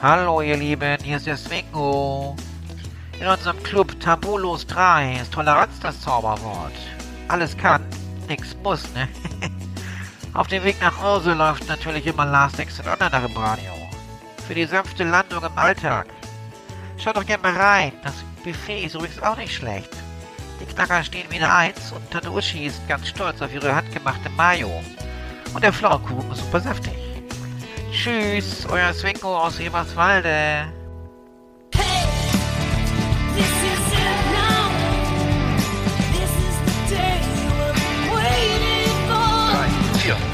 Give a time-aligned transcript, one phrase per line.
[0.00, 2.36] Hallo ihr Lieben, hier ist der Swingo.
[3.18, 6.72] In unserem Club Tabulos 3 ist Toleranz das Zauberwort.
[7.26, 7.84] Alles kann,
[8.28, 9.08] nix muss, ne?
[10.34, 13.72] Auf dem Weg nach Hause läuft natürlich immer Last Exit Online im Radio.
[14.46, 16.06] Für die sanfte Landung im Alltag.
[16.96, 19.90] Schaut doch gerne mal rein, das Buffet ist übrigens auch nicht schlecht.
[20.60, 24.70] Die Knacker stehen wieder eins und Tante Uschi ist ganz stolz auf ihre handgemachte Mayo.
[25.52, 27.07] Und der Pflaumenkuchen ist super saftig.
[27.92, 30.72] Tschüss, euer Swingo aus Eberswalde.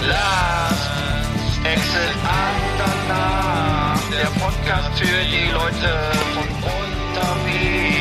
[0.07, 0.91] Last
[1.65, 4.01] Exit Andernach.
[4.11, 7.94] Der Podcast für die Leute von unterwegs.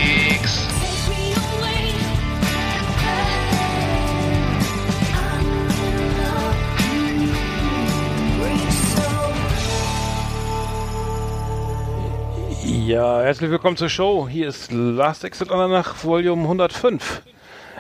[12.76, 14.28] Ja, herzlich willkommen zur Show.
[14.28, 17.22] Hier ist Last Exit Andernach, Volume 105.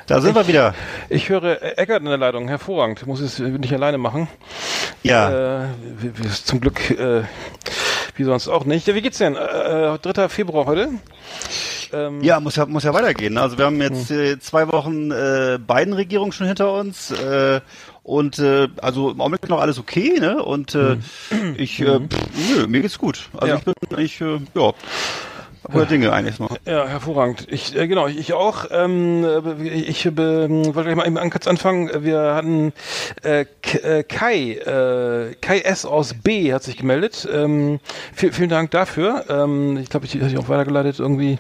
[0.06, 0.76] Da sind wir wieder.
[1.10, 3.02] Ich höre Eckert in der Leitung, hervorragend.
[3.02, 4.28] Ich muss es nicht alleine machen.
[5.02, 5.64] Ja.
[5.64, 5.68] Äh,
[6.44, 7.24] zum Glück, äh,
[8.16, 8.86] wie sonst auch nicht.
[8.86, 9.36] Wie geht's denn?
[9.36, 10.30] Äh, 3.
[10.30, 10.90] Februar heute.
[11.92, 13.40] Ähm, Ja, muss ja, muss ja weitergehen.
[13.40, 17.62] Also wir haben jetzt äh, zwei Wochen äh, Biden-Regierung schon hinter uns äh,
[18.04, 20.44] und äh, also im Augenblick noch alles okay, ne?
[20.44, 20.98] Und äh,
[21.58, 23.30] ich, äh, pff, nö, mir geht's gut.
[23.34, 23.56] Also Ja.
[23.60, 24.74] ich bin eigentlich, äh, ja,
[25.72, 26.58] guter Dinge eigentlich noch.
[26.66, 27.48] Ja, hervorragend.
[27.50, 28.66] Ich, äh, genau, ich, ich auch.
[28.72, 31.90] Ähm, äh, ich äh, wollte gleich mal eben kurz anfangen.
[32.04, 32.74] Wir hatten
[33.24, 33.46] äh,
[33.84, 37.28] äh, Kai, äh, Kai S aus B hat sich gemeldet.
[37.32, 37.80] Ähm,
[38.14, 39.26] viel, vielen Dank dafür.
[39.30, 41.38] Ähm, ich glaube, ich hatte ich auch weitergeleitet irgendwie.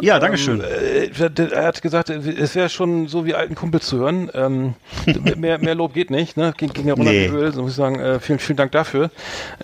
[0.00, 0.60] Ja, Dankeschön.
[0.60, 4.30] Ähm, äh, der- er hat gesagt, es wäre schon so wie alten Kumpel zu hören.
[4.34, 4.74] Ähm,
[5.36, 6.52] mehr, mehr Lob geht nicht, ne?
[6.56, 7.26] Ging, ging ja runter Nee.
[7.28, 7.98] Öl, so muss ich sagen.
[7.98, 9.10] Äh, vielen, vielen Dank dafür.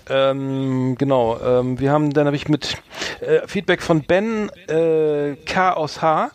[0.09, 1.39] Ähm, genau.
[1.43, 2.77] Ähm, wir haben, dann habe ich mit
[3.21, 6.31] äh, Feedback von Ben äh, K aus H.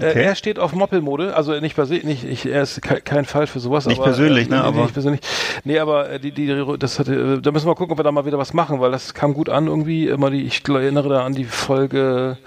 [0.00, 0.22] Äh, Okay.
[0.24, 3.60] Er steht auf Moppelmode, also nicht persönlich, nicht, ich, er ist ke kein Fall für
[3.60, 3.86] sowas.
[3.86, 5.20] Nicht aber, persönlich, ne, nee, aber- Nicht persönlich.
[5.64, 8.12] Nee, aber äh, die, die, das hatte, äh, da müssen wir gucken, ob wir da
[8.12, 10.08] mal wieder was machen, weil das kam gut an irgendwie.
[10.08, 12.38] Immer die, ich erinnere da an die Folge,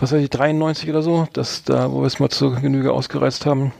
[0.00, 3.46] was weiß ich, 93 oder so, dass da, wo wir es mal zur Genüge ausgereizt
[3.46, 3.72] haben.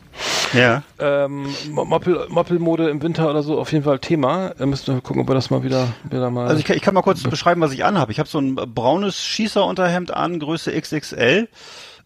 [0.52, 0.82] Ja.
[0.98, 4.52] Ähm, Mo- Moppel, Moppelmode im Winter oder so, auf jeden Fall Thema.
[4.58, 6.46] Da müssen wir gucken, ob wir das mal wieder, wieder mal.
[6.48, 8.12] Also ich, kann- ich kann mal kurz beschreiben, was ich anhabe.
[8.12, 11.48] Ich habe so ein braunes Schießerunterhemd an, Größe XXL.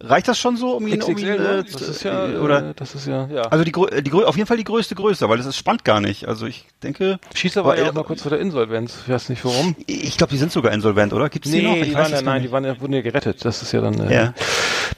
[0.00, 2.70] Reicht das schon so, um ihn, um ihn XXL, äh, das ist ja, äh, oder?
[2.70, 3.42] äh, das ist ja, ja.
[3.42, 6.28] Also die, die auf jeden Fall die größte Größe, weil das ist spannend gar nicht.
[6.28, 8.98] Also ich denke, Schießer war aber, ja äh, auch mal kurz vor der Insolvenz.
[9.06, 9.74] Ich weiß nicht warum.
[9.86, 11.30] ich glaube, die sind sogar insolvent, oder?
[11.30, 11.72] Gibt's die noch?
[11.72, 12.48] Nee, Ich die waren ja, nein, nicht.
[12.48, 13.42] die waren ja, wurden ja gerettet.
[13.44, 14.34] Das ist ja dann, äh, Ja.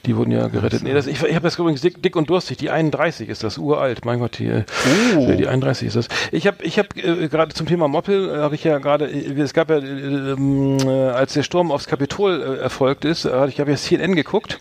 [0.05, 0.83] die wurden ja gerettet.
[0.83, 2.57] Nee, das, ich, ich habe das übrigens dick, dick und durstig.
[2.57, 4.03] Die 31 ist das, uralt.
[4.03, 4.63] Mein Gott, die, äh,
[5.17, 5.31] Oh.
[5.31, 6.07] die 31 ist das.
[6.33, 9.39] Ich habe, ich habe äh, gerade zum Thema Moppel, äh, habe ich ja gerade, äh,
[9.39, 13.47] es gab ja, äh, ähm, äh, als der Sturm aufs Kapitol äh, erfolgt ist, äh,
[13.47, 14.59] ich habe ja CNN geguckt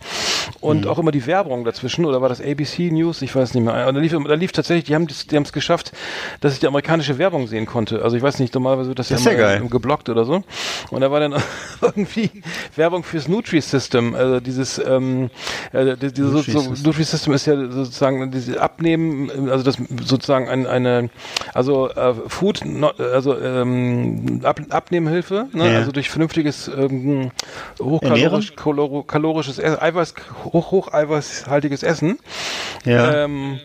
[0.60, 0.90] und Mhm.
[0.90, 3.22] auch immer die Werbung dazwischen, oder war das ABC News?
[3.22, 3.86] Ich weiß nicht mehr.
[3.88, 5.06] Und da lief, da lief tatsächlich, die haben
[5.44, 5.92] es geschafft,
[6.40, 8.02] dass ich die amerikanische Werbung sehen konnte.
[8.02, 10.42] Also ich weiß nicht, normalerweise wird das, Das ja ja mal geblockt oder so.
[10.90, 11.34] Und da war dann
[11.80, 12.30] irgendwie
[12.76, 14.14] Werbung fürs Nutri-System.
[14.14, 15.30] Also dieses, ähm,
[15.72, 16.82] äh, die- diese so, so, Nutri-System.
[16.86, 21.10] Nutri-System ist ja sozusagen diese Abnehmen, also das sozusagen ein, eine,
[21.54, 25.72] also äh, Food, not, also ähm, Ab, Abnehmhilfe, ne?
[25.72, 25.78] Ja.
[25.78, 27.30] also durch vernünftiges ähm,
[27.80, 30.14] hochkalorisch, kaloro, kalorisches, Ess- Eiweiß,
[30.44, 32.18] hoch, hocheiweißhaltiges Essen.
[32.84, 33.24] Ja.
[33.24, 33.60] Ähm,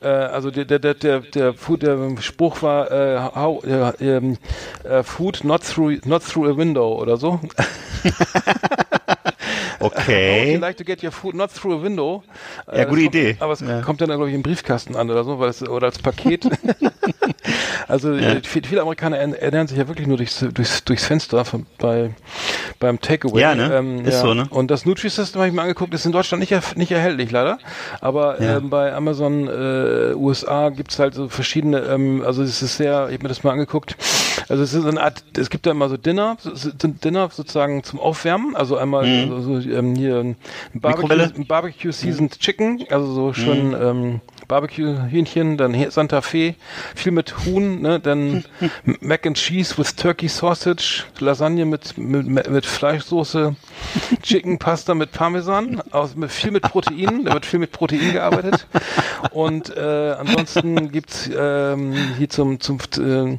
[0.00, 4.38] äh, also der, der, der, der, der, Food, der Spruch war äh, how, äh, ähm,
[4.84, 7.40] äh, Food not through, not through a window oder so.
[9.84, 10.56] Would you Okay.
[10.56, 12.22] like to get your food not through a window?
[12.66, 13.36] Äh, Ja, das gute kommt, Idee.
[13.40, 13.80] Aber es Ja.
[13.82, 16.44] kommt dann, glaube ich, im Briefkasten an oder so, weil es, oder als Paket.
[17.88, 21.66] also äh, viele, Amerikaner ern- ernähren sich ja wirklich nur durchs, durchs, durchs Fenster von,
[21.78, 22.10] bei,
[22.80, 23.40] beim Takeaway.
[23.40, 24.02] Ja, ne?
[24.06, 24.46] Ist so, ne?
[24.50, 27.58] Und das Nutri-System habe ich mir angeguckt, ist in Deutschland nicht, erf- nicht erhältlich, leider.
[28.00, 28.56] Aber Ja.
[28.56, 33.14] ähm, bei Amazon äh, USA gibt's halt so verschiedene, ähm, also es ist sehr, ich
[33.14, 33.96] habe mir das mal angeguckt,
[34.48, 38.00] also es ist eine Art, es gibt da immer so Dinner, so Dinner sozusagen zum
[38.00, 40.36] Aufwärmen, also einmal so, so, ähm, hier ein
[40.74, 41.08] Barbecue, Mhm.
[41.08, 41.32] Mikrowelle?
[41.36, 46.54] ein Barbecue Seasoned Chicken, also so schon ähm, Barbecue-Hühnchen, dann Santa Fe,
[46.94, 48.44] viel mit Huhn, ne, dann
[49.00, 53.56] Mac and Cheese with Turkey Sausage, Lasagne mit, mit, mit Fleischsoße,
[54.22, 58.66] Chicken Pasta mit Parmesan, aus, mit, viel mit Protein, da wird viel mit Protein gearbeitet.
[59.30, 63.38] Und äh, ansonsten gibt's ähm, hier zum, zum äh,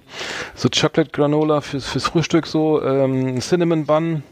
[0.56, 4.24] so Chocolate Granola fürs, fürs Frühstück so, ähm, Cinnamon Bun,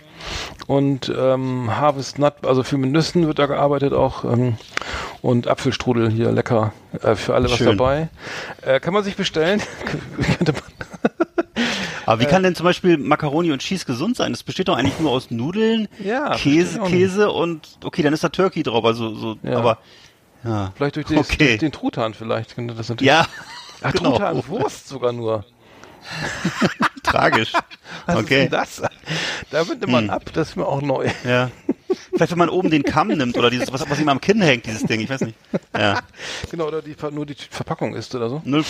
[0.67, 4.57] und ähm, Harvest Nut, also mit Nüssen wird da gearbeitet auch ähm,
[5.21, 7.77] und Apfelstrudel hier lecker äh, für alle was Schön.
[7.77, 8.09] dabei.
[8.61, 9.61] Äh, kann man sich bestellen?
[10.37, 10.61] Könnte man-
[12.05, 14.33] Aber wie kann denn zum Beispiel Macaroni und Cheese gesund sein?
[14.33, 16.79] Das besteht doch eigentlich nur aus Nudeln, Ja, Käse.
[16.81, 19.57] Käse und okay, dann ist da Turkey drauf, also so, Ja.
[19.57, 19.77] aber
[20.43, 20.73] ja.
[20.75, 21.37] vielleicht durch, die, Okay.
[21.37, 23.07] durch den Truthahn vielleicht könnte das natürlich.
[23.07, 23.25] Ja,
[23.81, 24.11] Ach, genau.
[24.11, 25.45] Truthahnwurst sogar nur.
[27.03, 27.53] tragisch.
[28.05, 28.45] Was okay.
[28.45, 28.81] ist denn das?
[29.51, 31.09] Da nimmt man ab, das ist mir auch neu.
[31.23, 31.51] Ja.
[32.13, 34.65] Vielleicht, wenn man oben den Kamm nimmt oder dieses, was, was ihm am Kinn hängt,
[34.65, 35.37] dieses Ding, ich weiß nicht.
[35.77, 35.99] Ja.
[36.49, 38.41] Genau, oder die, nur die Verpackung ist oder so.
[38.45, 38.63] 0%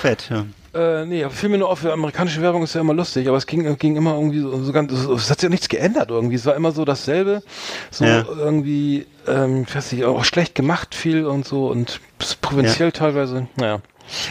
[0.00, 0.44] Fett, ja.
[0.74, 3.36] Äh, nee, aber fiel mir nur auf, für amerikanische Werbung ist ja immer lustig, aber
[3.36, 6.36] es ging, ging immer irgendwie so, so ganz, es hat sich ja nichts geändert irgendwie.
[6.36, 7.42] Es war immer so dasselbe,
[7.90, 8.24] so Ja.
[8.26, 12.00] irgendwie, ähm, ich weiß nicht, auch schlecht gemacht viel und so und
[12.40, 13.80] provinziell teilweise, naja.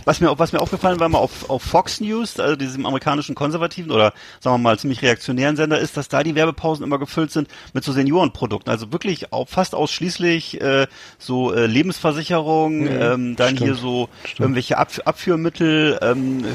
[0.05, 3.91] Was mir, was mir aufgefallen war, mal auf, auf Fox News, also diesem amerikanischen konservativen
[3.91, 7.47] oder sagen wir mal ziemlich reaktionären Sender, ist, dass da die Werbepausen immer gefüllt sind
[7.73, 8.71] mit so Seniorenprodukten.
[8.71, 10.87] Also wirklich auch fast ausschließlich äh,
[11.17, 16.45] so äh, Lebensversicherung, ähm, dann stimmt, hier so irgendwelche Ab Abführmittel, ähm,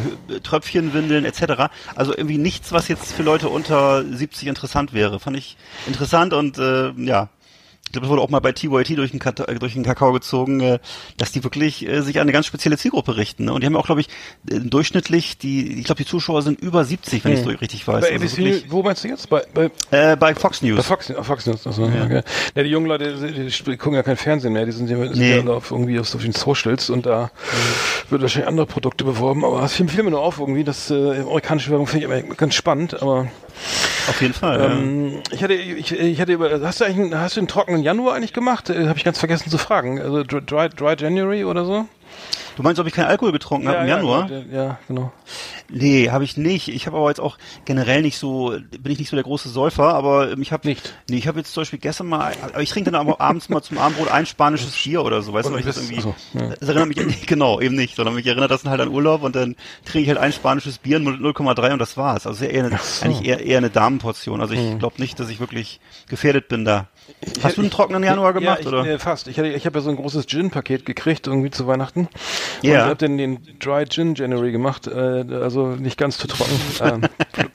[0.43, 1.70] Tröpfchenwindeln etc.
[1.94, 5.20] Also irgendwie nichts, was jetzt für Leute unter 70 interessant wäre.
[5.20, 5.56] Fand ich
[5.87, 7.28] interessant und äh, ja.
[7.97, 10.79] Glaube, das wurde auch mal bei TYT durch den, äh, durch den Kakao gezogen, äh,
[11.17, 13.47] dass die wirklich äh, sich an eine ganz spezielle Zielgruppe richten.
[13.47, 13.53] Ne?
[13.53, 14.09] Und die haben auch, glaube ich,
[14.45, 18.03] durchschnittlich, die, ich glaube, die Zuschauer sind über 70, wenn ich so richtig weiß.
[18.03, 19.29] Bei Also ABC, wirklich, wo meinst du jetzt?
[19.31, 20.87] Bei, bei, äh, bei Fox bei News.
[20.87, 22.05] Fox, ah, Fox News, also, ja.
[22.05, 22.23] Okay.
[22.55, 25.17] ja, die jungen Leute, die, die gucken ja kein Fernsehen mehr, die sind ja, sind
[25.19, 25.39] Nee.
[25.39, 27.31] ja auf, irgendwie auf, auf den Socials und da
[28.11, 31.21] wird wahrscheinlich andere Produkte beworben, aber es fiel, fiel mir nur auf irgendwie, das äh,
[31.21, 33.29] amerikanische Werbung finde ich immer ganz spannend, aber
[34.08, 34.61] Auf jeden Fall.
[34.61, 34.67] ja.
[34.67, 38.14] Ähm, ich hatte, ich, ich hatte über, hast du eigentlich, hast du einen trockenen Januar
[38.14, 38.70] eigentlich gemacht?
[38.70, 40.00] Äh, habe ich ganz vergessen zu fragen.
[40.00, 41.87] Also Dry, Dry January oder so?
[42.56, 44.31] Du meinst, ob ich keinen Alkohol getrunken habe im Januar?
[44.31, 45.12] Ja, ja, genau.
[45.69, 46.69] Nee, habe ich nicht.
[46.69, 47.37] Ich habe aber jetzt auch
[47.67, 50.94] generell nicht so, bin ich nicht so der große Säufer, aber ähm, ich habe Nicht?
[51.11, 53.61] Nee, ich habe jetzt zum Beispiel gestern mal, aber ich trinke dann aber abends mal
[53.62, 56.14] zum Abendbrot ein spanisches Bier oder so, weißt du, weil ich das irgendwie, ach so,
[56.38, 56.55] ja.
[56.58, 59.23] das erinnert mich, nee, genau, eben nicht, sondern mich erinnert das dann halt an Urlaub
[59.23, 59.55] und dann
[59.85, 62.26] trinke ich halt ein spanisches Bier, 0 0,3 und das war's.
[62.26, 63.05] Also eher eine, so.
[63.05, 64.41] eigentlich eher, eher eine Damenportion.
[64.41, 64.79] Also ich Hm.
[64.79, 65.79] glaube nicht, dass ich wirklich
[66.09, 66.87] gefährdet bin da.
[67.43, 68.87] Hast du einen trockenen Januar gemacht, ja, ich, oder?
[68.87, 69.29] Äh, fast.
[69.29, 72.09] Ich, hatte- ich habe ja so ein großes Gin-Paket gekriegt, irgendwie zu Weihnachten.
[72.63, 72.71] Ja.
[72.71, 76.59] Und ich habe den, den Dry Gin January gemacht, äh, also nicht ganz zu trocken.
[76.83, 77.03] ähm,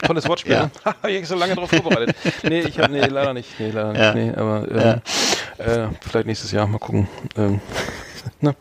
[0.04, 0.52] tolles Wortspiel.
[0.52, 0.62] Ja.
[0.64, 0.70] ne?
[1.08, 2.16] Ich habe so lange drauf vorbereitet.
[2.42, 3.48] Nee, ich habe, nee, leider nicht.
[3.58, 4.00] Nee, leider nicht.
[4.00, 4.14] Ja.
[4.14, 5.00] Nee, aber ähm,
[5.58, 7.08] äh, vielleicht nächstes Jahr, mal gucken.
[7.36, 7.60] Ähm,
[8.40, 8.54] ne?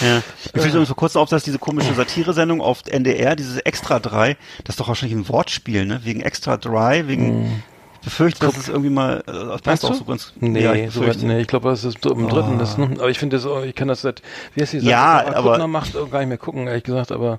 [0.00, 0.22] Ja.
[0.54, 4.36] Mir fiel übrigens vor kurzem auf, dass diese komische Satire-Sendung auf NDR, diese Extra 3,
[4.64, 6.00] das ist doch wahrscheinlich ein Wortspiel, ne?
[6.04, 7.69] Wegen Extra 3, wegen, ich
[8.02, 11.02] befürchte, dass es irgendwie mal, äh, das passt auch so ganz, Nee, ja, ich so
[11.02, 12.58] nee, ich glaube, das ist im dritten.
[12.58, 12.90] Das, ne?
[12.98, 14.22] Aber ich finde das, ich kann das seit,
[14.54, 17.12] wie heißt die Ja, Sarah aber- Kuttner macht auch gar nicht mehr gucken, ehrlich gesagt,
[17.12, 17.38] aber.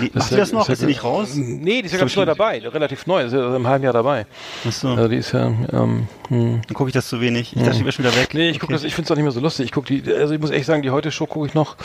[0.00, 0.68] Nee, macht die ja- das noch?
[0.68, 1.30] Ist die ja- nicht raus?
[1.34, 4.26] Nee, die ist ja ganz neu dabei, relativ neu, ist ja einem halben Jahr dabei.
[4.66, 4.88] Ach so.
[4.88, 6.60] Also die ist ja, ähm, hm.
[6.66, 7.54] Dann gucke ich das zu wenig.
[7.56, 8.34] Ich dachte, ich wäre schon wieder weg.
[8.34, 9.66] Nee, ich gucke das, ich finde es auch nicht mehr so lustig.
[9.66, 11.76] Ich gucke die, also ich muss echt sagen, die Heute-Show gucke ich noch.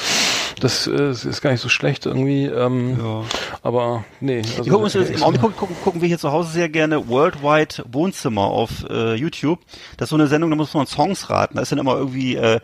[0.60, 2.46] Das äh, ist gar nicht so schlecht irgendwie.
[2.46, 3.24] Ähm, Ja.
[3.62, 4.40] Aber nee.
[4.40, 7.08] Also, Wir gucken uns im Augenblick gucken, gucken, gucken wir hier zu Hause sehr gerne
[7.08, 9.60] Worldwide Wohnzimmer auf äh, YouTube.
[9.98, 11.56] Das ist so eine Sendung, da muss man Songs raten.
[11.56, 12.60] Da ist dann immer irgendwie äh,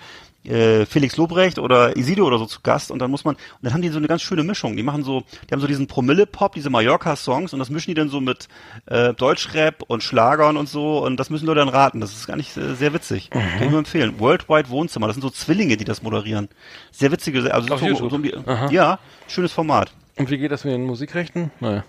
[0.45, 3.73] äh, Felix Lobrecht oder Isido oder so zu Gast und dann muss man, und dann
[3.73, 4.75] haben die so eine ganz schöne Mischung.
[4.75, 8.09] Die machen so, die haben so diesen Promille-Pop, diese Mallorca-Songs und das mischen die dann
[8.09, 8.47] so mit
[8.85, 12.01] äh, Deutschrap und Schlagern und so und das müssen Leute dann raten.
[12.01, 13.29] Das ist gar nicht äh, sehr witzig.
[13.29, 14.19] Kann ich nur empfehlen.
[14.19, 16.49] Worldwide Wohnzimmer, das sind so Zwillinge, die das moderieren.
[16.91, 18.33] Sehr witzige, also so, so um die,
[18.69, 19.91] ja, schönes Format.
[20.15, 21.49] Und wie geht das mit den Musikrechten?
[21.59, 21.83] Naja.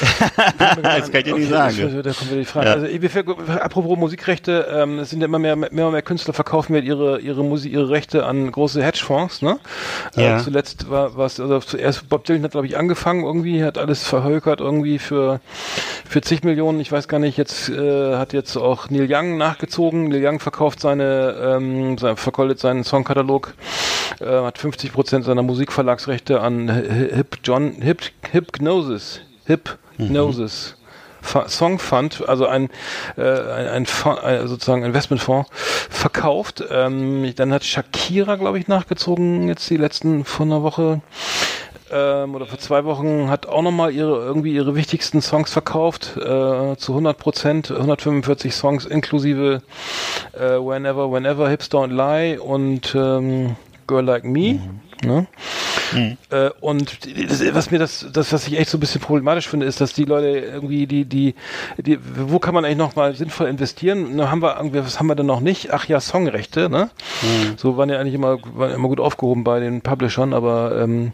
[0.82, 1.76] das kann ich dir nicht sagen.
[1.78, 2.66] Das, da kommt wieder die Frage.
[2.66, 2.72] Ja.
[2.74, 3.28] Also, fällt-
[3.60, 7.20] apropos Musikrechte, ähm, es sind ja immer mehr, mehr und mehr Künstler verkaufen jetzt ihre,
[7.20, 9.58] ihre Musik, ihre Rechte an große Hedgefonds, ne?
[10.16, 10.38] Ja.
[10.38, 14.02] Äh, zuletzt war was, also zuerst Bob Dylan hat, glaube ich, angefangen irgendwie, hat alles
[14.02, 15.40] verhökert irgendwie für,
[16.08, 20.08] für zig Millionen, ich weiß gar nicht, jetzt äh, hat jetzt auch Neil Young nachgezogen.
[20.08, 22.16] Neil Young verkauft seine, ähm, sein,
[22.56, 23.54] seinen Songkatalog,
[24.20, 28.02] äh, hat 50 Prozent seiner Musikverlagsrechte an Hi- Hip John, Hip,
[28.32, 30.76] Hypnosis, Hypnosis.
[31.22, 32.70] Fa- Songfund, also ein,
[33.18, 33.86] äh, ein, ein
[34.24, 35.50] äh, sozusagen Investmentfonds,
[35.90, 36.64] verkauft.
[36.70, 41.02] Ähm, dann hat Shakira, glaube ich, nachgezogen, jetzt die letzten von einer Woche
[41.92, 46.76] ähm, oder vor zwei Wochen hat auch nochmal ihre irgendwie ihre wichtigsten Songs verkauft äh,
[46.78, 49.60] zu 100 Prozent, 145 Songs inklusive
[50.32, 54.58] äh, Whenever, Whenever, Hips Don't Lie und ähm, Girl Like Me.
[55.02, 55.26] Ne?
[56.30, 59.66] Äh, und das, was mir das, das, was ich echt so ein bisschen problematisch finde,
[59.66, 61.34] ist, dass die Leute irgendwie, die, die,
[61.78, 64.16] die, wo kann man eigentlich noch mal sinnvoll investieren?
[64.16, 65.72] Na, haben wir irgendwie, was haben wir denn noch nicht?
[65.72, 66.90] Ach ja, Songrechte, ne?
[67.56, 71.12] So waren ja eigentlich immer, waren immer gut aufgehoben bei den Publishern, aber ähm,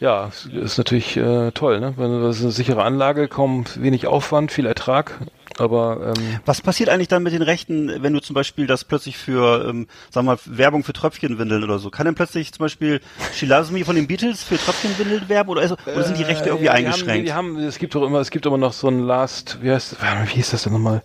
[0.00, 1.94] ja, ist natürlich äh, toll, ne?
[1.96, 5.18] Wenn das ist eine sichere Anlage, kaum wenig Aufwand, viel Ertrag.
[5.58, 9.16] Aber ähm, Was passiert eigentlich dann mit den Rechten, wenn du zum Beispiel das plötzlich
[9.16, 11.88] für, ähm, sagen wir mal, Werbung für Tröpfchenwindeln oder so?
[11.88, 13.00] Kann denn plötzlich zum Beispiel
[13.32, 16.50] She Loves Me von den Beatles für Tröpfchenwindeln werben oder, ist, oder sind die Rechte
[16.50, 17.30] irgendwie Äh, eingeschränkt?
[17.32, 19.70] Haben, die haben, es gibt doch immer, es gibt immer noch so ein Last, wie
[19.70, 21.02] heißt, wie hieß das denn nochmal?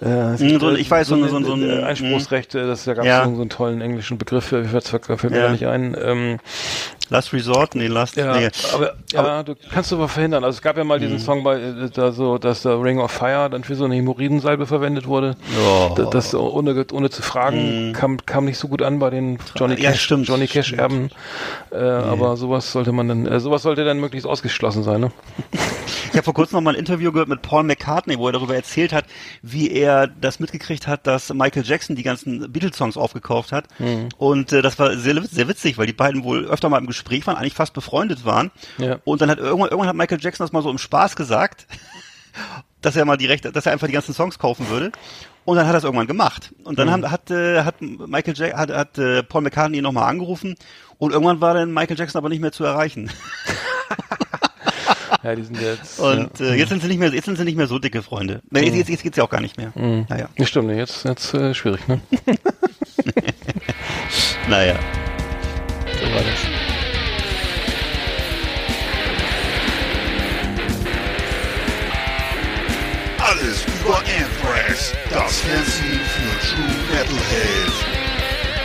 [0.00, 2.84] Äh, Mm, so äh, ich weiß, so ein- so ein- so ein- äh, Einspruchsrechte, das
[2.84, 3.24] da gab es Ja.
[3.24, 5.50] so, so einen tollen englischen Begriff, für, fällt mir Ja.
[5.50, 5.96] nicht ein.
[6.00, 6.38] Ähm,
[7.10, 7.74] Last Resort?
[7.74, 8.48] Nee, Last, ja, nee.
[8.72, 10.42] aber, ja, du kannst du aber verhindern.
[10.42, 11.02] Also es gab ja mal Mhm.
[11.02, 13.94] diesen Song bei äh, da so, dass der Ring of Fire dann für so eine
[13.96, 15.36] Hämorrhoidensalbe verwendet wurde.
[15.58, 15.90] Ja.
[15.94, 19.74] Da- Das ohne ohne zu fragen kam kam nicht so gut an bei den Johnny
[19.74, 19.82] Mhm.
[19.82, 20.80] Ja, Cash stimmt, Johnny Cash stimmt.
[20.80, 21.10] Erben.
[21.70, 25.12] Äh, Aber sowas sollte man dann äh, sowas sollte dann möglichst ausgeschlossen sein, ne?
[26.10, 28.54] Ich habe vor kurzem noch mal ein Interview gehört mit Paul McCartney, wo er darüber
[28.54, 29.04] erzählt hat,
[29.42, 33.64] wie er das mitgekriegt hat, dass Michael Jackson die ganzen Beatles-Songs aufgekauft hat.
[33.80, 34.10] Mhm.
[34.16, 37.26] Und äh, das war sehr, sehr witzig, weil die beiden wohl öfter mal im Gespräch
[37.26, 38.50] waren, eigentlich fast befreundet waren.
[38.78, 38.98] Ja.
[39.04, 41.66] Und dann hat irgendwann, irgendwann hat Michael Jackson das mal so im Spaß gesagt,
[42.80, 44.92] dass er mal die Rechte, dass er einfach die ganzen Songs kaufen würde.
[45.46, 46.52] Und dann hat er es irgendwann gemacht.
[46.64, 46.76] Und Mhm.
[46.76, 50.54] dann haben, hat, äh, hat Michael Jack, hat, hat äh, Paul McCartney nochmal angerufen
[50.98, 53.10] und irgendwann war dann Michael Jackson aber nicht mehr zu erreichen.
[55.22, 56.46] Ja, die sind jetzt Und ja.
[56.48, 58.42] äh, jetzt sind sie nicht mehr, jetzt sind sie nicht mehr so dicke Freunde.
[58.50, 59.72] Nee, jetzt, jetzt, jetzt geht's ja auch gar nicht mehr.
[59.74, 61.98] Naja, Nee, stimmt, jetzt jetzt äh, schwierig, ne?
[64.50, 64.74] naja.
[65.98, 66.63] So war das.
[73.84, 77.76] Über Anthrax, das Fernsehen für True Metalheads.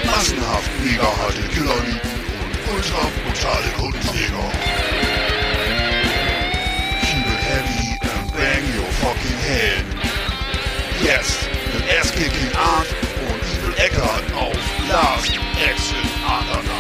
[0.06, 2.00] Massenhaft mega harte Killerlieben
[2.40, 4.52] und ultra brutale Kundenjäger.
[7.02, 9.86] Keep it heavy and bang your fucking head.
[11.04, 12.88] Jetzt mit Ass-Kicking Art
[13.28, 14.58] und Evil Eckart auf
[14.90, 15.96] Last Exit
[16.26, 16.79] Underground.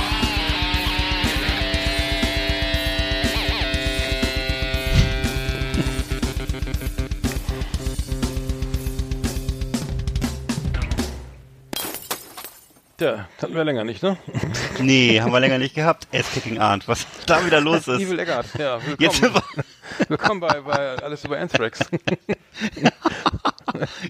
[13.00, 14.18] Tja, hatten wir länger nicht, ne?
[14.82, 16.10] Nee, haben wir länger nicht gehabt.
[16.13, 18.01] Ass-Kicking Arndt, was da wieder los ist.
[18.01, 18.98] Evil Eggert, ja, willkommen.
[19.00, 21.79] Jetzt willkommen bei, bei Alles über Anthrax.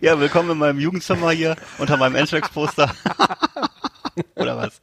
[0.02, 2.92] ja, willkommen in meinem Jugendzimmer hier unter meinem Anthrax-Poster.
[4.36, 4.82] Oder was?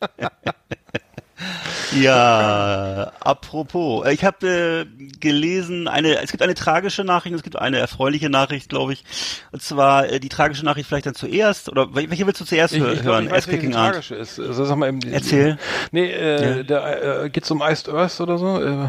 [2.02, 4.84] Ja, apropos, ich habe äh,
[5.20, 9.04] gelesen, eine, es gibt eine tragische Nachricht, es gibt eine erfreuliche Nachricht, glaube ich.
[9.52, 12.74] Und zwar äh, die tragische Nachricht vielleicht dann zuerst, oder wel- welche willst du zuerst
[12.74, 13.26] Ich, ich, glaub, hören?
[13.26, 14.38] ich weiß, die tragische ist.
[14.38, 15.58] Also, sag mal eben, Erzähl.
[15.92, 16.62] Nee, äh, Ja.
[16.62, 18.62] der, äh, geht's um Iced Earth oder so?
[18.62, 18.88] Äh,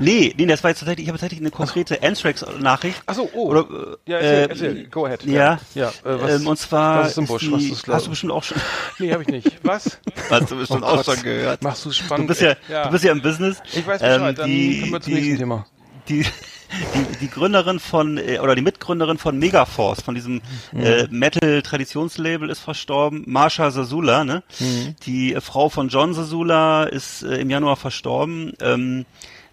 [0.00, 3.02] Nee, nee, das war jetzt tatsächlich, ich habe tatsächlich eine konkrete Anthrax-Nachricht.
[3.06, 3.48] Ach so, oh.
[3.48, 3.60] Oder,
[4.06, 5.24] äh, ja, erzähl, äh, erzähl, go ahead.
[5.24, 5.88] Ja, ja.
[5.88, 7.42] Äh, was, ähm, und zwar was ist im Busch?
[7.42, 8.58] die, Was ist hast du bestimmt auch schon,
[8.98, 9.52] Nee, habe ich nicht.
[9.62, 9.98] Was?
[10.30, 11.62] hast du bestimmt Oh auch schon gehört.
[11.62, 12.26] Machst du Du spannend.
[12.28, 12.84] bist ja, ey.
[12.84, 13.62] du bist ja im Business.
[13.72, 15.66] Ich weiß Bescheid, Ähm, dann die, kommen wir zum die, nächsten Thema.
[16.08, 16.22] Die,
[16.94, 20.40] die, die Gründerin von, äh, oder die Mitgründerin von Megaforce, von diesem
[20.72, 20.82] Mhm.
[20.82, 23.24] äh, Metal-Traditionslabel ist verstorben.
[23.26, 24.42] Marsha Sasula, ne?
[24.58, 24.96] Mhm.
[25.06, 28.52] Die Frau von John Sasula ist äh, im Januar verstorben.
[28.60, 29.04] Ähm,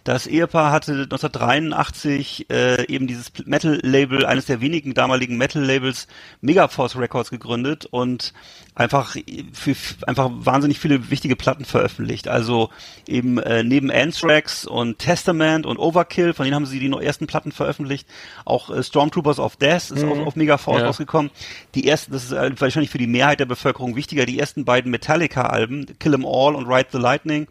[0.05, 6.07] das Ehepaar hatte 1983 äh, eben dieses Metal-Label, eines der wenigen damaligen Metal-Labels,
[6.41, 8.31] Megaforce Records gegründet und
[8.75, 9.15] einfach
[9.53, 12.27] für einfach wahnsinnig viele wichtige Platten veröffentlicht.
[12.27, 12.69] Also
[13.07, 17.51] eben äh, neben Anthrax und Testament und Overkill, von denen haben sie die ersten Platten
[17.51, 18.07] veröffentlicht.
[18.45, 20.85] Auch äh, Stormtroopers of Death ist auf, auf Megaforce Ja.
[20.87, 21.31] rausgekommen.
[21.73, 24.91] Die ersten, das ist äh, wahrscheinlich für die Mehrheit der Bevölkerung wichtiger, die ersten beiden
[24.91, 27.47] Metallica-Alben, Kill 'Em All und Ride the Lightning.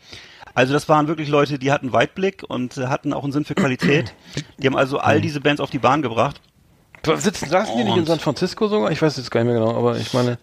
[0.54, 3.54] Also das waren wirklich Leute, die hatten Weitblick und äh, hatten auch einen Sinn für
[3.54, 4.14] Qualität.
[4.58, 6.40] Die haben also all diese Bands auf die Bahn gebracht.
[7.16, 8.90] Sitzen, saßen die nicht in San Francisco sogar?
[8.90, 10.38] Ich weiß jetzt gar nicht mehr genau, aber ich meine.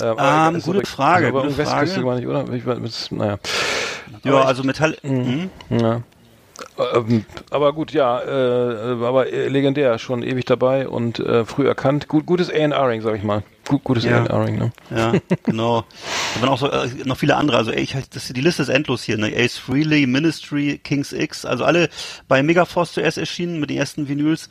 [0.00, 2.06] Äh, Ähm, ist gute aber- Frage, Aber gute um Westküste Frage.
[2.06, 2.48] war nicht, oder?
[2.52, 3.38] Ich naja.
[4.22, 4.96] Ja, Aber also Metall.
[5.02, 5.50] Mhm.
[5.70, 6.02] Ja.
[6.94, 12.08] Ähm, aber gut, ja, äh, aber äh, legendär, schon ewig dabei und äh, früh erkannt.
[12.08, 13.42] Gut, gutes A&Ring, sag ich mal.
[13.68, 14.24] Gut, gutes Ja.
[14.24, 14.72] A&Ring, ne?
[14.90, 15.12] Ja,
[15.42, 15.84] genau.
[16.34, 17.56] Da waren auch so, äh, noch viele andere.
[17.56, 19.18] Also ey, ich, das, die Liste ist endlos hier.
[19.18, 19.32] Ne?
[19.36, 21.88] Ace Frehley, Ministry, Kings X, also alle
[22.28, 24.50] bei Megaforce zuerst erschienen mit den ersten Vinyls.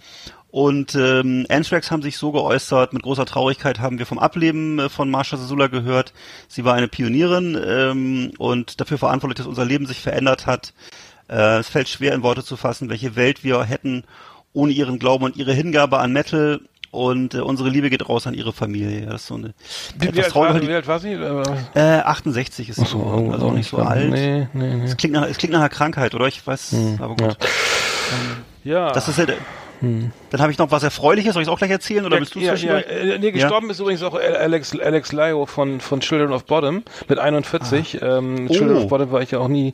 [0.52, 4.90] Und ähm, Anthrax haben sich so geäußert, mit großer Traurigkeit haben wir vom Ableben äh,
[4.90, 6.12] von Marsha Sasula gehört.
[6.48, 10.74] Sie war eine Pionierin ähm, und dafür verantwortlich, dass unser Leben sich verändert hat.
[11.30, 14.04] Äh, es fällt schwer in Worte zu fassen, welche Welt wir hätten
[14.54, 16.60] ohne ihren Glauben und ihre Hingabe an Metal
[16.92, 19.06] und äh, unsere Liebe geht raus an ihre Familie.
[19.06, 19.54] Das ist so eine
[20.00, 21.12] Wie, wie, alt war, wie alt war sie?
[21.14, 21.44] Äh,
[21.76, 24.10] äh, 68 ist sie, so, geworden, also auch nicht so alt.
[24.10, 24.86] Nee, nee, nee.
[24.86, 26.26] Es klingt nach, es klingt nach einer Krankheit, oder?
[26.26, 27.38] Ich weiß, aber gut.
[28.64, 28.92] Ja.
[28.92, 29.38] Das ist ja, der-
[30.32, 32.36] Dann habe ich noch was Erfreuliches, soll ich es auch gleich erzählen oder ja, bist
[32.36, 36.32] du ja, ja, äh, nee, gestorben ist übrigens auch Alex, Alex Lyo von, von Children
[36.34, 38.00] of Bottom mit 41.
[38.02, 38.54] Ähm, Oh.
[38.54, 39.74] Children of Bottom war ich ja auch nie.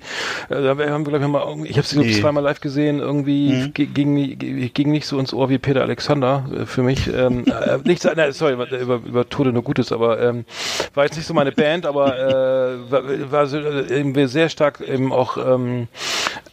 [0.50, 2.20] Äh, da haben wir, glaube ich, mal, ich habe sie Nee.
[2.20, 3.00] zweimal live gesehen.
[3.00, 3.74] Irgendwie Mhm.
[3.74, 7.08] ging, ging nicht so ins Ohr wie Peter Alexander äh, für mich.
[7.14, 10.46] Ähm, äh, nicht, nein, sorry, über, über Tode nur Gutes, aber ähm,
[10.94, 14.82] war jetzt nicht so meine Band, aber äh, war, war so, äh, eben sehr stark
[14.82, 15.88] eben auch ähm,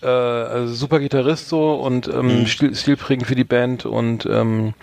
[0.02, 2.46] äh, also super Gitarrist so und ähm, Mhm.
[2.46, 4.74] stil, stilprägend für die Band und ähm,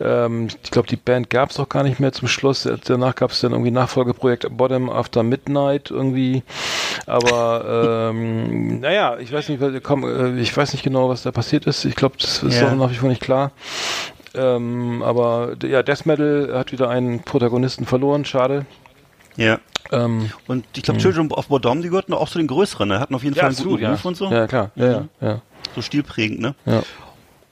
[0.00, 2.68] ähm, ich glaube, die Band gab es auch gar nicht mehr zum Schluss.
[2.84, 6.42] Danach gab es dann irgendwie Nachfolgeprojekt Bottom After Midnight irgendwie.
[7.06, 11.66] Aber ähm, naja, ich weiß nicht, komm, äh, ich weiß nicht genau, was da passiert
[11.66, 11.84] ist.
[11.84, 12.68] Ich glaube, das ist Ja.
[12.70, 13.52] auch nach wie vor nicht klar.
[14.34, 18.66] Ähm, aber ja, Death Metal hat wieder einen Protagonisten verloren, schade.
[19.36, 19.58] Ja.
[19.92, 22.98] Ähm, Und ich glaube, Children of Bodom, die gehörten auch zu den größeren, ne?
[23.00, 23.90] hatten auf jeden Fall einen guten ja.
[23.92, 24.30] Ruf und so.
[24.30, 24.70] Ja, klar.
[24.74, 25.42] Ja, ja, ja.
[25.74, 26.54] So stilprägend, ne?
[26.64, 26.82] ja.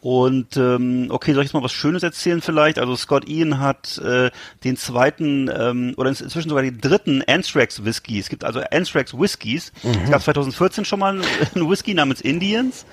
[0.05, 2.79] Und ähm, okay, soll ich jetzt mal was Schönes erzählen vielleicht?
[2.79, 4.31] Also Scott Ian hat äh,
[4.63, 8.19] den zweiten ähm, oder inzwischen sogar den dritten Anthrax Whisky.
[8.19, 9.73] Es gibt also Anthrax Whiskys.
[10.05, 11.19] Es gab 2014 schon mal
[11.55, 12.85] einen Whisky namens Indians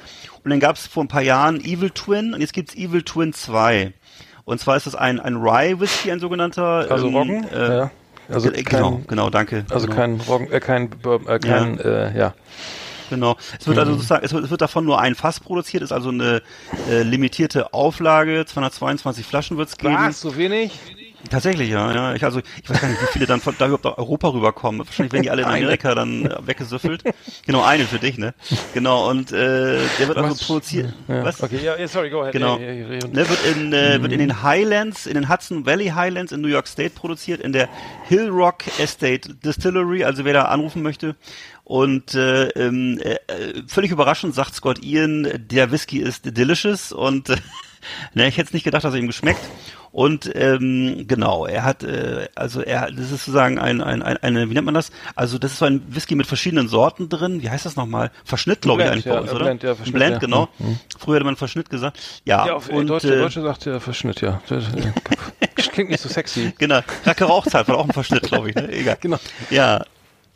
[0.45, 3.33] und dann gab es vor ein paar Jahren Evil Twin und jetzt gibt's Evil Twin
[3.33, 3.91] 2.
[4.45, 6.89] Und zwar ist das ein, ein Rye Whisky, ein sogenannter.
[6.89, 7.43] Also ähm, Roggen?
[7.49, 7.91] Äh, ja.
[8.29, 9.65] Also äh, kein, genau, genau, danke.
[9.69, 9.97] Also genau.
[9.97, 10.89] kein Roggen, äh, kein,
[11.27, 12.33] äh, kein, äh, ja.
[13.11, 13.37] Genau.
[13.59, 13.81] Es wird Mhm.
[13.81, 16.41] also sozusagen, es wird, es wird davon nur ein Fass produziert, ist also eine
[16.89, 18.45] äh, limitierte Auflage.
[18.47, 19.93] 222 Flaschen wird es geben.
[19.95, 20.21] Was?
[20.21, 20.71] So wenig?
[21.29, 22.15] Tatsächlich, ja, ja.
[22.15, 24.79] Ich, also, ich weiß gar nicht, wie viele dann von da überhaupt nach Europa rüberkommen.
[24.83, 27.03] Wahrscheinlich werden die alle in Amerika dann äh, weggesüffelt.
[27.45, 28.33] Genau, eine für dich, ne?
[28.73, 30.91] Genau, und äh, der wird also produziert.
[31.07, 31.23] Ja.
[31.23, 31.43] Was?
[31.43, 32.33] Okay, ja, ja, sorry, go ahead.
[32.33, 32.57] Genau.
[32.57, 32.99] Ja, ja.
[33.07, 36.47] Ne, wird in äh, wird in den Highlands, in den Hudson Valley Highlands in New
[36.47, 37.69] York State produziert, in der
[38.07, 41.15] Hill Rock Estate Distillery, also wer da anrufen möchte.
[41.71, 47.29] Und äh, ähm, äh, äh, völlig überraschend sagt Scott Ian, der Whisky ist delicious und
[47.29, 47.37] äh,
[48.13, 49.39] ne, ich hätte es nicht gedacht, dass er ihm geschmeckt.
[49.93, 54.49] Und ähm, genau, er hat, äh, also er, das ist sozusagen ein, ein, ein, eine,
[54.49, 54.91] wie nennt man das?
[55.15, 57.41] Also das ist so ein Whisky mit verschiedenen Sorten drin.
[57.41, 58.11] Wie heißt das nochmal?
[58.25, 59.45] Verschnitt, glaube ich, eigentlich ja, bei uns, äh, oder?
[59.45, 60.19] Blend, ja, Verschnitt, Blend, ja.
[60.19, 60.49] genau.
[60.59, 60.77] Mhm.
[60.99, 61.97] Früher hätte man Verschnitt gesagt.
[62.25, 64.41] Ja, Ja, auf und, Deutsche, äh, Deutsche sagt ja Verschnitt, ja.
[65.39, 66.53] Äh, Klingt nicht so sexy.
[66.57, 68.55] Genau, Racke Rauchzeit war auch ein Verschnitt, glaube ich.
[68.55, 68.69] Ne?
[68.73, 68.97] Egal.
[69.01, 69.19] Genau.
[69.49, 69.85] Ja,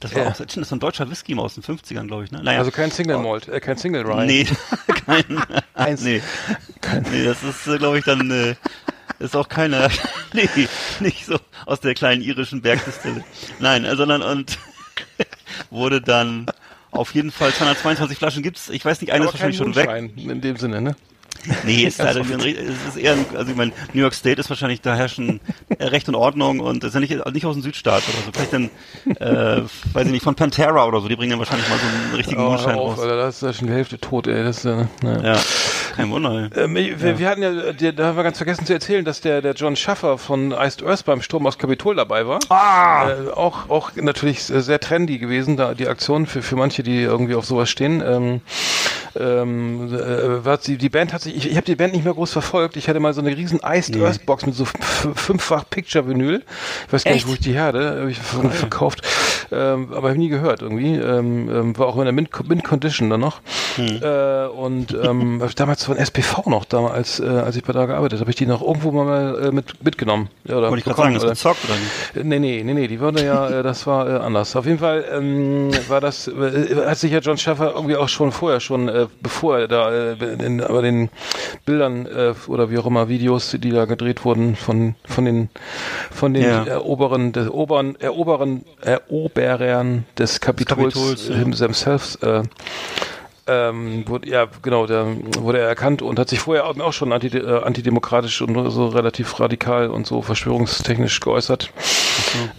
[0.06, 0.30] das war Ja.
[0.32, 2.32] auch, das ist ein deutscher Whisky aus den 50ern, glaube ich.
[2.32, 2.42] Ne?
[2.44, 2.60] Naja.
[2.60, 4.26] Also kein Single Malt, äh, kein Single Rye.
[4.26, 4.48] Nee,
[5.06, 5.24] kein,
[5.74, 6.02] Eins.
[6.02, 6.22] nee.
[7.12, 8.56] nee, das ist, äh, glaube ich, dann, äh,
[9.20, 9.90] ist auch keiner,
[10.34, 10.50] nee,
[11.00, 13.24] nicht so aus der kleinen irischen Bergdistille.
[13.60, 14.58] Nein, äh, sondern, und
[15.70, 16.48] wurde dann,
[16.92, 18.70] auf jeden Fall 222 Flaschen gibt's.
[18.70, 20.12] Ich weiß nicht, eine Aber ist kein wahrscheinlich schon weg.
[20.18, 20.96] In dem Sinne, ne?
[21.64, 24.50] Nee, ist leider ein, es ist eher, ein, also ich meine, New York State ist
[24.50, 25.40] wahrscheinlich, da herrschen
[25.80, 28.32] Recht und Ordnung und ist ja nicht, nicht aus dem Südstaat oder so.
[28.34, 28.70] Vielleicht dann,
[29.20, 29.62] äh,
[29.94, 32.42] weiß ich nicht, von Pantera oder so, die bringen dann wahrscheinlich mal so einen richtigen
[32.42, 33.00] Oh, Mondschein auf, raus.
[33.00, 34.44] Alter, da ist ja schon die Hälfte tot, ey.
[34.44, 35.34] Das ist, äh, naja.
[35.36, 35.40] Ja,
[35.96, 36.50] kein Wunder.
[36.54, 36.64] ey.
[36.64, 39.54] Ähm, wir, wir hatten ja, da haben wir ganz vergessen zu erzählen, dass der, der
[39.54, 42.40] John Schaffer von Iced Earth beim Sturm aus Kapitol dabei war.
[42.50, 43.10] Ah!
[43.10, 47.36] Äh, auch, auch natürlich sehr trendy gewesen, da die Aktion für, für manche, die irgendwie
[47.36, 48.02] auf sowas stehen.
[48.06, 48.42] Ähm,
[49.20, 52.32] ähm, äh, die, die Band hat sich, ich, ich habe die Band nicht mehr groß
[52.32, 52.78] verfolgt.
[52.78, 54.66] Ich hatte mal so eine riesen Iced Earth Box mit so
[55.16, 56.44] fünffach Picture Vinyl.
[56.88, 59.02] Ich weiß gar nicht, wo ich die herde, habe ich ver- verkauft,
[59.52, 60.96] ähm, aber hab ich nie gehört irgendwie.
[60.96, 63.42] Ähm, ähm, war auch in der Mint, Mint Condition dann noch.
[63.78, 68.20] Äh, und ähm, damals von SPV noch, damals, als, äh, als ich bei da gearbeitet
[68.20, 70.30] habe, ich die noch irgendwo mal äh, mit, mitgenommen.
[70.46, 72.16] Ja, oder Wollte ich gerade sagen, oder- gezockt oder nicht?
[72.18, 74.56] äh, Nee, nee, nee, nee, die wurde ja, äh, das war äh, anders.
[74.56, 78.32] Auf jeden Fall ähm, war das, äh, hat sich ja John Schaffer irgendwie auch schon
[78.32, 80.14] vorher, schon äh, bevor er da, äh,
[80.46, 81.10] in, aber den
[81.66, 85.50] Bildern äh, oder wie auch immer Videos, die da gedreht wurden von von den
[86.12, 86.64] von den Ja.
[86.66, 91.36] Eroberen, des Oberen, Eroberen, Eroberern des Kapitols, Kapitols, ja.
[91.36, 92.44] äh, themselves, äh,
[93.48, 95.06] ähm, wurde, ja, genau, da
[95.40, 99.40] wurde er erkannt und hat sich vorher auch schon anti, äh, antidemokratisch und so relativ
[99.40, 101.72] radikal und so verschwörungstechnisch geäußert.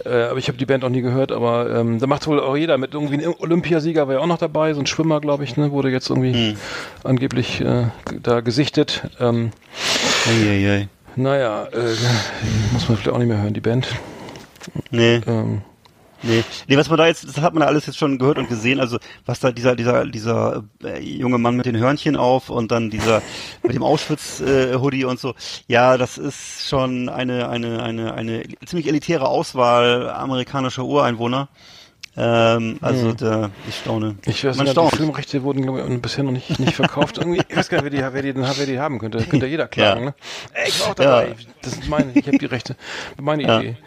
[0.05, 2.55] Äh, aber ich habe die Band auch nie gehört, aber ähm, da macht wohl auch
[2.55, 2.93] jeder mit.
[2.93, 5.89] Irgendwie ein Olympiasieger war ja auch noch dabei, so ein Schwimmer, glaube ich, ne, wurde
[5.89, 6.57] jetzt irgendwie Hm.
[7.03, 7.87] angeblich äh,
[8.23, 9.03] da gesichtet.
[9.19, 9.51] Ähm,
[10.27, 10.87] Eieiei.
[11.15, 11.95] naja, äh,
[12.71, 13.87] muss man vielleicht auch nicht mehr hören, die Band.
[14.91, 15.61] Nee, Ähm,
[16.23, 16.43] nee.
[16.67, 18.79] Nee, was man da jetzt, das hat man da alles jetzt schon gehört und gesehen,
[18.79, 22.89] also was da dieser, dieser, dieser äh, junge Mann mit den Hörnchen auf und dann
[22.89, 23.21] dieser
[23.63, 25.33] mit dem Auschwitz-Hoodie und so.
[25.67, 31.49] Ja, das ist schon eine, eine, eine, eine ziemlich elitäre Auswahl amerikanischer Ureinwohner.
[32.19, 34.17] Ähm, also da, ich staune.
[34.25, 34.95] Ich weiß Man nicht, die.
[34.95, 37.19] Filmrechte wurden glaube ich, bisher noch nicht, nicht verkauft.
[37.19, 39.23] Irgendwie, ich weiß gar nicht, wer die, wer die, wer die haben könnte.
[39.23, 39.99] Könnte jeder klagen.
[39.99, 40.05] Ja.
[40.07, 40.15] Ne?
[40.53, 41.27] Ey, ich war auch dabei.
[41.27, 41.35] Ja.
[41.61, 42.75] Das ist meine, ich habe die Rechte.
[43.21, 43.59] Meine Ja.
[43.59, 43.77] Idee.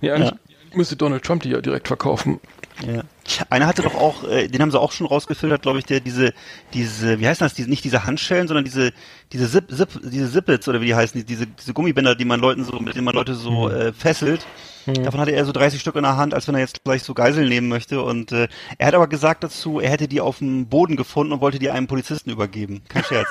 [0.00, 0.32] Nee, eigentlich
[0.76, 2.40] müsste Donald Trump die ja direkt verkaufen.
[2.86, 3.02] Ja.
[3.48, 6.34] Einer hatte doch auch, äh, den haben sie auch schon rausgefiltert, glaube ich, der diese,
[6.74, 8.92] diese, wie heißt das, diese, nicht diese Handschellen, sondern diese,
[9.32, 12.38] diese Zip, Zip, diese Zippets oder wie die heißen, die- diese, diese Gummibänder, die man
[12.40, 14.46] Leuten so, mit denen man Leute so äh, fesselt.
[14.86, 17.12] Davon hatte er so 30 Stück in der Hand, als wenn er jetzt gleich so
[17.14, 18.02] Geiseln nehmen möchte.
[18.02, 21.40] Und äh, er hat aber gesagt dazu, er hätte die auf dem Boden gefunden und
[21.40, 22.82] wollte die einem Polizisten übergeben.
[22.88, 23.28] Kein Scherz.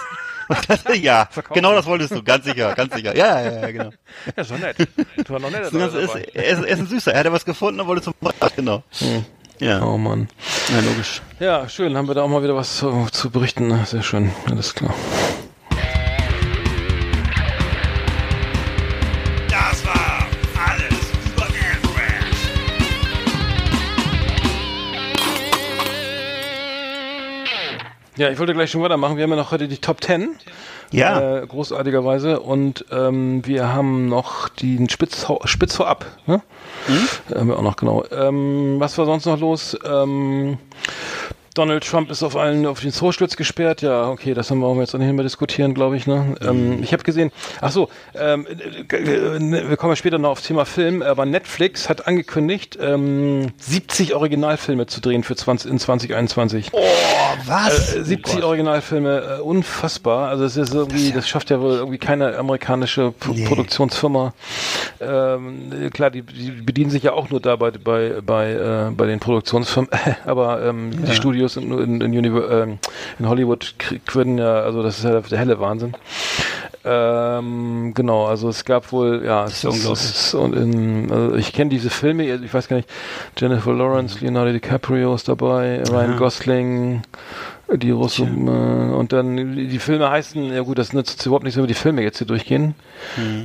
[1.02, 3.16] ja, genau das wolltest du, ganz sicher, ganz sicher.
[3.16, 3.90] Ja, ja, ja, genau.
[4.38, 4.78] Ja, doch nett.
[5.26, 7.14] Du war noch netter Das ist, er, ist, er ist ein Süßer.
[7.14, 8.14] Er hatte was gefunden und wollte zum
[8.56, 8.84] Genau.
[9.60, 10.28] Ja, Oh Mann.
[10.72, 11.22] ja, logisch.
[11.40, 11.96] Ja, schön.
[11.98, 13.86] Haben wir da auch mal wieder was zu, zu berichten.
[13.86, 14.32] Sehr schön.
[14.46, 14.94] Alles klar.
[28.18, 29.18] Ja, ich wollte gleich schon weitermachen.
[29.18, 30.36] Wir haben ja noch heute die Top 10.
[30.92, 31.40] Ja.
[31.40, 32.40] Äh, großartigerweise.
[32.40, 36.06] Und ähm, wir haben noch den Spitz, Spitz vorab.
[36.26, 36.42] Ne?
[36.88, 37.36] Mhm.
[37.36, 38.06] Haben wir auch noch, genau.
[38.12, 39.78] Ähm, was war sonst noch los?
[39.84, 40.58] Ähm,
[41.56, 43.82] Donald Trump ist auf allen auf den Zoosturz gesperrt.
[43.82, 46.06] Ja, okay, das haben wir jetzt auch nicht mehr diskutieren, glaube ich.
[46.06, 46.36] Ne?
[46.42, 50.44] Ähm, ich habe gesehen, ach so, ähm, äh, äh, wir kommen ja später noch aufs
[50.44, 56.72] Thema Film, aber Netflix hat angekündigt, ähm, 70 Originalfilme zu drehen für 20, in 2021.
[57.46, 57.96] Was?
[57.96, 60.28] Äh, 70 Originalfilme, äh, unfassbar.
[60.28, 63.46] Also es ist irgendwie, das schafft ja wohl irgendwie keine amerikanische P Nee.
[63.46, 64.34] Produktionsfirma.
[65.00, 69.06] Ähm, äh, klar, die, die bedienen sich ja auch nur da bei bei äh, bei
[69.08, 69.90] den Produktionsfirmen,
[70.26, 72.80] aber ähm, die Studios in, in, in, Univer ähm,
[73.20, 75.94] in Hollywood können ja, also das ist ja der helle Wahnsinn.
[76.88, 81.52] Ähm, genau, also es gab wohl, ja, es ist ja ist, und in, also ich
[81.52, 82.90] kenne diese Filme, ich weiß gar nicht,
[83.38, 87.02] Jennifer Lawrence, Leonardo DiCaprio ist dabei, Ryan Gosling,
[87.74, 91.64] die Russo, äh, und dann die Filme heißen, ja gut, das nützt überhaupt nichts, wenn
[91.64, 92.76] wir die Filme jetzt hier durchgehen,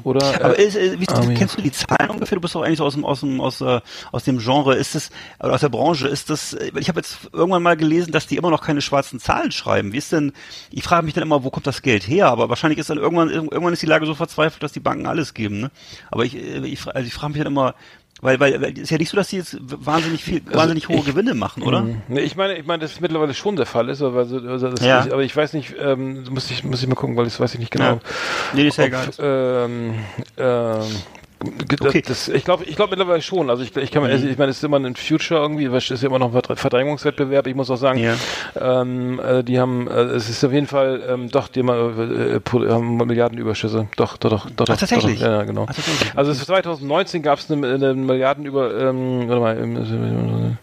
[0.04, 0.44] oder?
[0.44, 1.34] Aber Äh, ist, äh, wie, Army.
[1.34, 2.36] kennst du die Zahlen ungefähr?
[2.36, 3.80] Du bist doch eigentlich so aus dem, aus dem, aus, äh,
[4.12, 4.74] aus dem Genre.
[4.74, 5.10] Ist das,
[5.42, 8.50] oder aus der Branche, ist das, ich habe jetzt irgendwann mal gelesen, dass die immer
[8.50, 9.92] noch keine schwarzen Zahlen schreiben.
[9.92, 10.32] Wie ist denn,
[10.70, 12.28] ich frage mich dann immer, wo kommt das Geld her?
[12.28, 15.34] Aber wahrscheinlich ist dann irgendwann, irgendwann ist die Lage so verzweifelt, dass die Banken alles
[15.34, 15.70] geben, ne?
[16.10, 17.74] Aber ich, äh, ich, also ich frage mich dann immer,
[18.22, 21.08] weil, weil, weil, ist ja nicht so, dass die jetzt wahnsinnig viel, wahnsinnig hohe Also
[21.08, 21.86] ich- Gewinne machen, oder?
[22.08, 24.84] Nee, ich meine, ich meine, das mittlerweile schon der Fall ist, aber, also, also das
[24.84, 25.00] Ja.
[25.00, 27.54] ist, aber ich weiß nicht, ähm, muss ich muss ich mal gucken, weil das weiß
[27.54, 27.84] ich nicht genau.
[27.94, 28.00] Ja.
[28.54, 29.08] Nee, ist ja egal.
[29.18, 29.94] Ähm,
[30.36, 31.04] ähm, das,
[31.82, 32.02] Okay.
[32.06, 33.48] das, ich glaube, ich glaube mittlerweile schon.
[33.48, 36.02] Also ich, ich kann, also ich meine, es ist immer ein Future irgendwie, es ist
[36.02, 37.46] ja immer noch ein Verdr- Verdrängungswettbewerb.
[37.46, 38.14] Ich muss auch sagen, Ja.
[38.60, 42.36] ähm, äh, die haben, äh, es ist auf jeden Fall, ähm, doch, die haben, äh,
[42.36, 43.86] äh, haben Milliardenüberschüsse.
[43.96, 45.20] Doch, doch, doch, doch, Ach, doch, tatsächlich?
[45.20, 45.62] Doch, ja, genau.
[45.68, 46.12] Ach, tatsächlich.
[46.14, 50.56] Also es ist 2019 gab es eine, eine Milliardenüber, ähm, warte mal, ähm,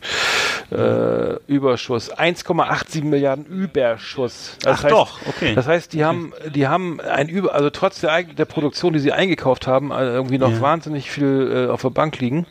[0.71, 4.57] äh, Überschuss, 1,87 Milliarden Überschuss.
[4.61, 5.55] Das Ach doch, okay.
[5.55, 9.11] Das heißt, die haben, die haben ein Über, also trotz der, der Produktion, die sie
[9.13, 10.61] eingekauft haben, äh, irgendwie noch Ja.
[10.61, 12.45] wahnsinnig viel äh, auf der Bank liegen,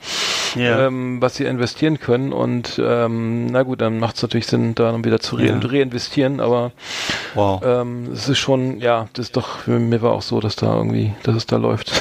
[0.55, 0.87] Ja.
[0.87, 2.33] ähm, was sie investieren können.
[2.33, 5.59] Und ähm, na gut, dann macht es natürlich Sinn, da dann wieder zu re Ja.
[5.63, 6.41] reinvestieren.
[6.41, 6.73] Aber
[7.35, 7.63] Wow.
[7.65, 11.13] ähm, es ist schon, ja, das ist doch, mir war auch so, dass da irgendwie,
[11.23, 11.93] dass es da läuft.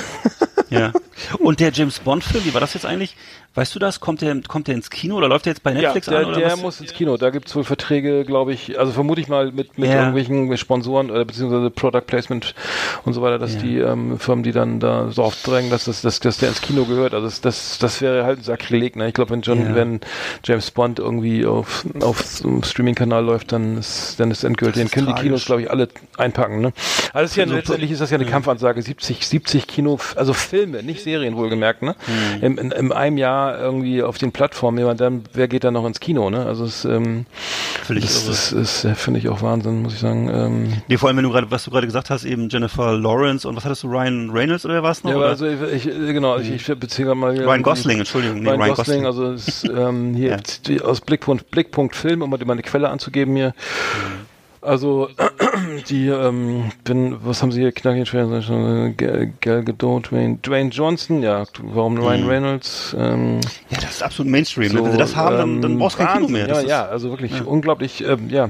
[0.69, 0.91] Ja.
[1.39, 3.15] Und der James Bond Film, wie war das jetzt eigentlich?
[3.55, 3.99] Weißt du das?
[4.01, 6.25] Kommt der, kommt der ins Kino oder läuft der jetzt bei Netflix ja, der, an
[6.27, 6.61] oder der was?
[6.61, 7.15] muss ins Kino.
[7.17, 9.95] Da gibt's wohl Verträge, glaube ich, also vermute ich mal mit, mit Ja.
[10.11, 12.53] irgendwelchen Sponsoren oder beziehungsweise Product Placement
[13.05, 13.59] und so weiter, dass Ja.
[13.61, 16.83] die ähm, Firmen, die dann da so aufdrängen, dass, das, dass, dass der ins Kino
[16.85, 17.13] gehört.
[17.13, 18.97] Also das, das, das wäre halt ein Sakrileg.
[18.97, 19.07] Ne?
[19.07, 20.01] Ich glaube, wenn, John, wenn
[20.43, 24.81] James Bond irgendwie auf, auf so einem Streaming-Kanal läuft, dann ist, dann ist endgültig.
[24.81, 25.23] Den ist können die tragisch.
[25.27, 25.87] Kinos, glaube ich, alle
[26.17, 26.59] einpacken.
[26.59, 26.73] Ne?
[27.13, 28.81] Also ist ja, So- letztendlich ist das ja eine Kampfansage.
[28.81, 31.83] 70, 70 Kino, also Filme, nicht Serien wohlgemerkt.
[31.83, 31.95] Ne?
[32.05, 32.43] Hm.
[32.43, 34.79] Im, in, in einem Jahr irgendwie auf den Plattformen.
[34.79, 36.29] Ja, dann, wer geht da noch ins Kino?
[36.29, 36.45] Ne?
[36.45, 37.25] Also es, ähm,
[37.83, 40.29] Völlig das, das ist, äh, finde ich auch Wahnsinn, muss ich sagen.
[40.29, 43.47] Ähm, Nee, vor allem, wenn du gerade, was du gerade gesagt hast, eben Jennifer Lawrence
[43.47, 45.11] und was hattest du, Ryan Reynolds oder war's noch?
[45.11, 45.27] ja, oder?
[45.27, 49.03] also ich, ich genau, ich, ich beziehe mal Ryan Gosling, Entschuldigung, nee, Ryan, Ryan Gosling,
[49.03, 49.27] Gosling.
[49.27, 50.81] also ist, ähm, hier Ja.
[50.83, 53.53] aus Blickpunkt, Blickpunkt Film, um mal meine Quelle anzugeben hier.
[54.65, 55.09] Also
[55.89, 58.25] die, ähm, bin, was haben sie hier knackig schwer?
[58.97, 62.27] Gal Gal Gadot, Dwayne, Dwayne Johnson, ja, warum Ryan Mhm.
[62.29, 62.95] Reynolds?
[62.99, 64.73] Ähm, ja, das ist absolut Mainstream.
[64.73, 64.83] ne?
[64.83, 66.41] Wenn sie das haben, dann, dann ähm, brauchst du kein Kino mehr.
[66.41, 68.49] Ja, Das ist- ja, also wirklich unglaublich, ähm, ja.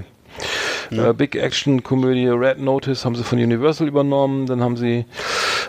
[0.91, 4.45] Äh, Big Action Komödie Red Notice haben sie von Universal übernommen.
[4.45, 5.05] Dann haben sie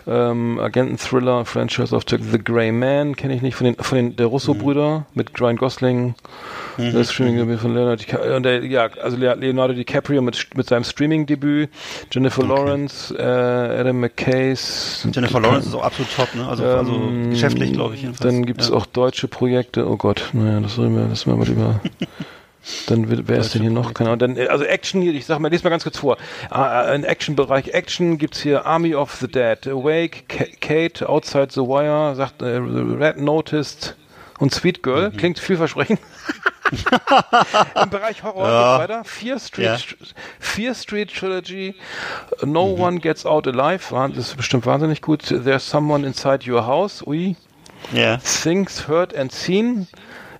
[0.07, 4.17] ähm, Agenten Thriller Franchise of the, Grey Man kenne ich nicht von den von den
[4.17, 6.15] der Russo Brüder mit Ryan Gosling
[6.93, 8.37] Das Streaming-Debüt von Leonardo DiCaprio.
[8.37, 11.71] Und der, ja, also Le- Leonardo DiCaprio mit, mit seinem Streaming-Debüt,
[12.13, 15.07] Jennifer Lawrence, äh, Adam McKays.
[15.15, 16.47] Jennifer Lawrence ist auch absolut top, ne?
[16.49, 18.31] Also, also Ähm, geschäftlich, glaube ich jedenfalls.
[18.33, 18.75] Dann gibt es ja.
[18.75, 19.89] auch deutsche Projekte.
[19.89, 21.81] Oh Gott, naja, das sollen wir, das wir mal lieber.
[22.89, 23.95] Dann wird- wer ist denn hier noch?
[23.95, 24.19] Keine Ahnung.
[24.19, 26.17] Dann, äh, also Action hier, ich sag mal, lese mal ganz kurz vor.
[26.53, 31.61] Äh, Im Action-Bereich Action gibt's hier Army of the Dead, Awake, Ka- Kate, Outside the
[31.61, 33.95] Wire, sagt äh, Red Noticed
[34.39, 35.11] und Sweet Girl.
[35.11, 35.17] Mhm.
[35.17, 36.01] Klingt vielversprechend.
[37.83, 38.79] Im Bereich Horror Ja.
[38.79, 39.05] weiter.
[39.05, 39.77] Fear Street, Ja.
[40.41, 41.75] Fear Street Trilogy,
[42.45, 43.83] No One Gets Out Alive,
[44.15, 45.23] das ist bestimmt wahnsinnig gut.
[45.29, 47.37] There's Someone Inside Your House, ui.
[47.93, 48.17] Ja.
[48.19, 49.87] Things Heard and Seen.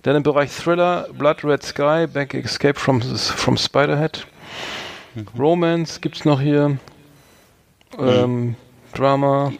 [0.03, 4.25] Dann im Bereich Thriller, Blood Red Sky, Back Escape from, from Spiderhead.
[5.37, 6.77] Romance gibt's noch hier.
[7.97, 8.55] Ähm,
[8.93, 9.51] Drama,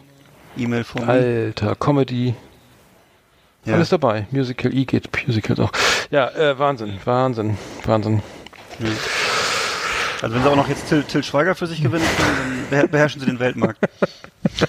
[0.56, 1.12] E-Mail von mir.
[1.12, 2.34] Alter, Comedy.
[3.68, 3.74] Ja.
[3.74, 4.26] Alles dabei.
[4.30, 5.70] Musical, E geht Musicals auch.
[6.10, 8.22] Ja, äh, Wahnsinn, Wahnsinn, Wahnsinn.
[10.22, 12.88] Also wenn sie auch noch jetzt Till, Till Schweiger für sich gewinnen können, dann beher-
[12.88, 13.78] beherrschen sie den Weltmarkt.
[13.84, 14.64] Oh,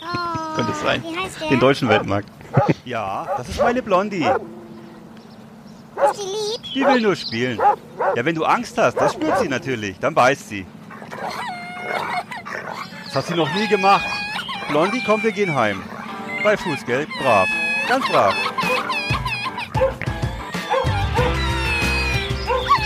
[0.56, 1.02] Könnte es sein.
[1.50, 2.28] Den deutschen Weltmarkt.
[2.84, 4.24] Ja, das ist meine Blondie.
[4.24, 6.62] Ist die lieb?
[6.74, 7.58] Die will nur spielen.
[8.16, 9.98] Ja, wenn du Angst hast, das spürt sie natürlich.
[10.00, 10.66] Dann beißt sie.
[13.04, 14.04] Das hat sie noch nie gemacht.
[14.68, 15.82] Blondie, komm, wir gehen heim.
[16.42, 17.48] Bei Fußgeld, brav.
[17.88, 18.34] Ganz brav.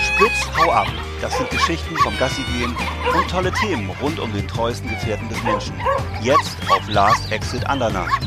[0.04, 0.86] Spitz, hau ab.
[1.22, 2.76] Das sind Geschichten vom Gassigehen
[3.14, 5.74] und tolle Themen rund um den treuesten Gefährten des Menschen.
[6.20, 8.20] Jetzt auf Last Exit Andernach.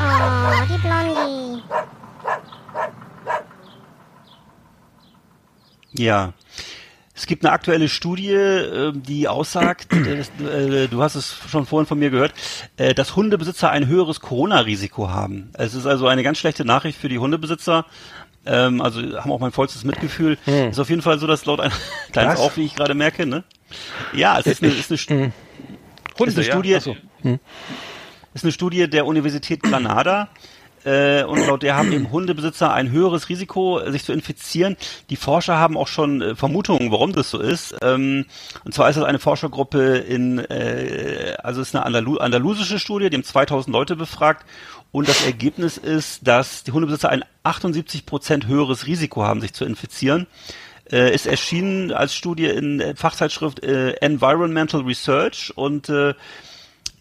[0.00, 1.62] Oh, die Blondie.
[5.92, 6.32] Ja.
[7.22, 10.22] Es gibt eine aktuelle Studie, äh, die aussagt, äh,
[10.82, 12.34] äh, du hast es schon vorhin von mir gehört,
[12.76, 15.50] äh, dass Hundebesitzer ein höheres Corona-Risiko haben.
[15.52, 17.86] Es ist also eine ganz schlechte Nachricht für die Hundebesitzer.
[18.44, 20.36] Ähm, also haben auch mein vollstes Mitgefühl.
[20.46, 21.72] Ist auf jeden Fall so, dass laut einer
[22.12, 22.40] kleines?
[22.40, 23.44] Auf, wie ich gerade merke, ne?
[24.12, 25.14] Ja, es ist eine, ist eine, Stu-
[26.26, 26.96] ist eine Studie, Ach so.
[28.34, 30.28] ist eine Studie der Universität Granada.
[30.84, 34.76] Äh, und laut der haben eben Hundebesitzer ein höheres Risiko, äh, sich zu infizieren.
[35.10, 37.74] Die Forscher haben auch schon äh, Vermutungen, warum das so ist.
[37.82, 38.26] Ähm,
[38.64, 43.16] und zwar ist es eine Forschergruppe in, äh, also ist eine Andalu andalusische Studie, die
[43.16, 44.46] haben 2000 Leute befragt.
[44.90, 49.64] Und das Ergebnis ist, dass die Hundebesitzer ein 78 Prozent höheres Risiko haben, sich zu
[49.64, 50.26] infizieren.
[50.90, 56.12] Äh, ist erschienen als Studie in der Fachzeitschrift äh, Environmental Research und äh,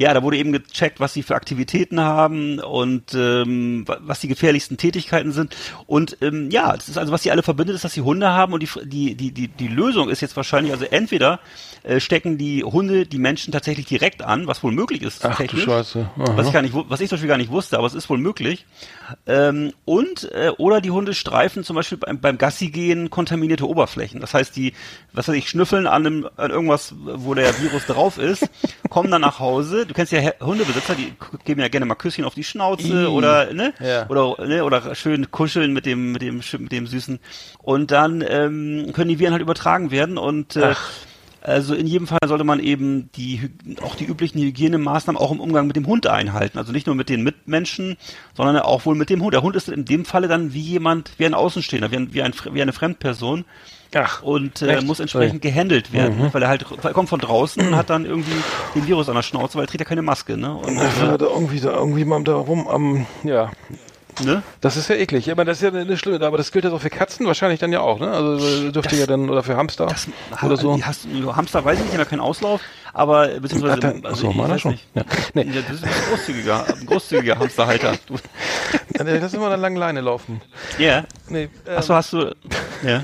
[0.01, 4.27] ja, da wurde eben gecheckt, was sie für Aktivitäten haben und ähm, wa- was die
[4.27, 5.55] gefährlichsten Tätigkeiten sind.
[5.87, 8.53] Und ähm, ja, das ist also, was sie alle verbindet, ist, dass sie Hunde haben
[8.53, 11.39] und die, die, die, die, die Lösung ist jetzt wahrscheinlich, also entweder
[11.83, 15.23] äh, stecken die Hunde die Menschen tatsächlich direkt an, was wohl möglich ist.
[15.25, 15.63] Ach du technisch.
[15.63, 16.09] Scheiße.
[16.17, 16.37] Aha.
[16.37, 18.17] Was ich gar nicht, was ich zum Beispiel gar nicht wusste, aber es ist wohl
[18.17, 18.65] möglich.
[19.27, 24.21] Ähm, und äh, oder die Hunde streifen zum Beispiel beim, beim Gassi gehen kontaminierte Oberflächen.
[24.21, 24.73] Das heißt, die,
[25.13, 28.49] was weiß ich, schnüffeln an, einem, an irgendwas, wo der Virus drauf ist,
[28.89, 29.85] kommen dann nach Hause.
[29.91, 31.12] Du kennst ja Hundebesitzer, die
[31.43, 33.08] geben ja gerne mal Küsschen auf die Schnauze Ih.
[33.08, 34.08] oder ne Ja.
[34.08, 37.19] oder ne, oder schön kuscheln mit dem mit dem mit dem süßen.
[37.62, 40.89] Und dann ähm, können die Viren halt übertragen werden und äh, Ach.
[41.41, 43.49] also in jedem Fall sollte man eben die
[43.82, 46.58] auch die üblichen Hygienemaßnahmen auch im Umgang mit dem Hund einhalten.
[46.58, 47.97] Also nicht nur mit den Mitmenschen,
[48.34, 49.34] sondern auch wohl mit dem Hund.
[49.34, 52.21] Der Hund ist in dem Falle dann wie jemand, wie ein Außenstehender, wie, ein, wie,
[52.21, 53.43] ein, wie eine Fremdperson
[53.93, 57.75] Ach, und äh, muss entsprechend gehandelt werden, weil er halt er kommt von draußen und
[57.75, 58.32] hat dann irgendwie
[58.73, 60.54] den Virus an der Schnauze, weil er trägt ja keine Maske, ne?
[60.56, 63.51] Und, Das war da irgendwie da irgendwie mal da rum am ja.
[64.23, 64.43] ne?
[64.62, 65.25] Das ist ja eklig.
[65.25, 67.60] Ja, aber das ist ja eine schlimme, aber das gilt ja auch für Katzen wahrscheinlich
[67.60, 68.10] dann ja auch, ne?
[68.12, 69.88] Also äh, dürfte ja dann oder für Hamster
[70.41, 70.75] oder so.
[70.77, 72.62] Die hast, Hamster weiß ich nicht, haben ja keinen Auslauf,
[72.93, 74.71] aber beziehungsweise Hat er- also achso, ich schon.
[74.71, 74.88] nicht.
[74.95, 75.04] Ja.
[75.34, 75.43] Nee.
[75.54, 77.95] Ja, das ist ein großzügiger, ein großzügiger Hamsterhalter.
[78.93, 80.41] Du, Lass immer an der langen Leine laufen.
[80.77, 81.06] ja.
[81.27, 82.36] Nee, ähm, Achso, hast du.
[82.86, 83.04] Ja.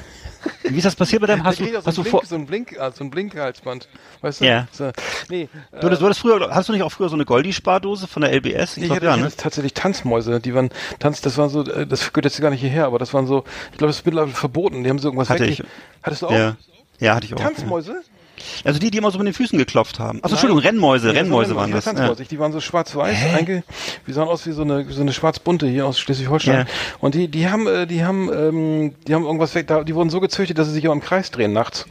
[0.63, 1.43] Wie ist das passiert bei deinem?
[1.45, 2.25] Hast ich du, so hast ein du Blink, vor.
[2.25, 3.87] so ein Blink, ah, so ein Blinkhalsband.
[4.21, 4.45] Weißt du?
[4.45, 4.67] Ja.
[4.71, 4.91] So,
[5.29, 8.21] nee, Du hattest, du hattest früher, hast du nicht auch früher so eine Goldie-Spardose von
[8.21, 8.77] der LBS?
[8.77, 9.25] Ich glaub, hatte, ja, ich ne?
[9.25, 10.69] hatte tatsächlich Tanzmäuse, die waren
[10.99, 13.43] Tanz, das waren so, äh, das gehört jetzt gar nicht hierher, aber das waren so,
[13.71, 14.83] ich glaube, das ist mittlerweile verboten.
[14.83, 15.63] Die haben so irgendwas Hatte ich.
[16.03, 16.31] Hattest du auch?
[16.31, 16.55] Ja.
[16.99, 17.39] Ja, hatte ich auch.
[17.39, 18.01] Tanzmäuse?
[18.63, 20.19] Also die, die immer so mit den Füßen geklopft haben.
[20.23, 20.35] Achso.
[20.35, 21.85] Entschuldigung, Rennmäuse, Nee, Rennmäuse waren ich das.
[21.85, 22.13] Ja.
[22.15, 23.15] Die waren so schwarz-weiß,
[24.07, 26.59] die sahen aus wie so eine, so eine schwarz-bunte hier aus Schleswig-Holstein.
[26.59, 26.65] Ja.
[26.99, 30.09] Und die, die haben, äh, die haben, ähm, die haben irgendwas weg, da, die wurden
[30.09, 31.85] so gezüchtet, dass sie sich immer im Kreis drehen nachts.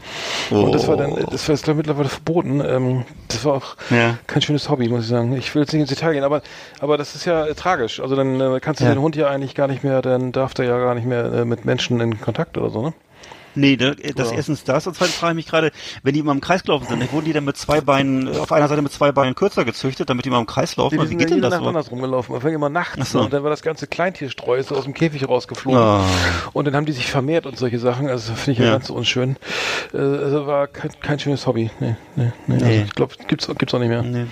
[0.51, 1.27] Und das war dann, Oh.
[1.31, 2.61] das war jetzt mittlerweile verboten.
[2.67, 4.19] Ähm, das war auch Ja.
[4.27, 5.37] kein schönes Hobby, muss ich sagen.
[5.37, 6.43] Ich will jetzt nicht ins Detail gehen, aber,
[6.81, 8.01] aber das ist ja äh, tragisch.
[8.01, 8.91] Also dann äh, kannst du Ja.
[8.95, 11.45] den Hund ja eigentlich gar nicht mehr, dann darf der ja gar nicht mehr äh,
[11.45, 12.93] mit Menschen in Kontakt oder so, ne?
[13.57, 14.37] Nee, da- das Ja.
[14.37, 17.13] erstens das und zweitens frage ich mich gerade, wenn die immer im Kreis gelaufen sind,
[17.13, 20.09] wurden die dann mit zwei Beinen, äh, auf einer Seite mit zwei Beinen kürzer gezüchtet,
[20.11, 20.95] damit die immer im Kreis laufen?
[20.95, 21.69] Die Also, sind wie ja geht denn jede das Nacht so?
[21.69, 22.33] anders rumgelaufen.
[22.33, 23.19] Man fängt immer nachts Ach so.
[23.19, 23.25] ne?
[23.25, 25.81] und dann war das ganze Kleintierstreu ist aus dem Käfig rausgeflogen.
[25.81, 26.05] Ah.
[26.53, 28.09] Und dann haben die sich vermehrt und solche Sachen.
[28.09, 28.73] Also finde ich ja, Ja.
[28.73, 29.37] ganz unschön.
[29.93, 31.71] Äh, also war kein, kein schönes Hobby.
[31.81, 32.57] Nee, nee, nee.
[32.57, 32.65] Nee.
[32.65, 34.03] Also ich glaube, gibt's, gibt's auch nicht mehr.
[34.03, 34.27] Nee.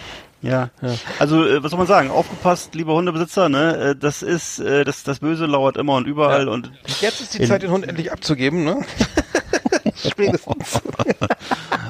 [0.44, 0.70] Ja.
[0.82, 0.94] Ja.
[1.18, 2.10] Also, äh, was soll man sagen?
[2.10, 3.76] Aufgepasst, liebe Hundebesitzer, ne?
[3.76, 6.52] Äh, Das ist, äh, das, das Böse lauert immer und überall Ja.
[6.52, 8.84] und Jetzt ist die In- Zeit, den Hund endlich abzugeben, ne?
[9.96, 10.80] Spätestens.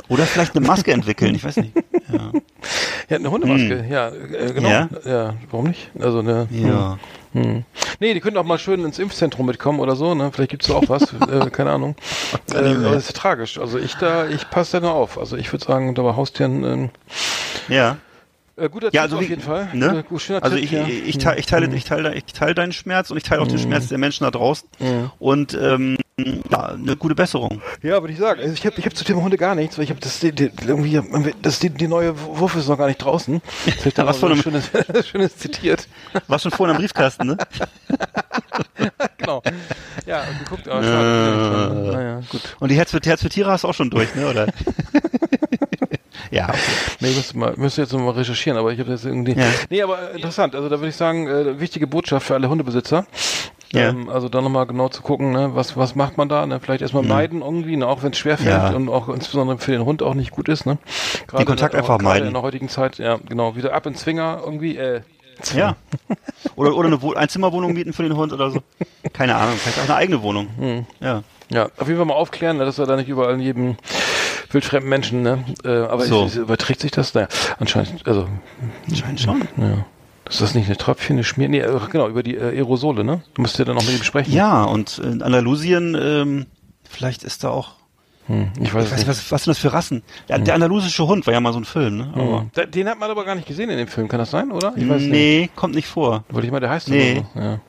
[0.09, 1.73] oder vielleicht eine Maske entwickeln, ich weiß nicht.
[2.12, 2.31] Ja.
[3.09, 4.69] Ja, eine Hundemaske, ja, äh, genau.
[4.69, 4.88] Ja?
[5.05, 5.35] Ja?
[5.51, 5.90] warum nicht?
[5.99, 6.47] Also eine.
[6.51, 6.99] Ja.
[7.33, 7.64] Hm.
[7.99, 10.31] Nee, die können auch mal schön ins Impfzentrum mitkommen oder so, ne?
[10.33, 11.97] Vielleicht gibt's da auch was, äh, keine Ahnung.
[12.53, 13.59] Äh, aber das ist tragisch.
[13.59, 15.19] Also ich da, ich passe da nur auf.
[15.19, 16.90] Also ich würde sagen, da bei Haustieren ähm,
[17.69, 17.97] Ja.
[18.57, 19.69] Äh, guter Ja, also auf wie- jeden Fall.
[19.73, 19.99] Ne?
[20.01, 20.87] Äh, gut, Also Tipp, ich, ja.
[20.87, 21.75] ich, teile, ich, teile, Hm.
[21.75, 24.31] ich, teile, ich teile deinen Schmerz und ich teile auch den Schmerz der Menschen da
[24.31, 24.69] draußen.
[24.79, 25.11] Hm.
[25.19, 27.61] Und ähm, ja, eine gute Besserung.
[27.83, 28.40] Ja, würde ich sagen.
[28.40, 30.31] Also ich habe ich hab zu Thema Hunde gar nichts, weil ich habe das die,
[30.31, 31.01] die, irgendwie
[31.43, 33.43] das die, die neue Wurf ist noch gar nicht draußen.
[33.81, 34.71] Vielleicht Was was von ein schönes,
[35.09, 35.88] schönes zitiert.
[36.29, 37.37] War schon vorhin am Briefkasten, ne?
[39.19, 39.43] genau.
[40.07, 41.90] Ja, geguckt, aber schade.
[41.93, 42.40] Naja, gut.
[42.61, 44.29] Und die Herz für, Herz für Tiere hast du auch schon durch, ne?
[44.29, 44.47] Oder?
[46.31, 46.49] Ja.
[46.49, 46.59] okay.
[47.01, 49.33] Nee, ich müsste, mal, müsste jetzt noch mal recherchieren, aber ich habe jetzt irgendwie.
[49.33, 49.47] Ja.
[49.71, 50.55] Nee, aber äh, interessant.
[50.55, 53.07] Also da würde ich sagen, äh, wichtige Botschaft für alle Hundebesitzer.
[53.73, 53.89] Ja.
[53.89, 56.47] Ähm, also da nochmal genau zu gucken, ne, was, was macht man da?
[56.47, 56.61] Ne?
[56.61, 57.89] Vielleicht erstmal meiden irgendwie, ne?
[57.89, 58.71] auch wenn es schwerfällt Ja.
[58.71, 60.65] und auch insbesondere für den Hund auch nicht gut ist.
[60.65, 60.79] Ne?
[61.27, 62.29] Gerade Kontakt in, einfach meiden.
[62.29, 64.77] In der heutigen Zeit, ja, genau, wieder ab in Zwinger irgendwie.
[64.77, 65.01] Äh,
[65.55, 65.75] Ja.
[66.57, 68.61] Oder, oder eine Wohn Einzimmerwohnung mieten für den Hund oder so.
[69.13, 70.47] Keine Ahnung, vielleicht auch eine eigene Wohnung.
[70.57, 70.87] Hm.
[71.01, 71.25] Ja.
[71.51, 73.77] Ja, auf jeden Fall mal aufklären, ne, dass wir da nicht überall in jedem
[74.55, 75.45] wildfremden Menschen, ne?
[75.64, 76.27] Äh, aber So.
[76.27, 77.12] ist, überträgt sich das?
[77.14, 78.29] Naja, anscheinend, also,
[78.95, 79.43] Scheint schon.
[79.57, 79.85] ja.
[80.29, 81.49] Ist das nicht eine Tröpfchen, eine Schmier?
[81.51, 83.21] Nee, äh, genau, über die äh, Aerosole, ne?
[83.35, 84.33] Du musst ja dann noch mit ihm sprechen.
[84.33, 86.47] Ja, und in Andalusien, ähm,
[86.88, 87.73] vielleicht ist da auch.
[88.27, 89.09] Hm, ich weiß Ich weiß nicht, nicht.
[89.09, 90.03] was, was sind das für Rassen?
[90.31, 92.12] Ja, Der andalusische Hund war ja mal so ein Film, ne?
[92.14, 92.71] Aber Hm.
[92.71, 94.73] Den hat man aber gar nicht gesehen in dem Film, kann das sein, oder?
[94.77, 95.11] Ich weiß nicht.
[95.11, 96.25] nee, kommt nicht vor.
[96.31, 97.23] Wollte ich mal, der heißt Nee.
[97.35, 97.40] so.
[97.40, 97.61] Ja.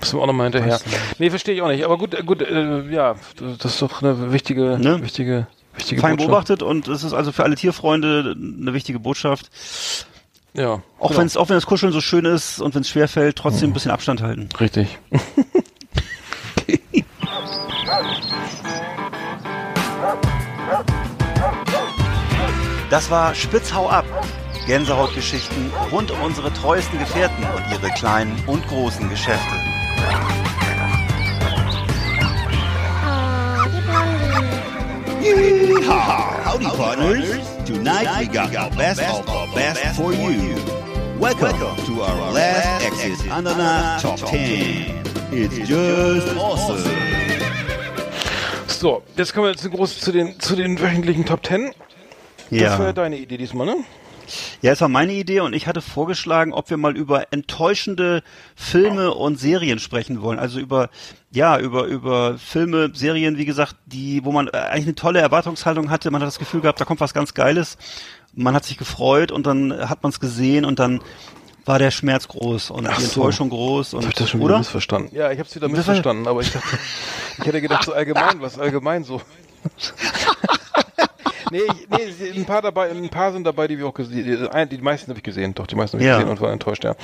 [0.00, 0.80] Müssen wir auch nochmal hinterher.
[1.20, 1.84] Nee, verstehe ich auch nicht.
[1.84, 3.14] Aber gut, äh, gut, äh, ja,
[3.60, 5.00] das ist doch eine wichtige, Ne?
[5.04, 6.28] wichtige, wichtige Fein Botschaft.
[6.28, 9.50] beobachtet und es ist also für alle Tierfreunde eine wichtige Botschaft.
[10.54, 10.82] Ja.
[10.98, 11.20] Auch genau.
[11.20, 13.70] wenn es auch wenn das Kuscheln so schön ist und wenn es schwer fällt, trotzdem
[13.70, 14.48] ein bisschen Abstand halten.
[14.60, 14.98] Richtig.
[22.90, 24.04] Das war Spitzhau ab.
[24.66, 29.56] Gänsehautgeschichten rund um unsere treuesten Gefährten und ihre kleinen und großen Geschäfte.
[35.22, 36.42] Yeehaw!
[36.42, 37.46] Howdy, partners.
[37.64, 40.56] Tonight we got the best of the best for you.
[41.20, 45.00] Welcome to our last Exit Ananas Top 10.
[45.30, 46.82] It's just awesome.
[48.66, 51.72] So, jetzt kommen wir jetzt groß zu den, zu den wöchentlichen Top Ten.
[52.50, 53.76] Das war ja deine Idee diesmal, ne?
[54.60, 58.22] Ja, es war meine Idee und ich hatte vorgeschlagen, ob wir mal über enttäuschende
[58.54, 60.38] Filme und Serien sprechen wollen.
[60.38, 60.90] Also über,
[61.30, 65.90] ja, über, über Filme, Serien, wie gesagt, die, wo man äh, eigentlich eine tolle Erwartungshaltung
[65.90, 66.10] hatte.
[66.10, 67.76] Man hat das Gefühl gehabt, da kommt was ganz Geiles.
[68.34, 71.00] Man hat sich gefreut und dann hat man es gesehen und dann
[71.64, 73.20] war der Schmerz groß und Ach die so.
[73.20, 74.58] Enttäuschung groß und Hab ich das schon wieder oder?
[74.58, 75.14] missverstanden?
[75.14, 76.78] Ja, ich habe es wieder missverstanden, aber ich dachte,
[77.38, 79.20] ich hätte gedacht, so allgemein, was allgemein so.
[81.52, 84.82] nee, nee, ein paar dabei, ein paar sind dabei, die wir auch gesehen, die, die
[84.82, 86.16] meisten habe ich gesehen, doch, die meisten habe ich Ja.
[86.18, 86.94] gesehen und war enttäuscht, ja.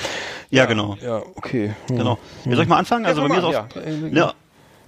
[0.50, 0.96] Ja, genau.
[1.02, 1.74] Ja, okay.
[1.88, 1.96] Hm.
[1.98, 2.18] Genau.
[2.44, 3.04] Ja, soll ich mal anfangen?
[3.04, 4.34] Ja, Also bei mir ist an, ja.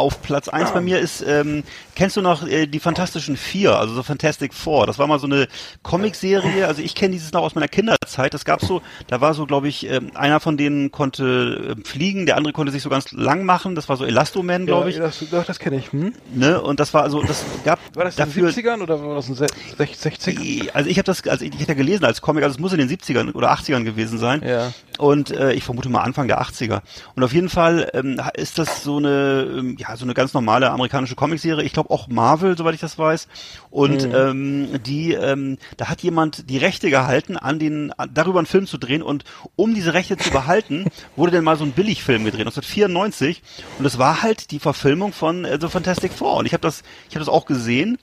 [0.00, 1.62] Auf Platz eins bei mir ist, ähm,
[1.94, 4.86] kennst du noch äh, die Fantastischen Vier, also so Fantastic Four?
[4.86, 5.46] Das war mal so eine
[5.82, 8.34] Comicserie, also ich kenne dieses noch aus meiner Kinderzeit.
[8.34, 12.26] Das gab so, da war so, glaube ich, ähm, einer von denen konnte ähm, fliegen,
[12.26, 13.74] der andere konnte sich so ganz lang machen.
[13.74, 14.96] Das war so Elastoman, glaube ich.
[14.96, 15.92] Ja, das, doch, das kenne ich.
[15.92, 16.14] Hm?
[16.34, 16.60] Ne?
[16.60, 18.50] Und das war also, das gab War das in dafür.
[18.50, 20.70] den 70ern oder war das in den 60ern?
[20.72, 22.78] Also ich habe das, also ich, ich hätte gelesen als Comic, also es muss in
[22.78, 24.42] den 70ern oder 80ern gewesen sein.
[24.42, 24.72] Ja.
[25.00, 26.82] Und äh, ich vermute mal Anfang der 80er.
[27.16, 30.70] Und auf jeden Fall ähm, ist das so eine, ähm, ja, so eine ganz normale
[30.70, 31.64] amerikanische Comicserie.
[31.64, 33.26] Ich glaube auch Marvel, soweit ich das weiß.
[33.70, 38.46] Und ähm, die, ähm, da hat jemand die Rechte gehalten, an den, an, darüber einen
[38.46, 39.02] Film zu drehen.
[39.02, 39.24] Und
[39.56, 40.84] um diese Rechte zu behalten,
[41.16, 43.42] wurde dann mal so ein Billigfilm gedreht, 1994.
[43.78, 46.36] Und es war halt die Verfilmung von äh, The Fantastic Four.
[46.36, 47.96] Und ich habe das, ich habe das auch gesehen.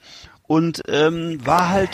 [0.47, 1.89] Und ähm, war halt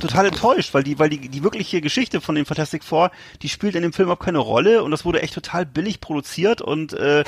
[0.00, 3.10] total enttäuscht, weil die, weil die, die wirkliche Geschichte von dem Fantastic Four,
[3.42, 6.60] die spielt in dem Film auch keine Rolle und das wurde echt total billig produziert
[6.62, 7.24] und äh,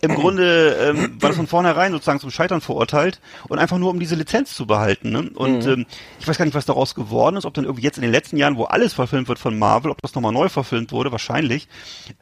[0.00, 4.00] im Grunde ähm, war das von vornherein sozusagen zum Scheitern verurteilt und einfach nur um
[4.00, 5.10] diese Lizenz zu behalten.
[5.10, 5.30] Ne?
[5.34, 5.86] Und ähm,
[6.18, 8.36] ich weiß gar nicht, was daraus geworden ist, ob dann irgendwie jetzt in den letzten
[8.36, 11.68] Jahren, wo alles verfilmt wird von Marvel, ob das nochmal neu verfilmt wurde, wahrscheinlich.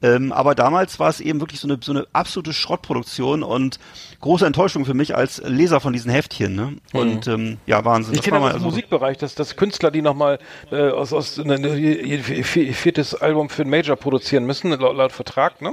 [0.02, 3.78] Ähm, aber damals war es eben wirklich so eine, so eine absolute Schrottproduktion und
[4.20, 6.54] große Enttäuschung für mich als Leser von diesen Heftchen.
[6.54, 6.76] Ne?
[6.92, 8.14] Und ähm, ja, Wahnsinn.
[8.14, 10.38] Ich Das kenne war das mal im Musikbereich, dass, dass Künstler, die nochmal
[10.70, 12.22] äh, aus, aus ihr
[12.74, 15.72] viertes Album für ein Major produzieren müssen, laut, laut Vertrag, ne?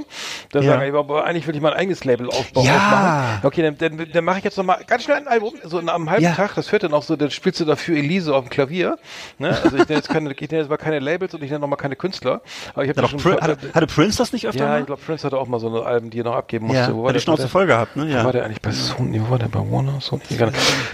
[0.50, 0.72] Da Ja.
[0.78, 2.66] sagen, aber eigentlich will ich mein eigenes Label aufbauen.
[2.66, 3.40] Ja.
[3.42, 6.22] Okay, dann, dann, dann mache ich jetzt nochmal ganz schnell ein Album, so am halben
[6.24, 6.32] Ja.
[6.34, 8.98] Tag, das hört dann auch so, dann spielst du dafür Elise auf dem Klavier.
[9.38, 9.48] Ne?
[9.62, 11.76] Also ich nenne jetzt keine, ich nenne jetzt mal keine Labels und ich nenne nochmal
[11.78, 12.40] keine Künstler.
[12.74, 14.80] Aber ich Ja, doch, Prin hatte, hatte Prince das nicht öfter ja, mal?
[14.80, 16.82] ich glaube, Prince hatte auch mal so eine Alben, die er noch abgeben musste.
[16.82, 18.06] ja, Wo hat die Schnauze voll gehabt, ne?
[18.06, 18.24] Ja.
[18.24, 19.20] War der eigentlich bei Sony?
[19.24, 20.00] Wo war der bei Warner?
[20.00, 20.22] Sony?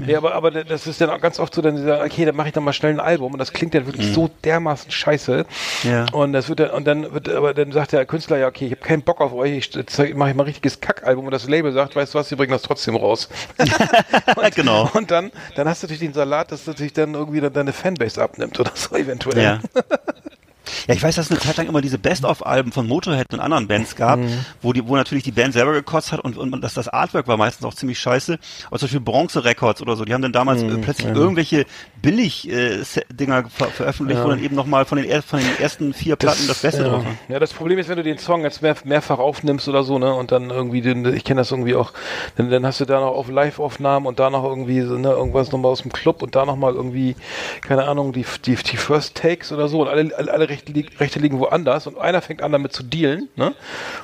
[0.04, 2.48] Nee, aber, aber das ist dann auch ganz oft so, dann dieser, okay, dann mache
[2.48, 5.46] ich dann mal schnell ein Album und das klingt dann wirklich so dermaßen scheiße.
[5.82, 5.90] Mhm.
[5.90, 6.06] Ja.
[6.12, 8.72] Und das wird dann, und dann wird, aber dann sagt der Künstler, ja, okay, ich
[8.72, 11.72] habe keinen Bock auf euch, ich mache ich mal ein richtiges Kackalbum und das Label
[11.72, 13.28] sagt, weißt du was, wir bringen das trotzdem raus.
[14.54, 14.90] genau.
[14.94, 18.22] Und dann, dann hast du natürlich den Salat, dass natürlich dann irgendwie dann deine Fanbase
[18.22, 19.42] abnimmt oder so eventuell.
[19.42, 19.60] Ja.
[20.88, 23.68] Ja, ich weiß, dass es eine Zeit lang immer diese Best-of-Alben von Motorhead und anderen
[23.68, 24.44] Bands gab, Mhm.
[24.62, 27.36] wo die, wo natürlich die Band selber gekotzt hat und, und dass das Artwork war
[27.36, 28.38] meistens auch ziemlich scheiße.
[28.68, 31.66] Aber zum Beispiel Bronze Records oder so, die haben dann damals Mhm, äh, plötzlich irgendwelche
[32.02, 36.60] Billig-Dinger ver veröffentlicht, wo dann eben nochmal von den, von den ersten vier Platten das,
[36.60, 36.88] Beste ja.
[36.88, 37.12] drauf war.
[37.28, 40.12] Ja, das Problem ist, wenn du den Song jetzt mehr, mehrfach aufnimmst oder so, ne,
[40.14, 41.92] und dann irgendwie, den, ich kenne das irgendwie auch,
[42.36, 45.52] dann, dann hast du da noch auf Live-Aufnahmen und da noch irgendwie so, ne, irgendwas
[45.52, 47.16] nochmal aus dem Club und da nochmal irgendwie,
[47.62, 50.86] keine Ahnung, die, die, die First Takes oder so und alle, alle, alle Rechte, li
[50.98, 53.52] Rechte liegen woanders und einer fängt an damit zu dealen, ne?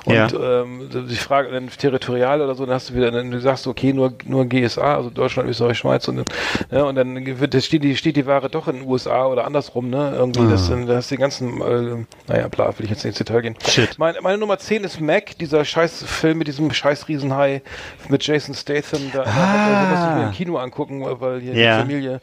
[0.05, 0.63] Und Ja.
[0.63, 3.93] ähm, die Frage, dann territorial oder so, dann hast du wieder, dann du sagst, okay,
[3.93, 6.25] nur, nur GSA, also Deutschland, Österreich, Schweiz und,
[6.71, 9.45] ja, und dann wird, das steht die, steht die Ware doch in den USA oder
[9.47, 10.13] andersrum, ne?
[10.15, 13.19] Irgendwie, das, dann hast du die ganzen, äh, naja, bla, will ich jetzt nicht ins
[13.19, 13.55] Detail gehen.
[13.69, 13.99] Shit.
[13.99, 17.63] Meine, meine Nummer 10 ist Mac, dieser scheiß Film mit diesem scheiß Riesenhai
[18.09, 19.01] mit Jason Statham.
[19.13, 21.77] Da, da muss ich mir im Kino angucken, weil hier Ja.
[21.77, 22.21] die Familie,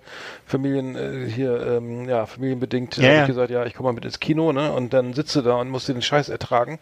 [0.50, 3.22] Familien, äh, hier, ähm, ja, familienbedingt, Ja, ja.
[3.22, 4.72] ich gesagt, ja, ich komme mal mit ins Kino, ne?
[4.74, 6.80] Und dann sitzt du da und musst dir den Scheiß ertragen.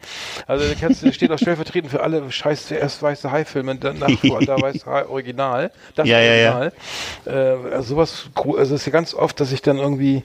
[0.47, 4.11] Also da kannst du, steht auch stellvertretend für alle scheiß erst weiße Hai-Filme, dann nach
[4.45, 5.71] da weiße Hai Original.
[5.95, 6.55] Das Ja, ja, ja.
[6.55, 6.73] Original.
[7.25, 10.23] Äh, also sowas, also es ist ja ganz oft, dass ich dann irgendwie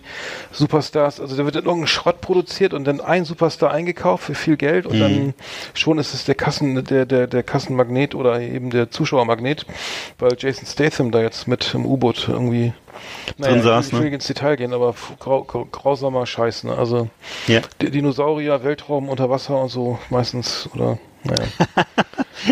[0.53, 4.57] Superstars, also da wird dann irgendein Schrott produziert und dann ein Superstar eingekauft für viel
[4.57, 5.01] Geld und Mhm.
[5.01, 5.34] dann
[5.74, 9.66] schon ist es der Kassen, der, der, der Kassenmagnet oder eben der Zuschauermagnet,
[10.18, 12.72] weil Jason Statham da jetzt mit im U-Boot irgendwie
[13.38, 14.14] naja, Drin saß, ich will ne?
[14.16, 16.76] ins Detail gehen, aber grau, grau, grausamer Scheiß, ne?
[16.76, 17.09] Also
[17.47, 17.61] Ja.
[17.80, 21.45] Dinosaurier, Weltraum unter Wasser und so meistens oder naja.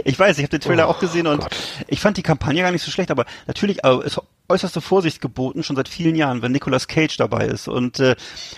[0.04, 1.56] Ich weiß, ich habe den Trailer Oh, auch gesehen und Gott.
[1.88, 5.64] ich fand die Kampagne gar nicht so schlecht, aber natürlich äh, ist äußerste Vorsicht geboten,
[5.64, 7.66] schon seit vielen Jahren, wenn Nicolas Cage dabei ist.
[7.66, 8.14] Und äh,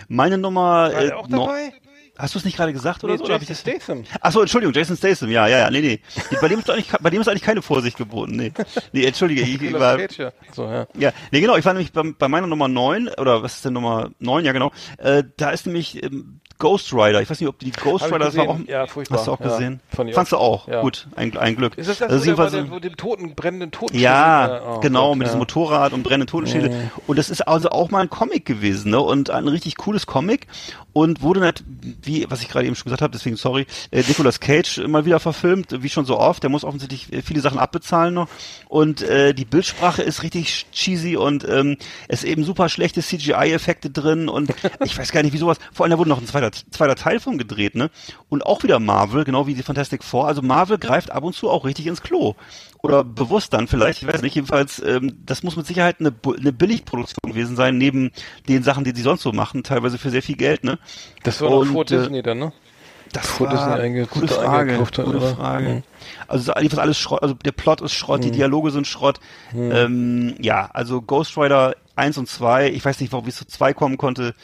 [0.09, 0.93] meine Nummer...
[0.93, 1.72] War Äh, auch no- dabei?
[2.19, 3.25] Hast du es nicht gerade gesagt oder Nee, so?
[3.25, 4.05] Oder Jason das- Statham.
[4.21, 6.01] Ach so, Entschuldigung, Jason Statham, ja, ja, ja, nee, nee.
[6.41, 8.53] Bei dem ist eigentlich, bei dem ist eigentlich keine Vorsicht geboten, nee.
[8.93, 9.99] Nee, entschuldige, ich, ich war.
[10.53, 10.87] So, ja.
[10.99, 13.73] ja, nee, genau, ich war nämlich bei, bei meiner Nummer 9, oder was ist denn
[13.73, 17.59] Nummer 9, ja genau, äh, da ist nämlich ähm, Ghost Rider, ich weiß nicht, ob
[17.59, 18.59] die Ghost Rider, das war auch.
[18.69, 19.19] Ja, furchtbar.
[19.19, 19.81] hast du auch Ja, gesehen?
[19.89, 20.69] fand Fandst du auch?
[20.69, 20.81] Ja.
[20.81, 21.77] Gut, ein, ein Glück.
[21.77, 25.19] Ist das das, Also wo der, wo dem toten, brennenden Toten ja, Oh genau, Gott,
[25.19, 25.31] mit ja.
[25.31, 26.93] diesem Motorrad und brennenden Totenschädel.
[27.09, 29.01] Und das ist also auch mal ein Comic gewesen, ne?
[29.01, 30.47] Und ein richtig cooles Comic.
[30.95, 31.65] Und wurde nicht,
[32.03, 35.19] wie, was ich gerade eben schon gesagt habe, deswegen sorry, äh, Nicolas Cage mal wieder
[35.21, 36.43] verfilmt, wie schon so oft.
[36.45, 38.29] Der muss offensichtlich äh, viele Sachen abbezahlen noch.
[38.69, 41.77] Und äh, die Bildsprache ist richtig cheesy und ähm,
[42.09, 44.29] es eben super schlechte CGI-Effekte drin.
[44.29, 44.53] Und
[44.85, 45.57] ich weiß gar nicht, wie sowas.
[45.73, 47.91] Vor allem, da wurde noch ein zweiter, zweiter Teil von gedreht, ne?
[48.29, 50.27] Und auch wieder Marvel, genau wie die Fantastic Four.
[50.27, 52.35] Also Marvel greift ab und zu auch richtig ins Klo
[52.83, 56.53] oder bewusst dann vielleicht, ich weiß nicht, jedenfalls, ähm, das muss mit Sicherheit eine, eine
[56.53, 58.11] Billigproduktion gewesen sein, neben
[58.49, 60.79] den Sachen, die sie sonst so machen, teilweise für sehr viel Geld, ne?
[61.23, 62.53] Das war noch Und, vor äh, Disney dann, ne?
[63.13, 65.21] Das Bevor Disney einge- gute Frage, hat, gute oder?
[65.35, 65.69] Frage.
[65.69, 65.83] Mhm.
[66.29, 69.21] Also ist alles Schrott, also der Plot ist Schrott, die Dialoge sind Schrott.
[69.55, 73.75] Ähm, ja, also Ghost Rider 1 und 2, ich weiß nicht, warum es zu 2
[73.75, 74.35] kommen konnte,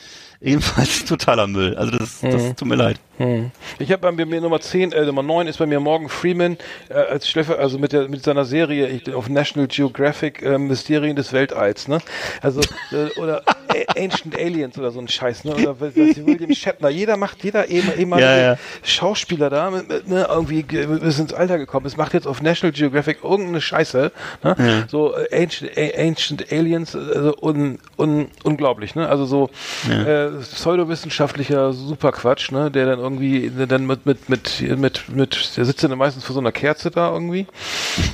[0.41, 1.77] ebenfalls totaler Müll.
[1.77, 3.01] Also das, das tut mir leid.
[3.19, 3.51] Hm.
[3.81, 6.57] Ich habe bei mir Nummer 10, äh, Nummer 9 ist bei mir Morgan Freeman
[6.89, 11.17] äh, als Schläfer, also mit der mit seiner Serie ich, auf National Geographic äh, Mysterien
[11.17, 11.99] des Weltalls, ne?
[12.43, 12.61] Also
[12.93, 13.43] äh, oder
[13.97, 15.55] Ancient Aliens oder so ein Scheiß, ne?
[15.55, 18.59] Oder was, William Shatner, jeder macht jeder ehem- ehemalige Ja, ja.
[18.85, 22.41] Schauspieler da mit, mit, ne, irgendwie ge- bis ins Alter gekommen ist, macht jetzt auf
[22.41, 24.13] National Geographic irgendeine Scheiße,
[24.45, 24.87] ne?
[24.89, 29.09] So äh, Ancient, Ancient Aliens, also un, un, unglaublich, ne?
[29.09, 29.51] Also so
[29.91, 35.83] äh, pseudowissenschaftlicher Superquatsch, ne, der dann irgendwie dann mit mit mit mit mit der sitzt
[35.85, 37.47] dann meistens vor so einer Kerze da irgendwie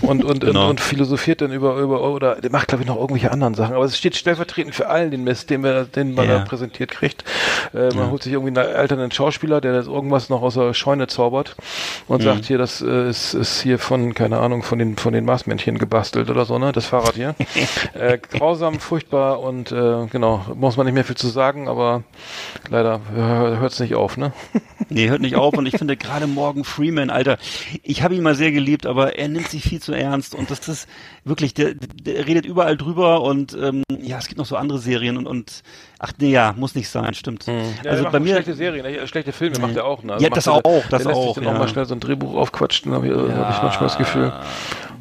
[0.03, 0.65] und und Genau.
[0.65, 3.75] und, und philosophiert dann über über oder der macht glaube ich noch irgendwelche anderen Sachen,
[3.75, 6.39] aber es steht stellvertretend für allen den Mist, den wir den man Ja.
[6.39, 7.25] da präsentiert kriegt.
[7.75, 11.07] Äh, man holt sich irgendwie einen alternden Schauspieler, der das irgendwas noch aus der Scheune
[11.07, 11.57] zaubert
[12.09, 12.25] und Mhm.
[12.25, 15.79] sagt hier, das äh, ist, ist hier von keine Ahnung von den von den Marsmännchen
[15.79, 17.35] gebastelt oder so, ne, das Fahrrad hier.
[17.95, 22.03] äh, grausam, furchtbar und äh, genau, muss man nicht mehr viel zu sagen, aber
[22.71, 24.33] leider hört es nicht auf, ne?
[24.91, 27.39] Nee, hört nicht auf und ich finde gerade Morgan Freeman, Alter,
[27.82, 30.66] ich habe ihn mal sehr geliebt, aber er nimmt sich viel zu ernst und das
[30.68, 30.89] ist
[31.24, 35.16] wirklich, der, der redet überall drüber und ähm, ja, es gibt noch so andere Serien
[35.16, 35.62] und, und
[35.99, 37.47] ach nee, ja, muss nicht sein, stimmt.
[37.47, 40.16] Ja, er also bei auch mir, schlechte Serien, schlechte Filme macht er auch, ne?
[40.18, 41.59] Ja, macht das auch, das der lässt auch, Sich dann auch ja.
[41.59, 44.32] mal schnell so ein Drehbuch aufquatschen, habe ich, hab ich manchmal das Gefühl.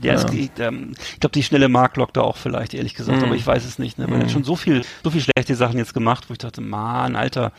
[0.03, 3.19] Ja, es, ich, ähm, ich glaube, die schnelle Mark lockt da auch vielleicht, ehrlich gesagt,
[3.19, 3.25] Mhm.
[3.25, 4.05] aber ich weiß es nicht, ne?
[4.09, 6.61] Weil er hat schon so viel, so viel schlechte Sachen jetzt gemacht, wo ich dachte,
[6.61, 7.51] Mann, Alter,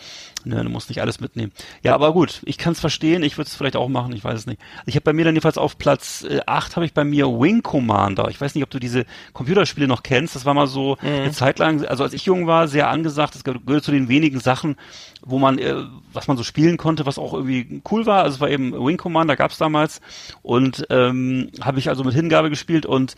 [0.45, 1.53] ne, du musst nicht alles mitnehmen.
[1.83, 4.39] Ja, aber gut, ich kann es verstehen, ich würde es vielleicht auch machen, ich weiß
[4.41, 4.61] es nicht.
[4.87, 7.63] Ich habe bei mir dann jedenfalls auf Platz äh, 8 habe ich bei mir Wing
[7.63, 8.29] Commander.
[8.29, 10.35] Ich weiß nicht, ob du diese Computerspiele noch kennst.
[10.37, 11.09] Das war mal so Mhm.
[11.09, 13.35] eine Zeit lang, also als ich jung war, sehr angesagt.
[13.35, 14.77] Das gehört zu den wenigen Sachen,
[15.25, 15.75] wo man, äh,
[16.13, 18.23] was man so spielen konnte, was auch irgendwie cool war.
[18.23, 20.01] Also es war eben Wing Commander, gab's damals.
[20.43, 23.15] Und ähm, habe ich also mit Hingabe gespielt und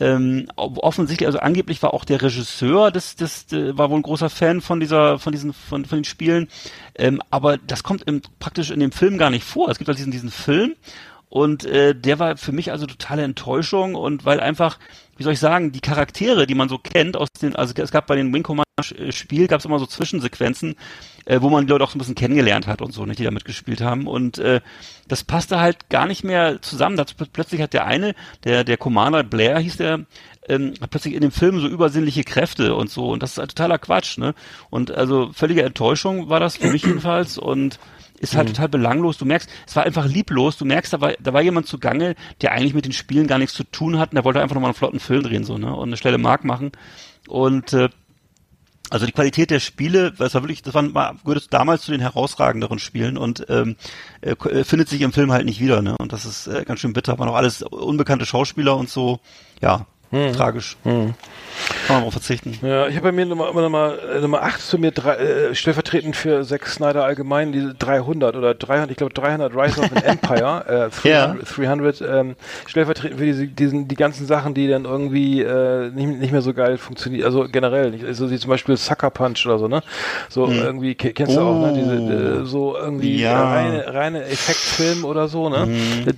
[0.00, 4.30] ähm, offensichtlich, also angeblich war auch der Regisseur des, des, äh, war wohl ein großer
[4.30, 6.48] Fan von dieser, von diesen, von, von den Spielen.
[6.96, 9.68] Ähm, aber das kommt im, praktisch in dem Film gar nicht vor.
[9.68, 10.74] Es gibt also diesen, diesen Film
[11.32, 14.78] und äh, der war für mich also totale Enttäuschung und weil einfach,
[15.16, 18.06] wie soll ich sagen, die Charaktere, die man so kennt aus den, also es gab
[18.06, 18.66] bei den Wing Commander
[18.98, 20.76] äh, Spiel gab es immer so Zwischensequenzen,
[21.24, 23.24] äh, wo man die Leute auch so ein bisschen kennengelernt hat und so, nicht die
[23.24, 24.60] da mitgespielt haben und äh,
[25.08, 26.98] das passte halt gar nicht mehr zusammen.
[26.98, 28.14] Das, plötzlich hat der eine,
[28.44, 30.04] der der Commander Blair hieß der,
[30.46, 33.56] ähm, hat plötzlich in dem Film so übersinnliche Kräfte und so und das ist halt
[33.56, 34.34] totaler Quatsch, ne?
[34.68, 37.78] Und also völlige Enttäuschung war das für mich jedenfalls und
[38.22, 39.18] ist halt total belanglos.
[39.18, 40.56] Du merkst, es war einfach lieblos.
[40.56, 43.54] Du merkst, da war, da war jemand zugange, der eigentlich mit den Spielen gar nichts
[43.54, 45.74] zu tun hat und der wollte einfach nochmal einen flotten Film drehen, so, ne?
[45.74, 46.70] Und eine schnelle Mark machen.
[47.26, 47.88] Und äh,
[48.90, 52.00] also die Qualität der Spiele, das war wirklich, das waren, war, gehörte damals zu den
[52.00, 53.76] herausragenderen Spielen und ähm,
[54.20, 55.96] äh, äh, findet sich im Film halt nicht wieder, ne?
[55.98, 57.18] Und das ist äh, ganz schön bitter.
[57.18, 59.18] Waren auch alles unbekannte Schauspieler und so.
[59.60, 59.86] Ja,
[60.36, 60.76] tragisch.
[60.84, 62.58] Kann man darauf verzichten.
[62.62, 65.54] Ja, ich habe bei mir Nummer, immer Nummer, äh, Nummer 8 zu mir drei, äh,
[65.54, 69.98] stellvertretend für Zack Snyder allgemein, diese 300 oder 300, ich glaube 300 Rise of an
[70.02, 72.36] Empire, äh, 300, 300 ähm,
[72.66, 76.54] stellvertretend für diese, diesen, die ganzen Sachen, die dann irgendwie äh, nicht, nicht mehr so
[76.54, 79.82] geil funktionieren, also generell, nicht, also wie zum Beispiel Sucker Punch oder so, ne?
[80.30, 81.72] So irgendwie, ke- kennst du auch, ne?
[81.74, 81.94] Diese,
[82.42, 83.44] äh, so irgendwie Ja.
[83.52, 85.68] reine, reine Effektfilm oder so, ne?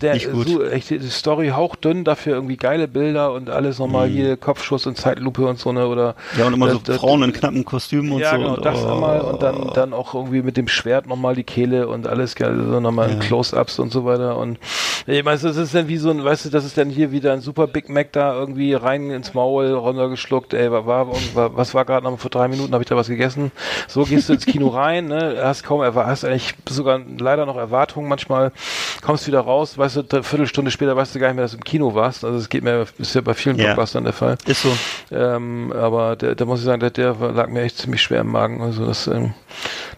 [0.01, 0.49] Der, nicht gut.
[0.49, 4.97] so, echt, die Story hauchdünn, dafür irgendwie geile Bilder und alles nochmal hier Kopfschuss und
[4.97, 5.87] Zeitlupe und so, ne?
[5.87, 8.37] Oder Ja, und immer so das- das- Frauen in knappen Kostümen und ja, so.
[8.39, 8.93] genau, und, das oh.
[8.93, 12.55] einmal und dann, dann auch irgendwie mit dem Schwert nochmal die Kehle und alles, gell,
[12.71, 14.59] so nochmal in Close-Ups und so weiter und
[15.07, 17.33] ich meine, das ist dann wie so ein, weißt du, das ist dann hier wieder
[17.35, 21.75] ein super Big Mac da irgendwie rein ins Maul, runtergeschluckt, ey, war, war, war was
[21.75, 23.53] war gerade noch vor drei Minuten, habe ich da was gegessen?
[23.87, 28.09] So gehst du ins Kino rein, ne, hast kaum, hast eigentlich sogar leider noch Erwartungen
[28.09, 28.53] manchmal,
[29.03, 31.59] kommst wieder raus, weißt du, eine Viertelstunde später weißt du gar nicht mehr, dass du
[31.59, 33.74] im Kino warst, also es geht mir, ist ja bei vielen Ja.
[33.75, 34.37] Blockbustern der Fall.
[34.47, 34.77] Ist so.
[35.11, 38.33] Ähm, aber der, da muss ich sagen, der, der lag mir echt ziemlich schwer im
[38.33, 38.63] Magen.
[38.63, 39.35] Also das, ähm,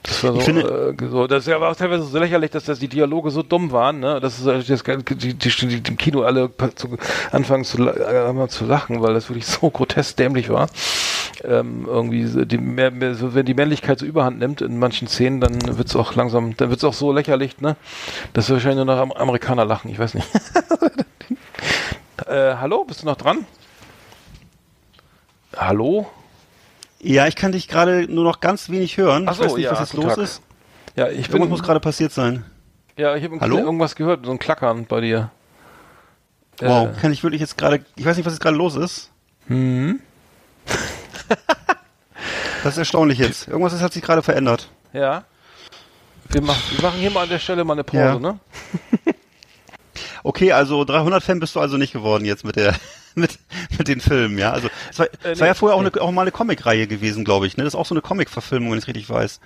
[0.02, 2.78] das war so, Ich finde- äh, so das war auch teilweise so lächerlich, dass das
[2.78, 4.20] die Dialoge so dumm waren, ne?
[4.20, 6.96] Dass es, äh, das, die, die, die, die im Kino alle zu,
[7.32, 10.68] anfangen zu, äh, zu lachen, weil das wirklich so grotesk dämlich war.
[11.44, 15.40] Ähm, irgendwie die, mehr, mehr, so, wenn die Männlichkeit so überhand nimmt in manchen Szenen,
[15.40, 17.76] dann wird's auch langsam, dann wird's auch so lächerlich, ne?
[18.32, 20.26] Dass wahrscheinlich nur noch Am Amerikaner lachen, ich weiß nicht.
[22.26, 23.46] äh, hallo, bist du noch dran?
[25.56, 26.06] Hallo?
[27.00, 29.26] Ja, ich kann dich gerade nur noch ganz wenig hören.
[29.28, 30.18] Ach ich so, weiß nicht, ja, was jetzt los Tag.
[30.18, 30.42] ist.
[30.96, 32.44] Ja, ich bin, Irgendwas muss gerade passiert sein.
[32.96, 35.30] ja, ich habe irgendwas gehört, so ein Klackern bei dir.
[36.60, 39.10] Wow, Äh, kann ich wirklich jetzt gerade, ich weiß nicht, was jetzt gerade los ist.
[39.46, 40.00] hm?
[42.64, 43.46] Das ist erstaunlich jetzt.
[43.46, 44.68] Irgendwas ist, hat sich gerade verändert.
[44.92, 45.22] Ja.
[46.30, 48.18] Wir machen, wir machen hier mal an der Stelle mal eine Pause, Ja.
[48.18, 48.40] ne?
[50.26, 52.74] Okay, also 300 Fan bist du also nicht geworden jetzt mit der
[53.14, 53.38] mit
[53.78, 54.50] mit den Filmen, ja?
[54.50, 55.90] Also es war, es war nee, ja vorher auch, nee.
[55.92, 57.62] eine, auch mal eine Comicreihe gewesen, glaube ich, ne?
[57.62, 59.38] Das ist auch so eine Comic-Verfilmung, wenn ich richtig weiß.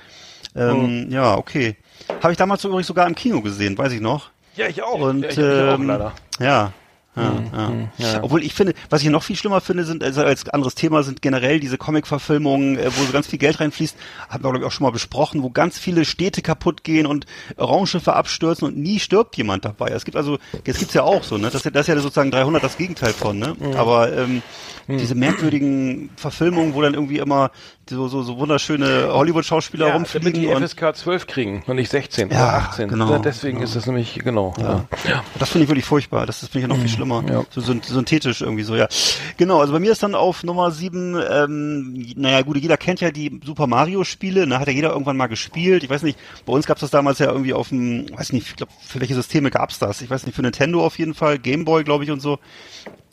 [0.56, 1.10] Ähm, Hm.
[1.10, 1.76] Ja, okay.
[2.22, 4.30] Habe ich damals so übrigens sogar im Kino gesehen, weiß ich noch.
[4.56, 5.00] Ja, ich auch.
[5.00, 6.12] Und ja, ich, ich auch ähm, leider.
[6.38, 6.72] ja.
[7.16, 7.38] Ja,
[7.68, 8.22] hm, ja.
[8.22, 11.20] Obwohl ich finde, was ich noch viel schlimmer finde, sind also als anderes Thema sind
[11.22, 13.96] generell diese Comic-Verfilmungen, äh, wo so ganz viel Geld reinfließt,
[14.28, 17.26] haben wir glaube ich auch schon mal besprochen, wo ganz viele Städte kaputt gehen und
[17.58, 19.88] Raumschiffe abstürzen und nie stirbt jemand dabei.
[19.88, 21.46] Es gibt also, das gibt's ja auch so, ne?
[21.46, 23.56] Das, ist ja- das ist ja sozusagen 300 das Gegenteil von, ne?
[23.76, 24.42] Aber ähm,
[24.88, 27.50] diese merkwürdigen Verfilmungen, wo dann irgendwie immer
[27.90, 30.40] so, so, so wunderschöne Hollywood-Schauspieler Ja, damit rumfliegen.
[30.40, 32.88] die und FSK 12 kriegen und nicht 16 Ja, oder 18.
[32.88, 34.54] genau, Deswegen ist das nämlich, genau.
[34.58, 34.84] Ja.
[35.08, 35.24] Ja.
[35.38, 36.26] Das finde ich wirklich furchtbar.
[36.26, 37.22] Das finde ich ja noch viel schlimmer.
[37.22, 37.28] Mhm.
[37.28, 37.44] Ja.
[37.50, 38.88] So syn- synthetisch irgendwie so, ja.
[39.36, 43.10] Genau, also bei mir ist dann auf Nummer sieben, ähm, naja gut, jeder kennt ja
[43.10, 45.82] die Super Mario Spiele, ne, hat ja jeder irgendwann mal gespielt.
[45.84, 48.48] Ich weiß nicht, bei uns gab es das damals ja irgendwie auf dem, weiß nicht,
[48.48, 50.00] ich glaube, für welche Systeme gab's das?
[50.02, 52.38] Ich weiß nicht, für Nintendo auf jeden Fall, Game Boy, glaube ich, und so.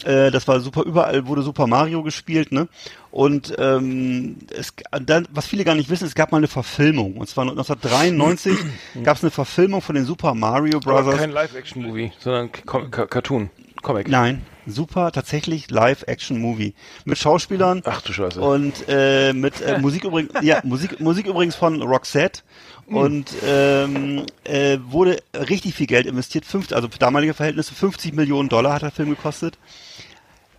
[0.04, 2.68] Äh, das war super, überall wurde Super Mario gespielt, ne?
[3.12, 7.16] Und ähm, es, dann, was viele gar nicht wissen, es gab mal eine Verfilmung.
[7.18, 8.56] Und zwar 1993
[9.04, 11.18] gab es eine Verfilmung von den Super Mario Aber Brothers.
[11.20, 13.50] kein Live-Action-Movie, sondern Com Ca- Cartoon,
[13.82, 14.08] Comic.
[14.08, 16.76] Nein, super, tatsächlich Live-Action-Movie.
[17.06, 17.82] Mit Schauspielern.
[17.86, 18.40] Ach du Scheiße.
[18.40, 22.42] Und äh, mit äh, Musik übrigens, ja, Musik, Musik übrigens von Roxette.
[22.86, 28.48] Und ähm, äh, wurde richtig viel Geld investiert, fünf, also für damalige Verhältnisse 50 Millionen
[28.48, 29.58] Dollar hat der Film gekostet.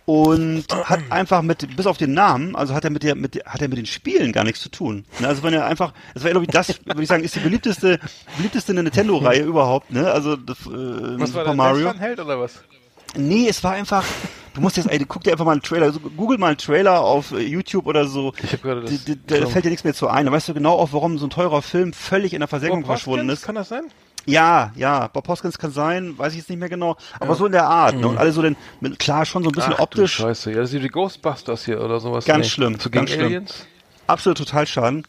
[0.09, 3.43] Und hat einfach mit, bis auf den Namen, also hat er mit der, mit der,
[3.45, 5.05] hat er mit den Spielen gar nichts zu tun.
[5.19, 7.39] Ne, Also wenn er einfach, das war glaube ich das, würde ich sagen, ist die
[7.41, 7.99] beliebteste,
[8.37, 10.11] beliebteste Nintendo-Reihe überhaupt, ne?
[10.11, 10.69] Also das, äh,
[11.19, 11.93] was Super war Mario.
[11.93, 12.59] Held oder was?
[13.15, 14.03] Nee, es war einfach.
[14.55, 17.01] Du musst jetzt, ey, guck dir einfach mal einen Trailer, also google mal einen Trailer
[17.01, 18.33] auf äh, YouTube oder so.
[18.43, 19.03] Ich habe gerade das.
[19.05, 20.25] D- d- Da fällt dir nichts mehr zu ein.
[20.25, 22.87] Da weißt du genau auch, warum so ein teurer Film völlig in der Versenkung Bob
[22.87, 23.43] verschwunden ist.
[23.43, 23.83] Kann das sein?
[24.29, 27.51] Ja, ja, Bob Hoskins kann sein, weiß ich jetzt nicht mehr genau, aber so in
[27.51, 27.95] der Art.
[27.95, 28.07] Ne?
[28.07, 29.75] Und alle so den, mit, klar schon so ein bisschen Mhm.
[29.75, 32.25] Ach, du optisch, Scheiße, ja, das sind die Ghostbusters hier oder sowas.
[32.25, 33.25] Ganz schlimm, So ganz schlimm.
[33.25, 33.67] Aliens?
[34.07, 35.05] absolut total schaden.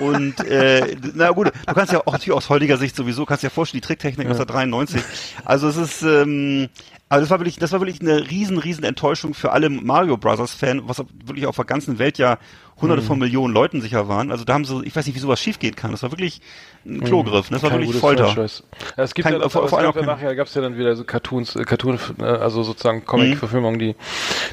[0.00, 3.50] Und äh, na gut, du kannst ja auch natürlich aus heutiger Sicht sowieso, kannst ja
[3.50, 5.02] vorstellen, die Tricktechnik 1993.
[5.44, 6.68] Also es ist, ähm,
[7.08, 10.52] also das war wirklich, das war wirklich eine riesen, riesen Enttäuschung für alle Mario Brothers
[10.52, 12.38] Fan, was wirklich auf der ganzen Welt ja
[12.80, 13.06] hunderte Mhm.
[13.06, 14.30] von Millionen Leuten sicher waren.
[14.30, 15.90] Also da haben sie, ich weiß nicht, wie sowas schief gehen kann.
[15.90, 16.40] Das war wirklich
[16.86, 17.50] ein Klogriff.
[17.50, 17.56] ne?
[17.56, 17.74] Das war Mhm.
[17.74, 18.26] Kein wirklich Folter.
[18.28, 18.62] Franchise.
[18.96, 20.76] Ja, es gibt Kein- ja das, vor- es gab ja nachher gab es ja dann
[20.78, 23.94] wieder so Cartoons, äh, Cartoon, äh, also sozusagen Comic-Verfilmungen, die,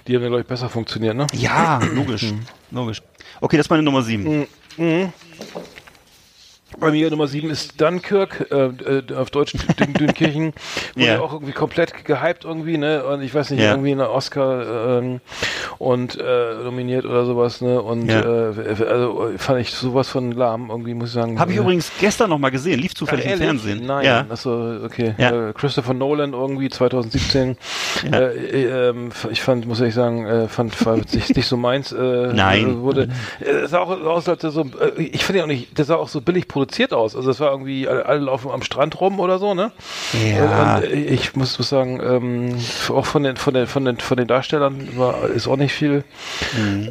[0.08, 1.28] die haben ja glaube ich besser funktioniert, ne?
[1.34, 2.34] Ja, logisch,
[2.72, 3.02] logisch.
[3.42, 4.48] Okay, das ist meine Nummer sieben.
[6.80, 10.54] Bei mir Nummer 7 ist Dunkirk, äh, äh, auf Deutsch Dün Dünkirchen.
[10.96, 11.20] Wurde Ja.
[11.22, 13.06] auch irgendwie komplett gehypt irgendwie, ne?
[13.06, 13.72] Und ich weiß nicht, Ja.
[13.72, 15.22] irgendwie eine Oscar ähm,
[15.78, 17.82] und äh, nominiert oder sowas, ne?
[17.82, 18.22] Und Ja.
[18.50, 21.40] äh, also fand ich sowas von lahm, irgendwie, muss ich sagen.
[21.40, 23.38] Habe ich Äh, übrigens gestern noch mal gesehen, lief zufällig Ach, im?
[23.40, 23.86] Fernsehen.
[23.86, 24.26] Nein, Ja.
[24.30, 25.16] achso, okay.
[25.18, 27.58] Äh, Christopher Nolan irgendwie 2017.
[28.12, 28.20] Ja.
[28.20, 31.94] Äh, äh, ähm, ich fand, muss ich sagen, äh, fand war nicht, nicht so meins.
[31.94, 32.70] Äh, Nein.
[32.70, 33.08] äh, Wurde,
[33.40, 36.10] äh, sah auch aus, als so, äh, ich finde ja auch nicht, das sah auch
[36.10, 37.16] so billig produziert aus.
[37.16, 39.72] Also es war irgendwie, alle, laufen am Strand rum oder so, ne?
[40.14, 40.78] Ja.
[40.78, 42.58] Und, äh, ich muss, muss sagen, ähm,
[42.90, 46.04] auch von den, von den, von den, von den Darstellern war, ist auch nicht viel.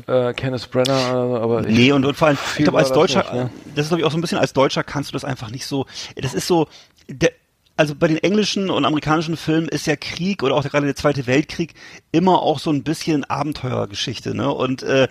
[0.07, 2.97] Äh, Kenneth Brenner, äh, aber ich, Nee, und, und vor allem, ich glaube, als war
[2.97, 3.51] das Deutscher, nicht, ne?
[3.75, 5.67] das ist, glaube ich, auch so ein bisschen, als Deutscher kannst du das einfach nicht
[5.67, 6.69] so, das ist so,
[7.09, 7.33] der,
[7.77, 11.27] also bei den englischen und amerikanischen Filmen ist ja Krieg oder auch gerade der Zweite
[11.27, 11.75] Weltkrieg
[12.15, 14.53] immer auch so ein bisschen Abenteuergeschichte, ne?
[14.53, 15.09] Und äh,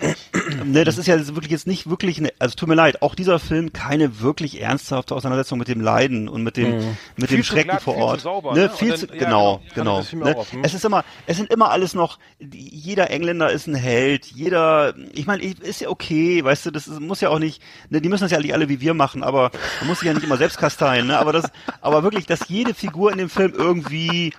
[0.63, 3.39] ne, das ist ja wirklich jetzt nicht wirklich, eine, also tut mir leid, auch dieser
[3.39, 7.69] Film keine wirklich ernsthafte Auseinandersetzung mit dem Leiden und mit dem mit Viel dem Schrecken
[7.71, 8.21] glatt, vor viel zu Ort.
[8.21, 8.61] sauber, ne?
[8.61, 8.69] ne?
[8.69, 10.01] Viel Und zu, dann- ja, genau, genau.
[10.09, 10.25] genau.
[10.25, 10.37] Ne?
[10.37, 10.63] auf, hm?
[10.63, 15.27] Es ist immer, es sind immer alles noch, jeder Engländer ist ein Held, jeder, ich
[15.27, 18.23] meine, ist ja okay, weißt du, das ist, muss ja auch nicht, ne, die müssen
[18.23, 19.51] das ja nicht alle wie wir machen, aber
[19.81, 21.51] man muss sich ja nicht immer selbst kasteien, ne, aber das,
[21.81, 24.33] aber wirklich, dass jede Figur in dem Film irgendwie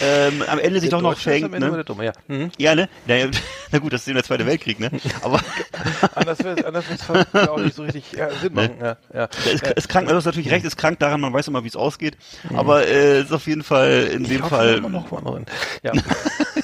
[0.00, 1.84] ähm, am Ende sich doch noch ist immer ne?
[1.84, 2.12] Dumme, ja.
[2.28, 2.50] Mhm.
[2.58, 2.88] Ja, ne?
[3.06, 3.28] Naja,
[3.70, 4.90] na gut, das ist eben der Zweite Weltkrieg, ne?
[5.22, 5.40] Aber
[6.14, 7.10] Anders wird wird's
[7.48, 8.76] auch nicht so richtig ja, Sinn machen.
[8.80, 9.28] Ja, ja.
[9.52, 11.76] es, es krank, du hast natürlich recht, es krank daran, man weiß immer, wie es
[11.76, 12.16] ausgeht,
[12.54, 15.46] aber äh, ist auf jeden Fall in dem Ich hoffe Fall, immer noch mal drin.
[15.82, 15.92] Ja.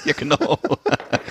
[0.05, 0.59] ja genau.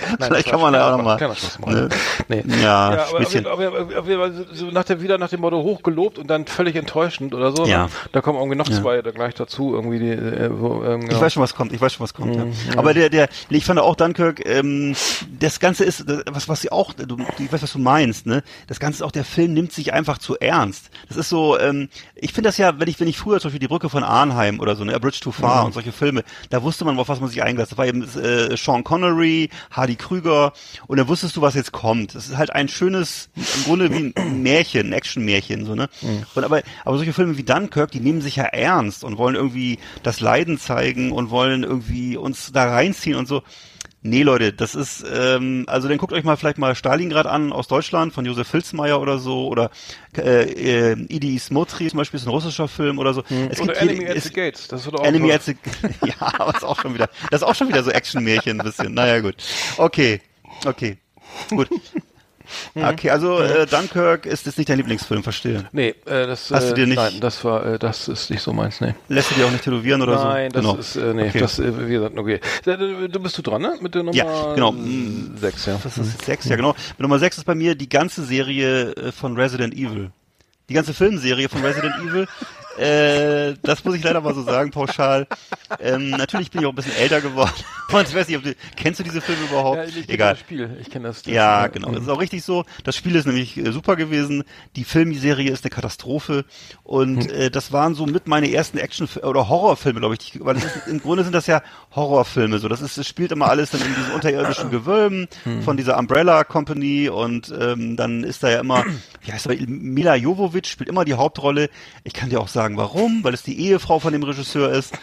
[0.08, 1.18] Nein, Vielleicht kann man da auch nochmal.
[1.66, 1.88] Ne?
[2.28, 2.44] Nee.
[2.62, 3.46] Ja, Ja, aber, Späßchen.
[3.46, 6.76] aber, aber, aber, aber so nach dem, wieder nach dem Motto hochgelobt und dann völlig
[6.76, 7.66] enttäuschend oder so.
[7.66, 7.84] Ja.
[7.84, 7.90] Ne?
[8.12, 8.80] Da kommen irgendwie noch Ja.
[8.80, 11.20] zwei da gleich dazu, irgendwie die, äh, wo, ähm, Ich ja.
[11.20, 11.72] weiß schon, was kommt.
[11.72, 12.36] Ich weiß schon, was kommt.
[12.36, 12.78] Mhm, ja.
[12.78, 14.94] Aber der, der, ich fand auch Dunkirk, ähm,
[15.40, 18.42] das Ganze ist, das- was, was sie auch, du, ich weiß, was du meinst, ne?
[18.68, 20.90] Das Ganze ist auch, der Film nimmt sich einfach zu ernst.
[21.08, 23.60] Das ist so, ähm, ich finde das ja, wenn ich, wenn ich früher zum Beispiel
[23.60, 25.66] die Brücke von Arnheim oder so, ne, A Bridge Too Far Mhm.
[25.66, 27.72] und solche Filme, da wusste man, auf was man sich eingelasst.
[27.72, 27.78] hat.
[27.78, 30.52] Das war eben äh, Sean Connery, Hardy Krüger
[30.86, 32.14] und da wusstest du, was jetzt kommt.
[32.14, 35.88] Das ist halt ein schönes, im Grunde wie ein Märchen, ein Action-Märchen, so, ne?
[36.02, 36.26] Mhm.
[36.34, 39.78] Und aber, aber solche Filme wie Dunkirk, die nehmen sich ja ernst und wollen irgendwie
[40.02, 43.42] das Leiden zeigen und wollen irgendwie uns da reinziehen und so.
[44.08, 47.66] Nee, Leute, das ist, ähm, also dann guckt euch mal vielleicht mal Stalingrad an aus
[47.68, 49.70] Deutschland von Josef Filzmeier oder so oder
[50.16, 53.22] äh, äh, Idi Smotri zum Beispiel ist ein russischer Film oder so.
[53.50, 54.68] Es Oder gibt Enemy hier, at the Gates.
[54.68, 55.56] Das wird auch Enemy at the,
[56.04, 58.94] ja, aber ist auch schon wieder, das ist auch schon wieder so Action-Märchen ein bisschen.
[58.94, 59.34] Naja, gut.
[59.76, 60.20] Okay,
[60.64, 60.98] okay,
[61.50, 61.68] gut.
[62.74, 65.68] Okay, also äh, Dunkirk ist jetzt nicht dein Lieblingsfilm, verstehe.
[65.72, 68.42] Nee, äh, das, Hast äh, du dir nicht- Nein, das war, äh, das ist nicht
[68.42, 68.94] so meins, nee.
[69.08, 70.74] Lässt du dir auch nicht tätowieren oder Nein, so?
[70.76, 71.40] das ist, äh, nee, Okay.
[71.40, 72.40] das, äh, wie gesagt, okay.
[72.64, 73.74] Du bist du dran, ne?
[73.80, 74.72] Mit der Nummer Ja, genau.
[74.72, 75.78] Mm, sechs, ja.
[75.82, 76.74] Das ist jetzt sechs, ja genau.
[76.90, 80.10] Mit Nummer sechs ist bei mir die ganze Serie äh, von Resident Evil.
[80.68, 82.26] Die ganze Filmserie von Resident Evil.
[82.78, 85.26] Äh, das muss ich leider mal so sagen, pauschal.
[85.80, 87.52] Ähm, natürlich bin ich auch ein bisschen älter geworden.
[87.88, 89.76] Ich weiß nicht, ob du, kennst du diese Filme überhaupt?
[89.76, 90.32] Ja, ich Egal.
[90.32, 91.22] das Spiel, ich kenne das.
[91.22, 91.92] das Ja, genau.
[91.92, 92.64] Das ist auch richtig so.
[92.82, 94.42] Das Spiel ist nämlich äh, super gewesen.
[94.74, 96.44] Die Filmserie ist eine Katastrophe.
[96.82, 100.32] Und äh, das waren so mit meine ersten Action- oder Horrorfilme, glaube ich.
[100.42, 101.62] Weil ist, im Grunde sind das ja
[101.94, 102.58] Horrorfilme.
[102.58, 105.28] So, das ist, es spielt immer alles dann in diesen unterirdischen Gewölben
[105.62, 108.84] von dieser Umbrella Company und ähm, dann ist da ja immer,
[109.22, 111.70] wie heißt er, Mila Jovovich spielt immer die Hauptrolle.
[112.04, 114.94] Ich kann dir auch sagen, warum, weil es die Ehefrau von dem Regisseur ist.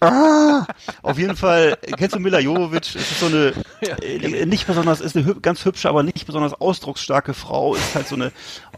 [0.00, 0.64] Ah,
[1.02, 2.94] auf jeden Fall, kennst du Mila Jovovich?
[2.94, 3.52] Es ist so eine,
[4.00, 8.06] äh, nicht besonders, ist eine hüb- ganz hübsche, aber nicht besonders ausdrucksstarke Frau, ist halt
[8.06, 8.26] so eine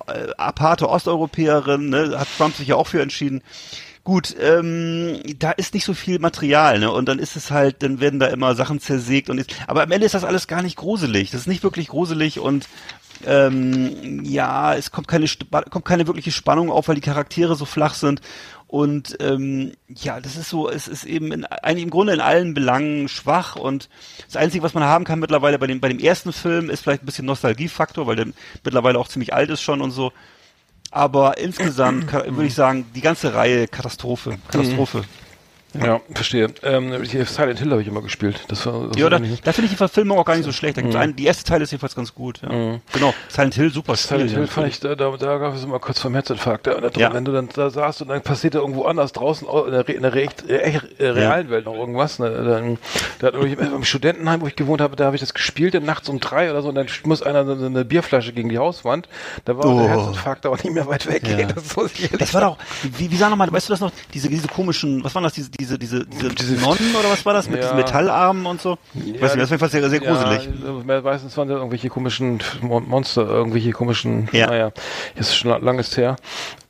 [0.07, 2.18] äh, aparte Osteuropäerin, ne?
[2.18, 3.43] hat Trump sich ja auch für entschieden.
[4.03, 6.91] Gut, ähm, da ist nicht so viel Material, ne?
[6.91, 9.93] Und dann ist es halt, dann werden da immer Sachen zersägt und ist, aber am
[9.93, 11.31] Ende ist das alles gar nicht gruselig.
[11.31, 12.66] Das ist nicht wirklich gruselig und
[13.27, 15.27] ähm, ja, es kommt keine
[15.71, 18.21] kommt keine wirkliche Spannung auf, weil die Charaktere so flach sind
[18.71, 22.55] und ähm, ja, das ist so, es ist eben in, eigentlich im Grunde in allen
[22.55, 23.89] Belangen schwach und
[24.27, 27.03] das Einzige, was man haben kann mittlerweile bei dem bei dem ersten Film ist vielleicht
[27.03, 28.27] ein bisschen Nostalgiefaktor, weil der
[28.62, 30.12] mittlerweile auch ziemlich alt ist schon und so.
[30.93, 35.03] Aber insgesamt würde ich sagen, die ganze Reihe Katastrophe, Katastrophe.
[35.75, 36.49] Ja, verstehe.
[36.62, 38.41] Ähm, Silent Hill habe ich immer gespielt.
[38.49, 40.77] Das war, das Ja, da, da finde ich die Verfilmung auch gar nicht so schlecht.
[40.77, 42.41] Da gibt's einen, die erste Teil ist jedenfalls ganz gut.
[42.43, 42.79] Ja.
[42.93, 44.09] Genau, Silent Hill, super Spiel.
[44.18, 44.47] Silent Hill ja.
[44.47, 46.66] fand ich, da, da, da gab es immer kurz vom Herzinfarkt.
[46.66, 47.14] Da, da drin, Ja.
[47.14, 50.03] Wenn du dann da saßt und dann passierte irgendwo anders draußen au- in der, in
[50.03, 52.18] der, echt, äh, echt, äh, realen Welt noch irgendwas.
[52.18, 52.31] Ne?
[52.31, 52.79] Dann,
[53.21, 55.85] da hat irgendwie im Studentenheim, wo ich gewohnt habe, da habe ich das gespielt, dann
[55.85, 59.09] nachts um drei oder so und dann muss einer so eine Bierflasche gegen die Hauswand.
[59.45, 59.79] Da war Oh.
[59.81, 61.23] der Herzinfarkt aber nicht mehr weit weg.
[61.29, 61.47] Ja.
[61.55, 65.03] Das, Das war doch, wie, wie sah nochmal, weißt du das noch, diese, diese komischen,
[65.05, 67.62] was waren das, diese, diese, diese, diese, Diese- Nonnen oder was war das, mit Ja.
[67.62, 68.78] diesen Metallarmen und so?
[68.94, 70.48] Ja, weißt du, das war jedenfalls sehr, sehr gruselig.
[70.88, 74.46] Ja, meistens waren das irgendwelche komischen Mon- Monster, irgendwelche komischen, Ja.
[74.48, 74.72] naja,
[75.14, 76.16] ist schon langes her.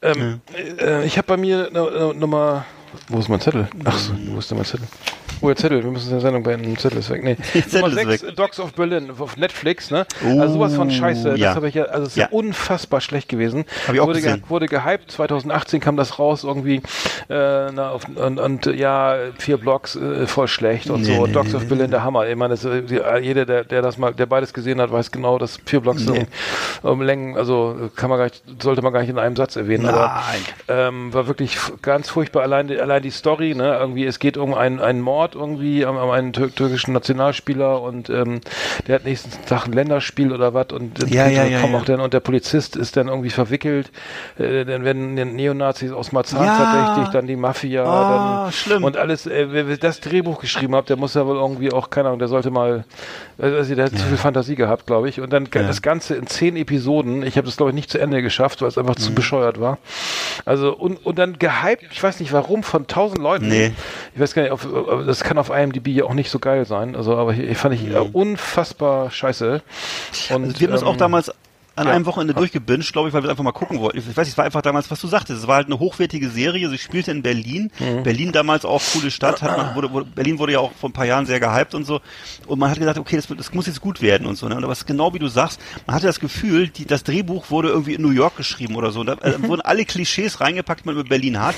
[0.03, 0.41] Ähm,
[0.79, 2.65] äh, ich habe bei mir ne, Nummer,
[3.09, 3.69] wo ist mein Zettel?
[3.85, 4.89] Ach so, wo ist denn mein Zettel?
[5.43, 6.77] Oh, Zettel, wir müssen die Sendung beenden.
[6.77, 7.23] Zettel ist weg.
[7.25, 7.37] Nee.
[7.53, 8.37] Zettel Nummer ist sechs, weg.
[8.37, 10.07] Dogs of Berlin auf Netflix, ne?
[10.23, 11.31] also sowas von Scheiße.
[11.37, 11.49] ja.
[11.49, 12.29] Das habe ich ja, also es ist ja.
[12.31, 13.65] Unfassbar schlecht gewesen.
[13.87, 14.45] Hab ich auch wurde, ge- gesehen.
[14.49, 15.11] wurde gehypt.
[15.11, 16.77] 2018 kam das raus irgendwie
[17.29, 21.27] äh, na, auf, und, und ja, vier Blocks äh, voll schlecht und Nee, so.
[21.27, 22.29] nee, Dogs nee, of Berlin, der Hammer.
[22.29, 22.65] Ich meine, das,
[23.23, 26.27] jeder, der, der das mal, der beides gesehen hat, weiß genau, dass vier Blocks Nee.
[26.83, 29.57] um, um Längen, also kann man gar nicht, sollte man gar nicht in einem Satz
[29.57, 29.87] erwähnen.
[29.87, 30.41] Aber Nein.
[30.69, 32.43] ähm, war wirklich ganz furchtbar.
[32.43, 33.79] Allein, die- allein die Story, ne?
[33.79, 38.11] Irgendwie, es geht um einen, einen Mord irgendwie am, am einen tür türkischen Nationalspieler und
[38.11, 38.41] ähm,
[38.87, 41.79] der hat nächsten Tag ein Länderspiel oder was und Ja, ja, ja, kommt ja.
[41.81, 43.91] auch dann und der Polizist ist dann irgendwie verwickelt.
[44.39, 46.55] Äh, dann werden Neonazis aus Marzahn Ja.
[46.55, 48.85] verdächtigt, dann die Mafia, Ah, dann schlimm.
[48.85, 49.27] und alles.
[49.27, 52.29] Äh, wer, das Drehbuch geschrieben hat, der muss ja wohl irgendwie auch keine Ahnung, der
[52.29, 52.85] sollte mal,
[53.39, 55.21] also der hat zu viel Fantasie gehabt, glaube ich.
[55.21, 55.63] Und dann Ja.
[55.63, 57.23] das Ganze in zehn Episoden.
[57.23, 59.01] Ich habe das glaube ich nicht zu Ende geschafft, weil es einfach Mhm.
[59.03, 59.79] zu bescheuert war.
[60.45, 63.49] Also und, und dann gehypt, ich weiß nicht warum, von tausend Leuten.
[63.49, 63.73] Nee.
[64.15, 66.65] Ich weiß gar nicht, auf, auf- das kann auf IMDb ja auch nicht so geil
[66.67, 66.97] sein.
[66.97, 69.63] Also aber hier, fand ich äh, unfassbar scheiße.
[70.31, 71.33] Und Also wir haben das auch ähm, damals
[71.81, 71.95] an ja.
[71.95, 73.99] einem Wochenende durchgebinged, glaube ich, weil wir einfach mal gucken wollten.
[73.99, 75.41] Ich weiß nicht, es war einfach damals, was du sagtest.
[75.41, 76.69] Es war halt eine hochwertige Serie.
[76.69, 77.71] Sie spielte in Berlin.
[77.79, 78.03] Mhm.
[78.03, 79.41] Berlin damals auch coole Stadt.
[79.41, 81.85] Hat man, wurde, wurde, Berlin wurde ja auch vor ein paar Jahren sehr gehypt und
[81.85, 82.01] so.
[82.47, 84.49] Und man hat gesagt, okay, das, das muss jetzt gut werden und so.
[84.49, 84.57] Ne?
[84.57, 87.95] Und was genau wie du sagst, man hatte das Gefühl, die, das Drehbuch wurde irgendwie
[87.95, 89.01] in New York geschrieben oder so.
[89.01, 91.55] Und da äh, wurden alle Klischees reingepackt, die man über Berlin hat.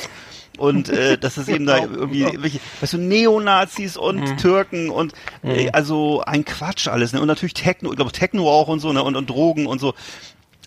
[0.58, 5.70] Und äh, dass es eben da irgendwie, welche, weißt du, Neonazis und Türken und äh,
[5.72, 7.20] also ein Quatsch alles, ne?
[7.20, 9.02] Und natürlich Techno, ich glaube Techno auch und so, ne?
[9.02, 9.94] Und, und Drogen und so.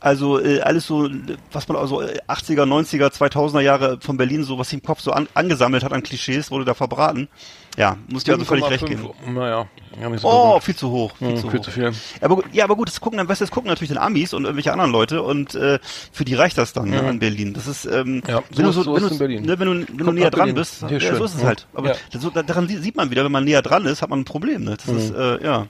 [0.05, 1.09] Also äh, alles so,
[1.51, 5.01] was man also äh, 80er, 90er, 2000er Jahre von Berlin so, was sich im Kopf
[5.01, 7.27] so an, angesammelt hat an Klischees, wurde da verbraten.
[7.75, 8.87] Ja, muss dir also völlig recht 7,5.
[8.87, 9.09] geben.
[9.33, 9.67] Naja,
[9.99, 10.63] ja, so Oh, gut.
[10.63, 11.15] viel zu hoch.
[11.17, 11.63] Viel, Hm, zu, viel hoch.
[11.65, 11.91] zu viel.
[12.21, 14.43] Aber ja, aber gut, das gucken dann, weißt du, das gucken natürlich den Amis und
[14.43, 15.79] irgendwelche anderen Leute und äh,
[16.11, 17.55] für die reicht das dann ne, in Berlin.
[17.55, 19.41] Das ist, ähm, Ja, wenn du so, so wenn du, in Berlin.
[19.43, 20.55] Ne, wenn du, wenn du Kommt näher dran Berlin.
[20.55, 21.47] bist, ja, so ist es Ja.
[21.47, 21.65] halt.
[21.73, 21.95] Aber Ja.
[22.11, 24.65] das, daran sie- sieht man wieder, wenn man näher dran ist, hat man ein Problem.
[24.65, 24.77] Ne?
[24.77, 25.65] Das ist, äh, ja,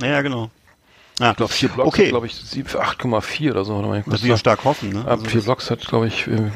[0.00, 0.50] ja, ja, genau.
[1.18, 1.30] Ja.
[1.30, 2.02] Ich glaube, vier Blocks okay.
[2.04, 3.94] hat, glaube ich, sieben- 8,4 oder so.
[3.94, 4.90] Ich ich ja nach- stark hoffen.
[4.90, 5.04] Ne?
[5.06, 6.50] Also vier Blocks hat, glaube ich, äh,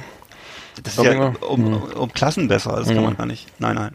[0.83, 1.79] das ist ja ich um, mal.
[1.95, 2.77] um, Klassen besser.
[2.77, 3.47] Das kann man gar nicht.
[3.59, 3.95] Nein, nein.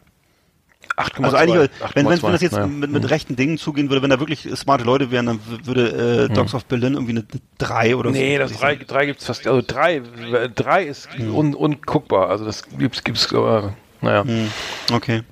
[0.97, 1.24] 8,2.
[1.26, 2.68] Also eigentlich, wenn, wenn, wenn das jetzt naja.
[2.68, 6.34] mit, mit rechten Dingen zugehen würde, wenn da wirklich smarte Leute wären, dann würde äh,
[6.34, 7.26] Dogs of Berlin irgendwie eine
[7.57, 8.16] 3 oder so.
[8.18, 11.36] Nee, das drei, drei gibt's fast, also drei, äh, drei ist Hm.
[11.36, 14.24] un, unguckbar, also das gibt's, gibt's, aber, naja.
[14.24, 14.49] Hm,
[14.93, 15.24] Okay.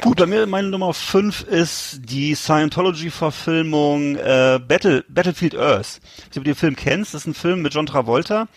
[0.00, 6.00] Gut, bei mir meine Nummer 5 ist die Scientology-Verfilmung äh, Battle, Battlefield Earth.
[6.02, 7.14] Ich weiß ob du den Film kennst.
[7.14, 8.48] Das ist ein Film mit John Travolta.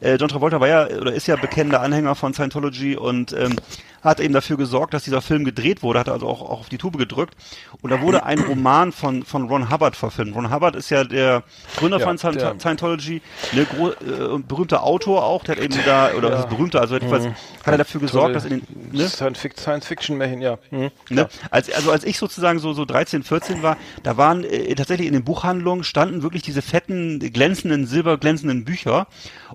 [0.00, 3.56] Äh, John Travolta war ja oder ist ja bekennender Anhänger von Scientology und ähm,
[4.04, 6.78] hat eben dafür gesorgt, dass dieser Film gedreht wurde, hat also auch, auch auf die
[6.78, 7.34] Tube gedrückt.
[7.82, 10.36] Und da wurde ein Roman von, von Ron Hubbard verfilmt.
[10.36, 11.42] Ron Hubbard ist ja der
[11.76, 16.30] Gründer Ja, von Scient- Scientology, ne, äh, berühmter Autor auch, der hat eben da, oder
[16.32, 17.34] was ist berühmter, also jedenfalls hat
[17.66, 19.08] er dafür gesorgt, dass in den, ne?
[19.08, 20.58] Science-Fiction-Märchen, ja.
[20.70, 20.90] Mhm.
[21.08, 21.28] Ne?
[21.50, 25.14] Als, also als ich sozusagen so, so 13, 14 war, da waren äh, tatsächlich in
[25.14, 29.06] den Buchhandlungen standen wirklich diese fetten, glänzenden, silberglänzenden Bücher.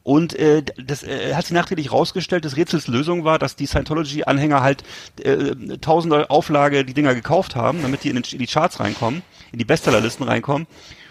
[0.04, 3.68] Und äh, das äh, hat sich nachträglich rausgestellt, des Rätsels Lösung war, dass die
[4.40, 4.84] Scientology-Anhänger halt
[5.22, 9.22] äh, tausende Auflage die Dinger gekauft haben, damit die in, den, in die Charts reinkommen,
[9.52, 10.68] in die Bestsellerlisten reinkommen.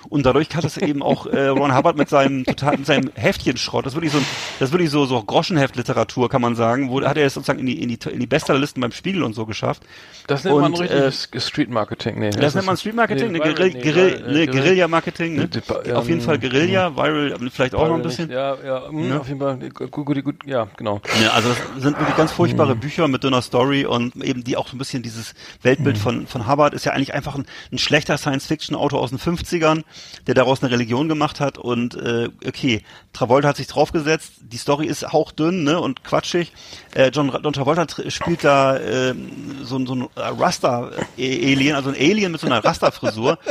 [0.08, 3.84] Und dadurch hat es eben auch äh, Ron Hubbard mit seinem total, mit seinem Heftchenschrott,
[3.86, 4.26] das ist wirklich so, ein-
[4.58, 7.66] das ist wirklich so, so Groschenheftliteratur, kann man sagen, wo hat er es sozusagen in
[7.66, 9.82] die, in die, in die Bestsellerlisten beim Spiegel und so geschafft.
[10.26, 12.18] Das nennt man Und, richtiges Street Marketing.
[12.18, 14.88] Nee, Das nennt man Street Marketing, nee, ne, Guerill, nee, Guerill, Viral- ne, äh, Guerilla
[14.88, 15.48] Marketing, ne?
[15.48, 18.28] Pa- Auf jeden ähm, Fall Guerilla, Viral, aber vielleicht auch noch ein bisschen.
[18.28, 18.34] nicht.
[18.34, 19.20] Ja, ja, mh, Ne?
[19.20, 19.58] auf jeden Fall.
[19.70, 21.00] Gut, gut, gut, ja, genau.
[21.22, 22.80] Ja, also das sind wirklich ganz furchtbare Mhm.
[22.80, 26.00] Bücher mit dünner Story und eben die auch so ein bisschen dieses Weltbild Mhm.
[26.00, 29.82] von, von Hubbard ist ja eigentlich einfach ein, ein schlechter Science-Fiction-Autor aus den 50ern,
[30.26, 32.82] der daraus eine Religion gemacht hat und äh, okay,
[33.12, 36.52] Travolta hat sich draufgesetzt, die Story ist hauchdünn ne, und quatschig.
[36.94, 39.14] Äh, John, John Travolta tr- spielt da äh,
[39.62, 43.38] so, ein- so ein Rasta-Alien, also ein Alien mit so einer Rasta-Frisur.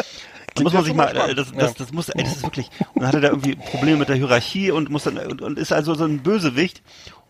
[0.55, 3.01] Da muss man sich mal, äh, das, das, das muss, ey, das ist wirklich, und
[3.03, 5.71] dann hat er da irgendwie Probleme mit der Hierarchie und muss dann, und, und ist
[5.71, 6.81] also so ein Bösewicht.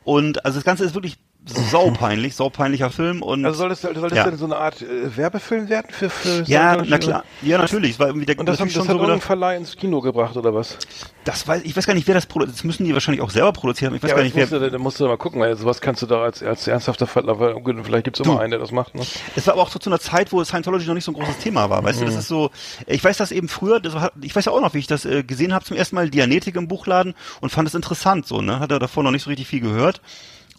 [0.06, 4.14] Und also das Ganze ist wirklich saupeinlich, saupeinlicher Film und Also soll das, soll das
[4.14, 4.24] Ja.
[4.26, 6.90] denn so eine Art äh, Werbefilm werden für, für ja, Scientology?
[6.90, 9.00] na klar, ja natürlich, es war irgendwie der Und das, haben, das schon hat so
[9.00, 10.78] gedacht, Verleih ins Kino gebracht, oder was?
[11.24, 13.52] das weiß, ich weiß gar nicht, wer das produziert, das müssen die wahrscheinlich auch selber
[13.52, 15.18] produziert haben, ich weiß Ja, gar aber nicht, musst wer, du, da musst du mal
[15.18, 18.40] gucken, weil sowas kannst du da als, als ernsthafter weil gut, vielleicht gibt's immer Du.
[18.40, 18.96] einen, der das macht.
[18.96, 19.04] Ne?
[19.36, 21.38] Es war aber auch so zu einer Zeit, wo Scientology noch nicht so ein großes
[21.38, 21.84] Thema war.
[21.84, 22.20] Weißt du, das Mhm.
[22.20, 22.52] ist so,
[22.86, 25.06] ich weiß das eben früher, das war, ich weiß ja auch noch, wie ich das
[25.06, 28.60] äh, gesehen habe zum ersten Mal, Dianetik im Buchladen und fand es interessant so, ne?
[28.60, 30.02] Hatte davor noch nicht so richtig viel gehört.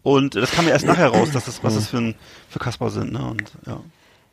[0.02, 2.14] Und das kam mir erst nachher raus, dass das, was das für ein,
[2.48, 3.24] für Kaspar sind, ne?
[3.24, 3.80] Und ja.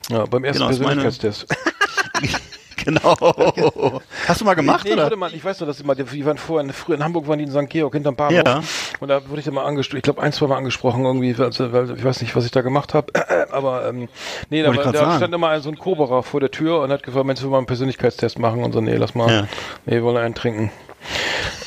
[0.10, 1.48] Ja, beim ersten Genau, Persönlichkeitstest.
[2.86, 3.16] genau.
[4.28, 5.06] Hast du mal gemacht, Nee, ich, oder?
[5.06, 7.40] wurde mal, ich weiß nur, dass die, mal, die waren vorher, früher in Hamburg waren
[7.40, 7.70] die in St.
[7.70, 8.44] Georg hinterm Bahnhof.
[8.46, 8.62] Ja.
[9.00, 11.52] Und da wurde ich dann mal angesprochen, ich glaube ein, zwei Mal angesprochen irgendwie, weil,
[11.74, 13.12] weil ich weiß nicht, was ich da gemacht habe.
[13.52, 14.08] Aber ähm,
[14.50, 15.18] nee, da, ich da sagen.
[15.18, 17.58] stand immer ein, so ein Koberer vor der Tür und hat gefragt, Mensch, wir mal
[17.58, 19.42] einen Persönlichkeitstest machen und so, nee, lass mal, Ja.
[19.86, 20.72] nee, wir wollen einen trinken.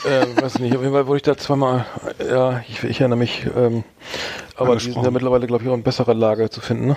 [0.05, 1.87] äh, weiß nicht, auf jeden Fall wurde ich da zweimal,
[2.29, 3.85] ja, ich, ich erinnere mich, ähm,
[4.59, 6.97] aber die sind ja mittlerweile, glaube ich, auch in besserer Lage zu finden, ne?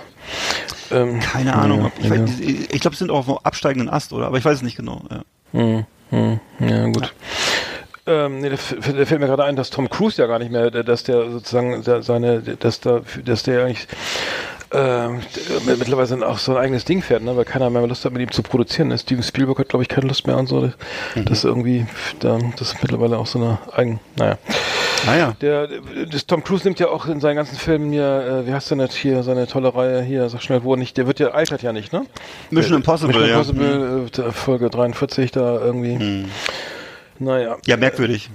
[0.90, 1.86] Ähm, Keine Ahnung.
[1.86, 2.24] ob- Ich, ja.
[2.70, 4.26] ich glaube, es sind auch auf einem absteigenden Ast, oder?
[4.26, 5.00] Aber ich weiß es nicht genau.
[5.10, 5.22] Ja.
[5.52, 7.14] Hm, hm, ja, gut.
[8.04, 10.70] Ähm, nee, da, da fällt mir gerade ein, dass Tom Cruise ja gar nicht mehr,
[10.70, 13.86] dass der sozusagen seine, dass da, dass der eigentlich
[14.72, 15.20] ähm,
[15.66, 17.36] mittlerweile auch so ein eigenes Ding fährt, ne?
[17.36, 18.88] weil keiner mehr Lust hat, mit ihm zu produzieren.
[18.88, 18.98] Ne?
[18.98, 20.70] Steven Spielberg hat, glaube ich, keine Lust mehr an so,
[21.14, 21.86] das irgendwie,
[22.20, 24.38] da, das ist mittlerweile auch so eine eigen, naja.
[25.06, 25.34] Naja.
[25.40, 25.68] Der,
[26.10, 28.76] das Tom Cruise nimmt ja auch in seinen ganzen Filmen hier, äh, wie heißt der
[28.78, 31.72] nicht hier, seine tolle Reihe hier, sag schnell, wo nicht, der wird ja altert ja
[31.72, 32.06] nicht, ne?
[32.50, 33.40] Mission Impossible, Mission ja.
[33.40, 35.98] Impossible, äh, Folge 43 da irgendwie.
[35.98, 36.24] Hm.
[37.24, 37.56] Naja.
[37.66, 38.30] Ja, merkwürdig.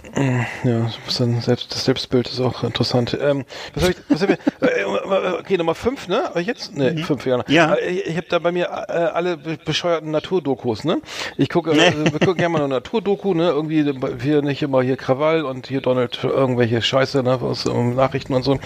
[0.64, 3.18] Ja, das, Selbstbild ist auch interessant.
[3.20, 6.26] Ähm, was hab ich, was hab ich, äh, äh, okay, Nummer 5, ne?
[6.30, 6.76] Aber jetzt?
[6.76, 7.38] Ne, 5, ja.
[7.38, 7.44] Mhm.
[7.48, 7.74] Ja.
[7.74, 11.02] Äh, Ich, ich habe da bei mir äh, alle be- bescheuerten Naturdokus, ne?
[11.38, 11.88] Ich gucke, Nee.
[11.88, 13.50] äh, wir gucken gerne mal eine Naturdoku, ne?
[13.50, 17.40] Irgendwie hier nicht immer hier Krawall und hier Donald irgendwelche Scheiße, ne?
[17.42, 18.58] Aus ähm, Nachrichten und so.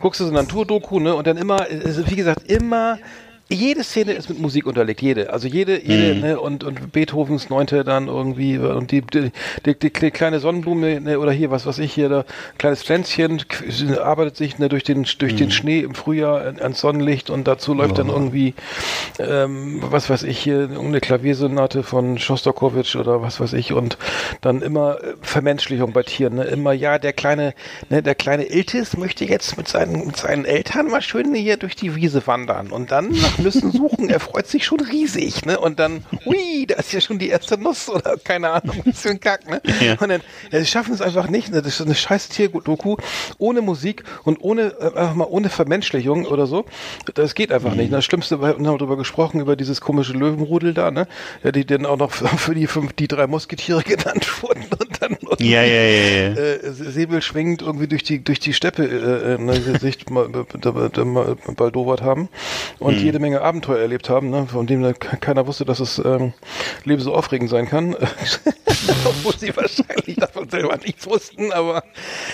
[0.00, 1.14] Guckst du so eine Naturdoku, ne?
[1.14, 2.98] Und dann immer, äh, wie gesagt, immer
[3.52, 5.32] jede Szene ist mit Musik unterlegt, jede.
[5.32, 6.20] Also jede, jede, Mhm.
[6.20, 9.32] ne, und, und Beethovens Neunte dann irgendwie, und die, die,
[9.66, 12.24] die, die kleine Sonnenblume, ne, oder hier, was weiß ich, hier, da,
[12.58, 13.42] kleines Pflänzchen,
[14.02, 15.36] arbeitet sich ne, durch den, durch Mhm.
[15.36, 18.54] den Schnee im Frühjahr an- ans Sonnenlicht und dazu läuft dann irgendwie,
[19.18, 23.98] ähm, was weiß ich, hier, irgendeine Klaviersonate von Schostakowitsch oder was weiß ich, und
[24.40, 27.54] dann immer äh, Vermenschlichung bei Tieren, ne, immer, ja, der kleine,
[27.88, 31.76] ne, der kleine Iltis möchte jetzt mit seinen, mit seinen Eltern mal schön hier durch
[31.76, 35.78] die Wiese wandern und dann nach Nüssen suchen, er freut sich schon riesig, ne, und
[35.78, 39.20] dann, hui, da ist ja schon die erste Nuss oder keine Ahnung, was für ein
[39.20, 39.92] Kack, ne, Ja.
[40.00, 40.20] und dann,
[40.52, 42.96] ja, sie schaffen es einfach nicht, ne, das ist eine scheiß Tierdoku,
[43.38, 46.64] ohne Musik und ohne, äh, einfach mal ohne Vermenschlichung oder so,
[47.14, 47.96] das geht einfach nicht, ne?
[47.98, 51.06] das Schlimmste, wir haben darüber gesprochen, über dieses komische Löwenrudel da, ne,
[51.42, 55.16] ja, die dann auch noch für die fünf, die drei Musketiere genannt wurden und dann
[55.20, 56.34] irgendwie, Ja, ja, ja, ja.
[56.34, 60.28] äh, Säbel schwingend irgendwie durch die durch die Steppe äh, äh, ne, sich mal,
[60.60, 62.28] da, da, mal baldowert haben
[62.78, 63.04] und Hm.
[63.04, 66.32] jede Menge Abenteuer erlebt haben, ne, von dem keiner wusste, dass es ähm,
[66.84, 67.94] Leben so aufregend sein kann.
[69.04, 71.82] Obwohl sie wahrscheinlich davon selber nichts wussten, aber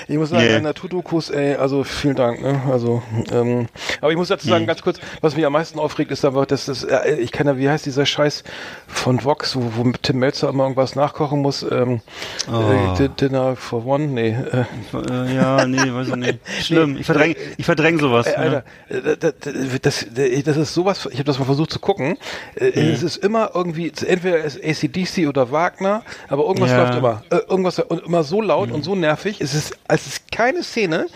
[0.08, 0.50] ich muss sagen, Nee.
[0.50, 0.60] yeah.
[0.60, 2.62] Naturdokus, ey, also vielen Dank, ne?
[2.70, 3.66] Also, ähm,
[4.00, 6.66] aber ich muss dazu sagen, ganz kurz, was mich am meisten aufregt, ist aber, dass
[6.66, 8.44] das, äh, ich kann ja, wie heißt dieser Scheiß
[8.86, 12.00] von Vox, wo, wo Tim Melzer immer irgendwas nachkochen muss, ähm,
[12.48, 14.64] äh, Di- Dinner for One, nee, äh,
[15.10, 16.38] Äh, ja, nee, weiß ich nicht.
[16.62, 16.96] Schlimm.
[16.98, 18.26] Ich verdräng, ich verdräng sowas.
[18.26, 18.64] Ey, ne?
[18.90, 19.34] Alter, äh, das,
[19.82, 22.16] das, das, das ist sowas, ich habe das mal versucht zu gucken.
[22.56, 22.92] Äh, Mhm.
[22.92, 26.76] Es ist immer irgendwie, entweder ist ACDC oder Wagner, aber irgendwas Ja.
[26.78, 26.82] Mhm.
[26.84, 27.22] läuft immer.
[27.30, 29.40] Äh, irgendwas und immer so laut und so nervig.
[29.40, 31.06] Es ist, es ist keine Szene.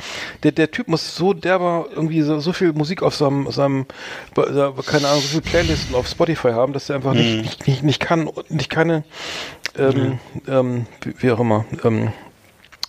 [0.43, 3.87] Der, der Typ muss so derber irgendwie so, so viel Musik auf seinem, seinem,
[4.35, 7.21] be- keine Ahnung, so viele Playlisten auf Spotify haben, dass er einfach Mhm.
[7.43, 9.05] nicht, nicht, nicht, kann und nicht keine,
[9.79, 10.19] ähm,
[10.49, 12.13] ähm, wie, wie auch immer, ähm,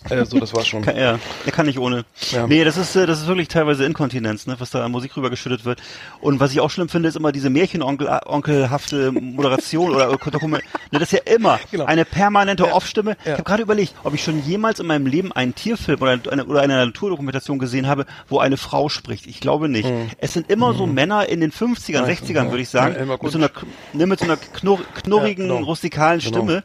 [0.10, 0.82] äh, so, das war schon.
[0.82, 2.06] Kann, ja, der kann nicht ohne.
[2.32, 2.47] Ja.
[2.47, 5.64] Nee, das ist, äh, das ist wirklich teilweise Inkontinenz, ne, was da an Musik rübergeschüttet
[5.66, 5.80] wird.
[6.22, 10.64] Und was ich auch schlimm finde, ist immer diese Märchenonkelhafte Moderation oder Dokument.
[10.91, 11.86] Ne, das ist ja immer Genau.
[11.86, 13.16] eine permanente Off-Stimme.
[13.22, 13.34] Ich Ja.
[13.34, 16.62] habe gerade überlegt, ob ich schon jemals in meinem Leben einen Tierfilm oder eine, oder
[16.62, 19.28] eine Naturdokumentation gesehen habe, wo eine Frau spricht.
[19.28, 19.89] Ich glaube nicht.
[20.18, 22.49] Es sind immer so Männer in den 50ern, Meistens, 60ern, ja.
[22.52, 23.49] würde ich sagen, Ja, mit so einer,
[23.93, 25.66] ne, mit so einer knurr, knurrigen, Ja, genau.
[25.66, 26.38] rustikalen Genau.
[26.38, 26.64] Stimme.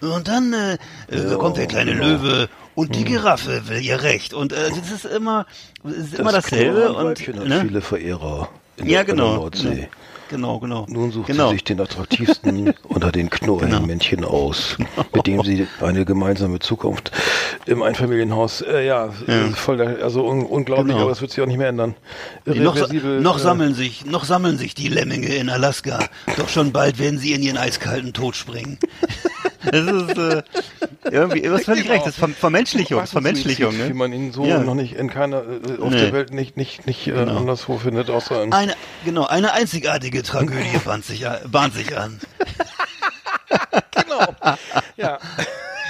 [0.00, 0.74] Und dann äh,
[1.14, 4.34] äh, kommt der kleine Löwe und die Giraffe will ihr Recht.
[4.34, 5.46] Und äh, das ist immer,
[5.84, 6.92] es ist immer dasselbe.
[6.92, 7.60] Und, hat ne?
[7.62, 9.34] viele Verehrer in Ja, der genau.
[9.36, 9.88] Nordsee.
[10.30, 10.86] Genau, genau.
[10.88, 11.48] Nun sucht genau.
[11.48, 14.78] sie sich den attraktivsten unter den Knurrenmännchen aus,
[15.14, 17.12] mit dem sie eine gemeinsame Zukunft
[17.66, 19.34] im Einfamilienhaus, äh, ja, Ja.
[19.34, 21.00] äh, voll, der- also un unglaublich, Genau.
[21.02, 21.94] aber das wird sich auch nicht mehr ändern.
[22.46, 22.76] noch,
[23.20, 25.98] noch äh, sammeln sich, noch sammeln sich die Lemminge in Alaska.
[26.38, 28.78] Doch schon bald werden sie in ihren eiskalten Tod springen.
[29.64, 30.42] Das ist äh,
[31.10, 33.94] irgendwie, du hast völlig recht, das ist Ver Vermenschlichung, das Vermenschlichung, Suizid, Wie ne?
[33.94, 34.58] man ihn so Ja.
[34.58, 36.00] noch nicht in keiner, äh, auf Nee.
[36.00, 37.36] der Welt nicht, nicht, nicht äh, Genau.
[37.36, 42.18] anderswo findet, außer in, Eine, genau, eine einzigartige Tragödie bahnt sich, bahnt sich an.
[43.94, 44.34] genau.
[44.96, 45.18] ja.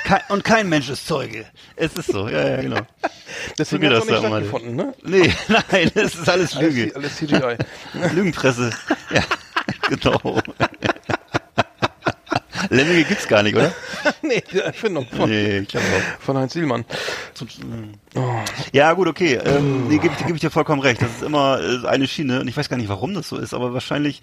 [0.05, 1.47] Kein, und kein Mensch ist Zeuge.
[1.77, 2.81] Es ist so, ja, ja, genau.
[3.59, 4.95] Deswegen hat es das nicht stattgefunden, ne?
[5.05, 6.93] Nee, nein, das ist alles Alles, Lüge.
[6.97, 7.57] alles CGI.
[8.15, 8.71] Lügenpresse.
[9.15, 9.23] Ja,
[9.89, 10.41] genau.
[12.71, 13.73] Lemminge gibt's gar nicht, oder?
[14.23, 16.23] nee, die Erfindung von, Nee, ich glaube auch.
[16.23, 16.85] von Heinz Sielmann.
[18.73, 19.39] Ja, gut, okay.
[19.45, 21.01] Ähm, nee, gebe ich, geb ich dir vollkommen recht.
[21.03, 23.55] Das ist immer äh, eine Schiene und ich weiß gar nicht, warum das so ist,
[23.55, 24.23] aber wahrscheinlich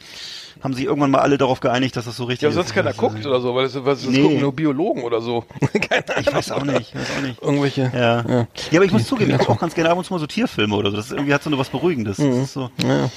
[0.64, 2.56] haben sich irgendwann mal alle darauf geeinigt, dass das so richtig Ja, ist.
[2.56, 4.22] sonst keiner Also, guckt oder so, weil es, weil es Nee.
[4.22, 5.46] gucken nur Biologen oder so.
[5.90, 6.24] Keine Ahnung.
[6.28, 7.42] Ich weiß auch nicht, ich weiß auch nicht.
[7.42, 7.92] Irgendwelche.
[7.94, 8.00] Ja.
[8.00, 8.30] Ja.
[8.30, 8.48] ja.
[8.78, 10.76] aber ich muss zugeben, ich gucke auch ganz gerne ab und zu mal so Tierfilme
[10.76, 10.98] oder so.
[10.98, 12.18] Das ist irgendwie hat so was Beruhigendes.
[12.18, 12.70] Das ist so.
[12.84, 13.10] Ja.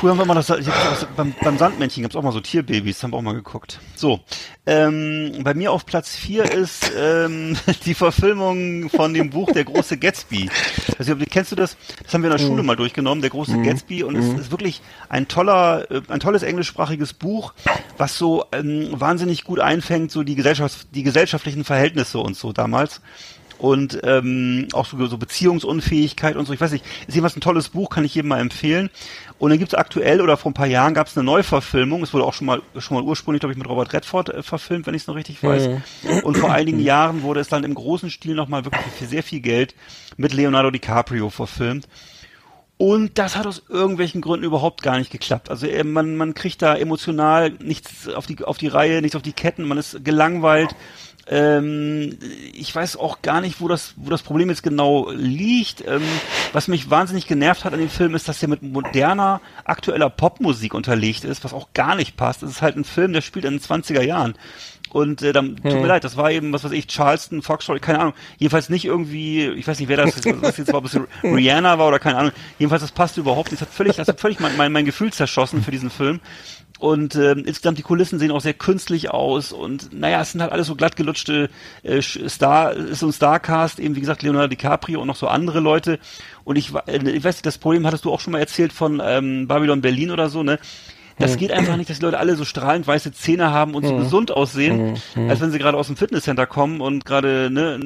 [0.00, 2.40] Früher haben wir mal das, ich hab das beim, beim Sandmännchen gab's auch mal so
[2.40, 3.80] Tierbabys, haben wir auch mal geguckt.
[3.94, 4.20] So,
[4.64, 9.98] ähm, bei mir auf Platz vier ist ähm, die Verfilmung von dem Buch Der große
[9.98, 10.48] Gatsby.
[10.98, 11.76] Also kennst du das?
[12.02, 14.80] Das haben wir in der Schule mal durchgenommen, Der große Gatsby, und es ist wirklich
[15.10, 17.52] ein toller, äh, ein tolles englischsprachiges Buch,
[17.98, 23.02] was so ähm, wahnsinnig gut einfängt, so die Gesellschaft, die gesellschaftlichen Verhältnisse und so damals
[23.60, 26.52] und ähm, auch so, so Beziehungsunfähigkeit und so.
[26.52, 28.90] Ich weiß nicht, ist jedenfalls ein tolles Buch, kann ich jedem mal empfehlen.
[29.38, 32.02] Und dann gibt's aktuell oder vor ein paar Jahren gab's eine Neuverfilmung.
[32.02, 34.86] Es wurde auch schon mal schon mal ursprünglich, glaube ich, mit Robert Redford äh, verfilmt,
[34.86, 35.68] wenn ich es noch richtig weiß.
[36.22, 39.40] Und vor einigen Jahren wurde es dann im großen Stil nochmal wirklich für sehr viel
[39.40, 39.74] Geld
[40.16, 41.86] mit Leonardo DiCaprio verfilmt.
[42.80, 45.50] Und das hat aus irgendwelchen Gründen überhaupt gar nicht geklappt.
[45.50, 49.20] Also äh, man, man kriegt da emotional nichts auf die, auf die Reihe, nichts auf
[49.20, 50.74] die Ketten, man ist gelangweilt.
[51.32, 52.18] Ähm,
[52.52, 55.86] ich weiß auch gar nicht, wo das, wo das Problem jetzt genau liegt.
[55.86, 56.02] Ähm,
[56.52, 60.74] was mich wahnsinnig genervt hat an dem Film ist, dass der mit moderner, aktueller Popmusik
[60.74, 62.42] unterlegt ist, was auch gar nicht passt.
[62.42, 64.34] Es ist halt ein Film, der spielt in den 20er Jahren.
[64.90, 68.00] Und äh, dann tut mir leid, das war eben, was weiß ich, Charleston, Foxtrot, keine
[68.00, 68.14] Ahnung.
[68.38, 71.86] Jedenfalls nicht irgendwie, ich weiß nicht, wer das, was jetzt war, ob es Rihanna war
[71.86, 72.32] oder keine Ahnung.
[72.58, 73.62] Jedenfalls, das passte überhaupt nicht.
[73.62, 76.18] Das hat völlig, das hat völlig mein, mein, mein Gefühl zerschossen für diesen Film.
[76.80, 80.50] Und ähm, insgesamt die Kulissen sehen auch sehr künstlich aus und naja, es sind halt
[80.50, 81.50] alles so glatt gelutschte
[81.82, 85.60] äh, Star, ist so ein Starcast, eben wie gesagt Leonardo DiCaprio und noch so andere
[85.60, 85.98] Leute.
[86.42, 88.98] Und ich, äh, ich weiß nicht, das Problem hattest du auch schon mal erzählt von
[89.04, 90.58] ähm, Babylon Berlin oder so, ne?
[91.18, 93.94] Das geht einfach nicht, dass die Leute alle so strahlend weiße Zähne haben und so
[93.98, 94.94] gesund aussehen,
[95.28, 97.78] als wenn sie gerade aus dem Fitnesscenter kommen und gerade, ne,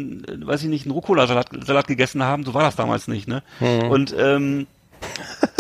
[0.45, 2.45] weiß ich nicht, einen Rucola-Salat Salat gegessen haben.
[2.45, 3.43] So war das damals nicht, ne?
[3.91, 4.69] Und ähm,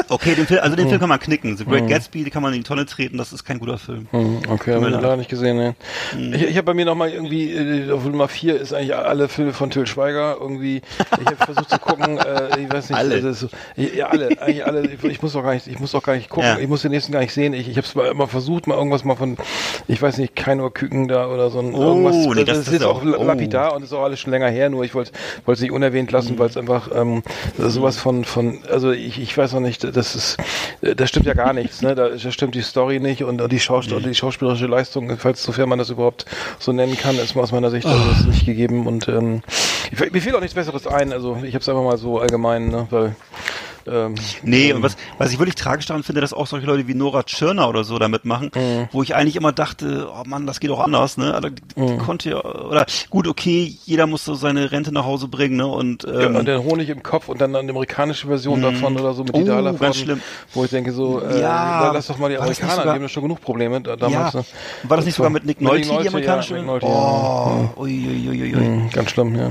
[0.09, 1.57] okay, den Film, also den Film kann man knicken.
[1.57, 4.07] The Great Gatsby, die kann man in die Tonne treten, das ist kein guter Film.
[4.11, 5.03] Hm, Okay, habe ich leid.
[5.03, 5.57] leider nicht gesehen.
[5.57, 5.75] Ne.
[6.37, 9.53] Ich, ich habe bei mir nochmal irgendwie, äh, auf Nummer 4 ist eigentlich alle Filme
[9.53, 10.37] von Till Schweiger.
[10.41, 10.83] Irgendwie,
[11.21, 13.15] ich habe versucht zu gucken, äh, ich weiß nicht, Alle.
[13.17, 14.87] also so, ja, alle, eigentlich alle.
[14.91, 16.49] Ich, ich muss doch gar nicht, ich muss doch gar nicht gucken.
[16.49, 16.59] Ja.
[16.59, 17.55] Ich muss den nächsten gar nicht sehen.
[17.55, 19.37] Ich, ich habe es mal immer versucht, mal irgendwas mal von,
[19.89, 22.15] ich weiß nicht, kein Küken da oder so ein Oh, irgendwas.
[22.37, 23.25] nee, das das ist ist jetzt auch auch- oh.
[23.25, 24.71] lapidar und ist auch alles schon länger her.
[24.71, 25.13] Nur ich wollte
[25.47, 27.23] es nicht unerwähnt lassen, weil es einfach ähm,
[27.59, 30.37] sowas von von, also ich, ich weiß noch nicht, das ist,
[30.80, 31.95] das stimmt ja gar nichts, ne?
[31.95, 35.68] Da, da stimmt die Story nicht und, und die, Schaus die schauspielerische Leistung, falls sofern
[35.68, 36.24] man das überhaupt
[36.59, 39.43] so nennen kann, ist aus meiner Sicht also nicht gegeben und ähm,
[39.91, 41.12] ich- mir fehlt auch nichts Besseres ein.
[41.12, 42.87] Also ich habe es einfach mal so allgemein, ne?
[42.91, 43.14] Weil
[43.87, 46.95] ähm, Nee, und was, was ich wirklich tragisch daran finde, dass auch solche Leute wie
[46.95, 48.89] Nora Tschirner oder so damit machen, Mhm.
[48.93, 51.35] wo ich eigentlich immer dachte, oh Mann, das geht auch anders, ne?
[51.35, 51.99] Also, die, die Mhm.
[51.99, 55.66] konnte ja, oder gut, okay, jeder muss so seine Rente nach Hause bringen, ne?
[55.66, 59.12] Und, Ja, ähm, und den Honig im Kopf und dann eine amerikanische Version davon oder
[59.14, 60.20] so mit Oh, Ida ganz schlimm.
[60.53, 62.85] wo ich denke so, äh, Ja, lass doch mal die war das nicht Amerikaner, sogar-
[62.95, 64.35] die haben ja schon genug Probleme da, ja, damals.
[64.35, 64.45] ne?
[64.85, 66.57] war das nicht sogar mit Nick Nolte, die amerikanische?
[66.57, 68.59] Ja, Nolte, oh, ja.
[68.59, 69.51] Mhm, ganz schlimm, ja.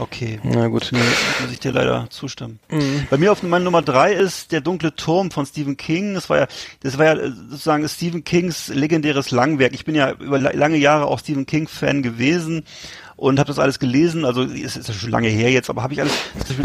[0.00, 0.38] Okay.
[0.42, 0.88] Na gut.
[0.92, 0.98] Nee,
[1.40, 2.60] muss ich dir leider zustimmen.
[2.70, 3.06] Mhm.
[3.10, 6.14] Bei mir auf meine Nummer drei ist der dunkle Turm von Stephen King.
[6.14, 6.46] Das war ja,
[6.82, 9.72] das war ja äh, sozusagen Stephen Kings legendäres Langwerk.
[9.74, 12.64] Ich bin ja über la- lange Jahre auch Stephen King Fan gewesen
[13.18, 14.24] und habe das alles gelesen.
[14.24, 16.12] Also es ist ja schon lange her jetzt, aber habe ich alles.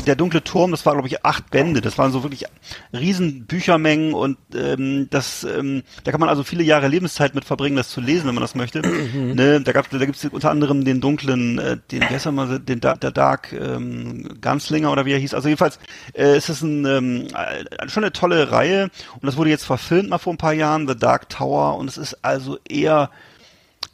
[0.05, 1.81] Der dunkle Turm, das war glaube ich acht Bände.
[1.81, 2.45] Das waren so wirklich
[2.93, 7.75] riesen Büchermengen und ähm, das, ähm, da kann man also viele Jahre Lebenszeit mit verbringen,
[7.75, 8.81] das zu lesen, wenn man das möchte.
[8.81, 12.59] ne, da gab, da gibt's unter anderem den dunklen, äh, den, wie heißt er mal,
[12.59, 15.33] den Da- der Dark ähm, Gunslinger oder wie er hieß.
[15.33, 15.79] Also jedenfalls
[16.13, 20.09] äh, ist es ein, ähm, äh, schon eine tolle Reihe und das wurde jetzt verfilmt
[20.09, 23.09] mal vor ein paar Jahren, The Dark Tower und es ist also eher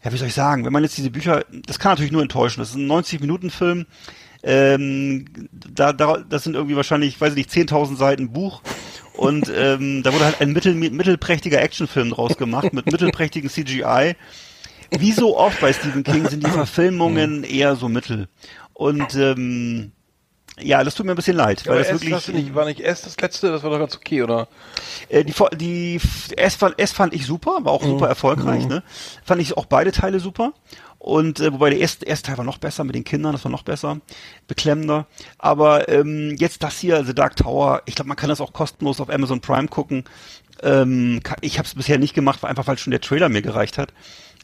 [0.04, 2.62] ja, wie soll ich sagen, wenn man jetzt diese Bücher, das kann natürlich nur enttäuschen.
[2.62, 3.86] Das ist ein 90-Minuten-Film.
[4.41, 8.62] Ähm, da, da, das sind irgendwie wahrscheinlich, weiß ich nicht, 10.000 Seiten Buch.
[9.14, 14.16] Und ähm, da wurde halt ein mittel, mittelprächtiger Actionfilm draus gemacht mit mittelprächtigen CGI.
[14.97, 18.30] Wie so oft bei Stephen King sind die Verfilmungen eher so mittel.
[18.74, 19.91] Und ähm,
[20.62, 22.14] ja, das tut mir ein bisschen leid, weil Aber das S, wirklich.
[22.14, 23.51] hast du nicht, war nicht S das letzte?
[23.51, 24.47] Das war doch ganz okay, oder?
[25.10, 25.99] Äh, die, die
[26.38, 28.68] S fand, S fand ich super, war auch super erfolgreich.
[28.68, 28.84] Ne?
[29.24, 30.53] Fand ich auch beide Teile super.
[30.99, 33.51] Und äh, wobei der erste, erste Teil war noch besser mit den Kindern, das war
[33.51, 34.01] noch besser,
[34.47, 35.07] beklemmender.
[35.38, 38.99] Aber ähm, jetzt das hier, The Dark Tower, ich glaube, man kann das auch kostenlos
[38.99, 40.03] auf Amazon Prime gucken.
[40.62, 43.93] Ähm, ich habe es bisher nicht gemacht, einfach weil schon der Trailer mir gereicht hat.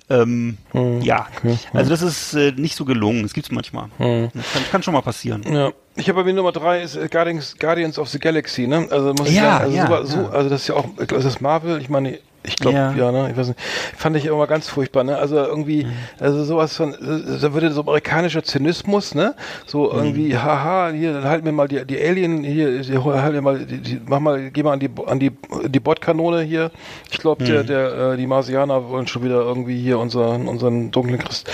[0.07, 0.57] Ähm,
[1.01, 1.27] ja,
[1.73, 3.25] also das ist äh, nicht so gelungen.
[3.25, 3.89] Es gibt's manchmal.
[3.97, 5.41] Das kann, kann schon mal passieren.
[5.51, 5.71] Ja.
[5.95, 8.87] Ich habe bei mir Nummer drei ist äh, Guardians, Guardians of the Galaxy, ne?
[8.91, 10.29] Also muss ich Ja, sagen, also, ja, so, ja.
[10.29, 11.81] also das ist ja auch, ist das Marvel?
[11.81, 12.93] Ich meine, ich glaube, Ja.
[12.93, 13.11] ja.
[13.11, 13.29] ne?
[13.31, 13.59] Ich weiß nicht.
[13.97, 15.17] Fand ich immer ganz furchtbar, ne?
[15.17, 15.87] Also irgendwie,
[16.19, 19.35] also sowas von, äh, da würde so amerikanischer Zynismus, ne?
[19.65, 23.59] So irgendwie, haha, hier, dann halt mir mal die, die Alien, hier, halt mir mal,
[23.65, 25.31] die, die, mach mal, geh mal an die, an die,
[25.67, 26.71] die Bordkanone hier.
[27.11, 31.19] Ich glaube, der, der, äh, die Marsianer wollen schon wieder irgendwie hier unseren, unseren dunklen
[31.19, 31.49] Christ,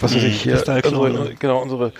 [0.00, 1.92] was weiß ich hier, unsere, genau, unsere,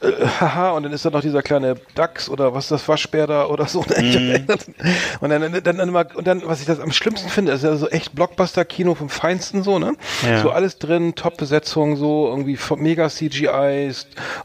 [0.00, 3.26] äh, haha, und dann ist da noch dieser kleine Dachs oder was ist das, Waschbär
[3.26, 3.80] da oder so.
[3.82, 4.46] Mhm.
[5.20, 7.74] und dann, dann, dann immer, und dann, was ich das am schlimmsten finde, ist ja
[7.76, 9.94] so echt Blockbuster-Kino vom Feinsten so, ne?
[10.22, 10.42] Ja.
[10.42, 13.92] So alles drin, Top-Besetzung, so irgendwie mega CGI,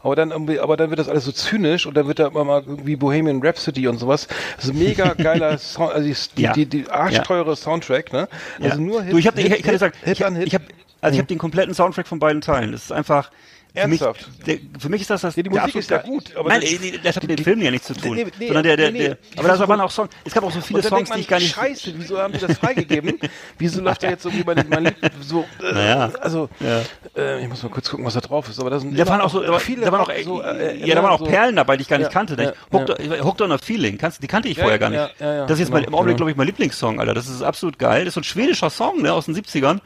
[0.02, 2.44] aber dann irgendwie, aber dann wird das alles so zynisch und dann wird da immer
[2.44, 4.26] mal irgendwie Bohemian Rhapsody und sowas.
[4.56, 6.52] Das ist ein mega geiler Sound, also die, Ja.
[6.52, 8.28] die, die arschteure Soundtrack, ne?
[8.58, 8.70] Ja.
[8.70, 10.46] Also nur du, ich, hab, ich, ich sagen, Hit ich, an Hit.
[10.48, 10.64] ich habe
[11.00, 12.72] also ich habe den kompletten Soundtrack von beiden Teilen.
[12.72, 13.30] Das ist einfach
[13.74, 14.30] für mich, Ernsthaft?
[14.46, 16.62] der, für mich ist das das Ja, die der Musik ist ja gut, aber Nein,
[16.62, 18.16] das- nee, das hat mit dem Film ja nichts zu tun.
[18.16, 19.16] Nee, nee, sondern der, der, nee, der, nee.
[19.38, 21.38] aber da waren auch Songs, es gab auch so viele Songs, man, die ich gar
[21.38, 23.18] nicht Scheiße, wieso haben die das freigegeben?
[23.58, 25.44] wieso läuft da jetzt irgendwie mein, mein Lied so?
[25.62, 26.10] Äh, Naja.
[26.22, 26.80] Also, Ja.
[27.20, 28.58] äh, ich muss mal kurz gucken, was da drauf ist.
[28.58, 31.02] Aber da sind Da waren auch so, viele da waren auch, so, äh, ja, da
[31.02, 32.54] waren auch so- Perlen dabei, die ich gar nicht Ja, kannte.
[32.72, 33.22] ja?
[33.24, 35.02] Hooked, on a Feeling, die kannte ich vorher gar nicht.
[35.18, 37.12] das ist jetzt genau, mein, im Augenblick, glaube ich, mein Lieblingssong, Alter.
[37.12, 38.06] Das ist absolut geil.
[38.06, 39.80] Das ist so ein schwedischer Song, ne, aus den 70ern.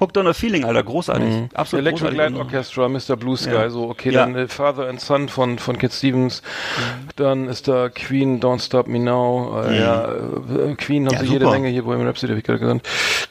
[0.00, 1.28] Hooked on a Feeling, Alter, großartig.
[1.54, 2.18] Absolut Electric großartig.
[2.18, 3.16] Light Orchestra, Mr.
[3.16, 3.70] Blue Sky, Ja.
[3.70, 4.24] so, okay, Ja.
[4.24, 6.42] dann äh, Father and Son von, von Kid Stevens,
[7.16, 11.26] dann ist da Queen, Don't Stop Me Now, äh, ja, äh, Queen haben Ja, sie
[11.26, 11.56] jede super.
[11.56, 12.82] Menge hier, Bohemian Rhapsody, hab ich gerade genannt,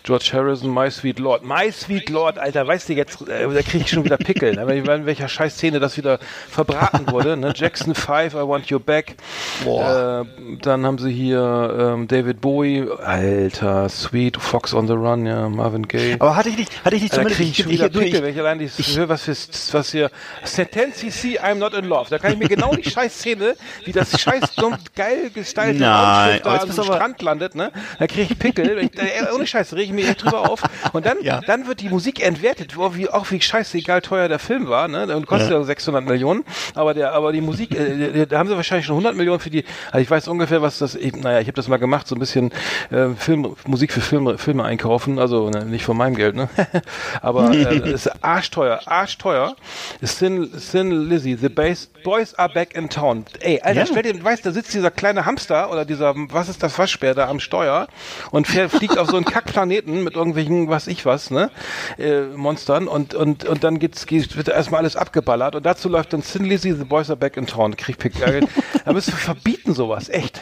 [0.04, 3.82] George Harrison, My Sweet Lord, My Sweet Lord, Alter, weißt du jetzt, äh, da krieg
[3.82, 7.96] ich schon wieder Pickel, ne, in welcher scheiß Szene das wieder verbraten wurde, ne, Jackson
[7.96, 9.16] 5, I Want You Back,
[9.64, 10.26] Boah.
[10.26, 15.50] äh, dann haben sie hier ähm, David Bowie, Alter, Sweet, Fox on the Run, ja,
[15.50, 16.16] Marvin Gaye.
[16.20, 18.34] Aber hatte ich nicht, hatte ich nicht Da zumindest, ich schon wieder du, Pickel, wenn
[18.34, 19.36] ich allein die höre, was für,
[19.74, 20.10] was hier,
[20.44, 22.08] Sentence CC, I'm not in love.
[22.10, 23.56] Da kann ich mir genau die scheiß Szene,
[23.86, 27.72] wie das scheiß dumm, geil gestylte Nein, da aber- Strand landet, ne?
[27.98, 28.80] Da kriege ich Pickel.
[28.80, 30.62] Ich, äh, ohne Scheiß, rege ich mich echt drüber auf.
[30.94, 31.42] Und dann, Ja.
[31.42, 35.16] dann wird die Musik entwertet, wo, wie, auch wie scheißegal teuer der Film war, ne?
[35.16, 35.64] Und kostet ja.
[35.64, 36.44] 600 Millionen.
[36.76, 39.64] Aber der, aber die Musik, äh, da haben sie wahrscheinlich schon 100 Millionen für die,
[39.92, 42.20] also ich weiß ungefähr, was das, ich, naja, ich habe das mal gemacht, so ein
[42.20, 42.52] bisschen
[42.92, 46.49] äh, Film, Musik für Filme, Filme einkaufen, also ne, nicht von meinem Geld, ne?
[47.22, 49.56] aber äh, ist arschteuer, arschteuer.
[50.02, 53.26] Sin, Sin Lizzy, the base, Boys are back in town.
[53.42, 53.86] Ey, Alter, Ja.
[53.86, 57.28] stell dir, weißt, da sitzt dieser kleine Hamster oder dieser, was ist das Waschbär da
[57.28, 57.88] am Steuer
[58.32, 61.52] und fährt, fliegt auf so einen Kackplaneten Planeten mit irgendwelchen, was ich was, ne,
[61.98, 66.14] äh, Monstern und, und, und dann geht's, geht's, wird erstmal alles abgeballert und dazu läuft
[66.14, 68.42] dann Sin Lizzy, The Boys Are Back in Town, krieg Pick, äh,
[68.86, 70.40] da müsst ihr verbieten sowas, echt.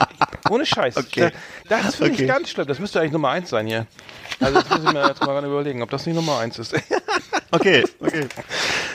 [0.50, 0.98] Ohne Scheiß.
[0.98, 1.32] Okay.
[1.68, 2.24] Da, das finde Okay.
[2.24, 3.88] ich ganz schlimm, das müsste eigentlich Nummer eins sein hier.
[4.40, 6.74] Also das muss ich mir jetzt mal überlegen, ob das nicht Nummer eins ist.
[7.50, 8.28] Okay, okay.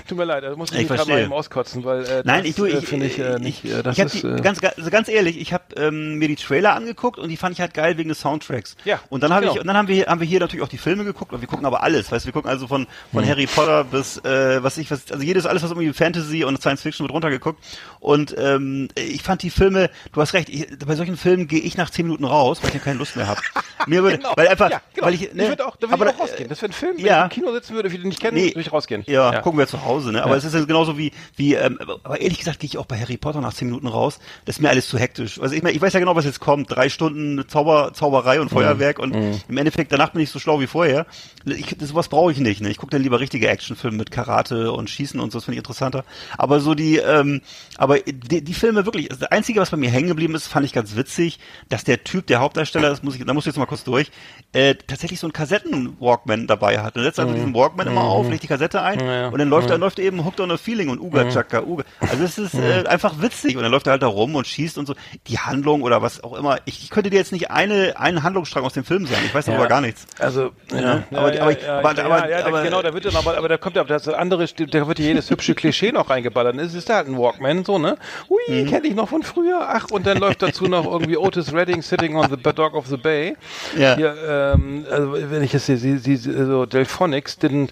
[0.07, 2.41] Tut mir leid, da muss ich Ich mich gerade mal eben auskotzen, weil äh, Nein,
[2.41, 4.23] das, ich, du, äh, ich, finde ich äh, nicht, äh, das ich hab ist...
[4.23, 7.39] die, äh, ganz, also ganz ehrlich, ich habe ähm, mir die Trailer angeguckt und die
[7.39, 8.77] fand ich halt geil wegen des Soundtracks.
[8.85, 9.55] Ja, Und dann habe genau.
[9.55, 11.49] ich, und dann haben wir, haben wir hier natürlich auch die Filme geguckt und wir
[11.49, 14.91] gucken aber alles, weißt, wir gucken also von, von Harry Potter bis, äh, was ich,
[14.91, 17.59] was, also jedes, alles was irgendwie Fantasy und Science Fiction wird runtergeguckt
[18.01, 21.79] und ähm, ich fand die Filme, du hast recht, ich, bei solchen Filmen gehe ich
[21.79, 23.41] nach zehn Minuten raus, weil ich ja keine Lust mehr habe.
[23.87, 24.33] Mir würde, Genau.
[24.37, 25.07] weil einfach, ja, genau.
[25.07, 26.49] weil ich, ne, ich würde auch, da würde ich auch rausgehen.
[26.49, 27.27] Das wäre ein Film, wenn ja.
[27.27, 28.49] ich im Kino sitzen würde, nicht kennen, Nee.
[28.51, 29.05] würde ich rausgehen.
[29.07, 30.23] Ja, gucken wir zu Hause, ne?
[30.23, 30.37] Aber Ja.
[30.39, 33.17] es ist ja genauso wie, wie ähm, aber ehrlich gesagt gehe ich auch bei Harry
[33.17, 34.19] Potter nach zehn Minuten raus.
[34.45, 35.41] Das ist mir alles zu hektisch.
[35.41, 36.71] Also ich, mein, ich weiß ja genau, was jetzt kommt.
[36.75, 38.43] Drei Stunden Zauber, Zauberei Mhm.
[38.43, 39.15] und Feuerwerk und
[39.49, 41.07] im Endeffekt danach bin ich so schlau wie vorher.
[41.45, 42.71] Ich, das, sowas brauche ich nicht, ne?
[42.71, 45.59] Ich gucke dann lieber richtige Actionfilme mit Karate und Schießen und so, das finde ich
[45.59, 46.05] interessanter.
[46.39, 47.43] Aber so die, ähm,
[47.83, 50.73] aber die, die Filme wirklich, das Einzige, was bei mir hängen geblieben ist, fand ich
[50.73, 51.39] ganz witzig,
[51.69, 54.11] dass der Typ, der Hauptdarsteller, das muss ich, da muss ich jetzt mal kurz durch,
[54.53, 56.97] äh, tatsächlich so einen Kassetten-Walkman dabei hat.
[56.97, 59.07] Er setzt also diesen Walkman immer auf, legt die Kassette ein Mhm.
[59.07, 59.29] Ja, ja.
[59.29, 61.85] und dann läuft er läuft er eben Hooked on a Feeling und Uga Chaka Uga.
[62.01, 64.79] Also es ist äh, einfach witzig und dann läuft er halt da rum und schießt
[64.79, 64.95] und so.
[65.27, 66.59] Die Handlung oder was auch immer.
[66.67, 69.23] Ich, ich könnte dir jetzt nicht eine einen Handlungsstrang aus dem Film sagen.
[69.27, 70.07] Ich weiß darüber gar nichts.
[70.19, 73.05] Also, ja, Ja, aber- ja, aber- ja, aber- ja, aber- ja, aber- genau, da wird
[73.07, 76.11] dann aber, aber da kommt ja das andere, da wird ja jedes hübsche Klischee noch
[76.11, 76.57] reingeballert.
[76.59, 77.97] Es ist da halt ein Walkman, so, ne?
[78.29, 78.67] Ui, Mhm.
[78.69, 79.61] kenne ich noch von früher.
[79.69, 82.97] Ach, und dann läuft dazu noch irgendwie Otis Redding sitting on the Dock of the
[82.97, 83.37] Bay.
[83.79, 83.97] Ja.
[83.97, 87.71] Hier, ähm, also, wenn ich jetzt sehe, sie, so Delphonics didn't,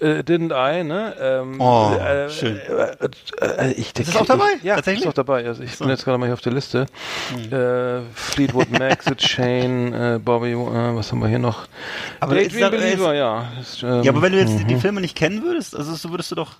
[0.00, 1.14] äh, didn't I, ne?
[1.20, 2.58] Ähm, Oh, äh, schön.
[2.58, 4.44] Äh, äh, ich, Ist das auch dabei?
[4.58, 5.04] Ich, ja, Tatsächlich?
[5.04, 5.46] ist auch dabei.
[5.46, 6.86] Also ich bin jetzt gerade mal hier auf der Liste.
[7.50, 11.66] Äh, Fleetwood Mac, The Chain, äh, Bobby, was haben wir hier noch?
[12.20, 13.46] Aber Daydream Believer, ja.
[13.60, 16.10] Ist, ähm, Ja, aber wenn du jetzt die, die Filme nicht kennen würdest, also so
[16.10, 16.52] würdest du doch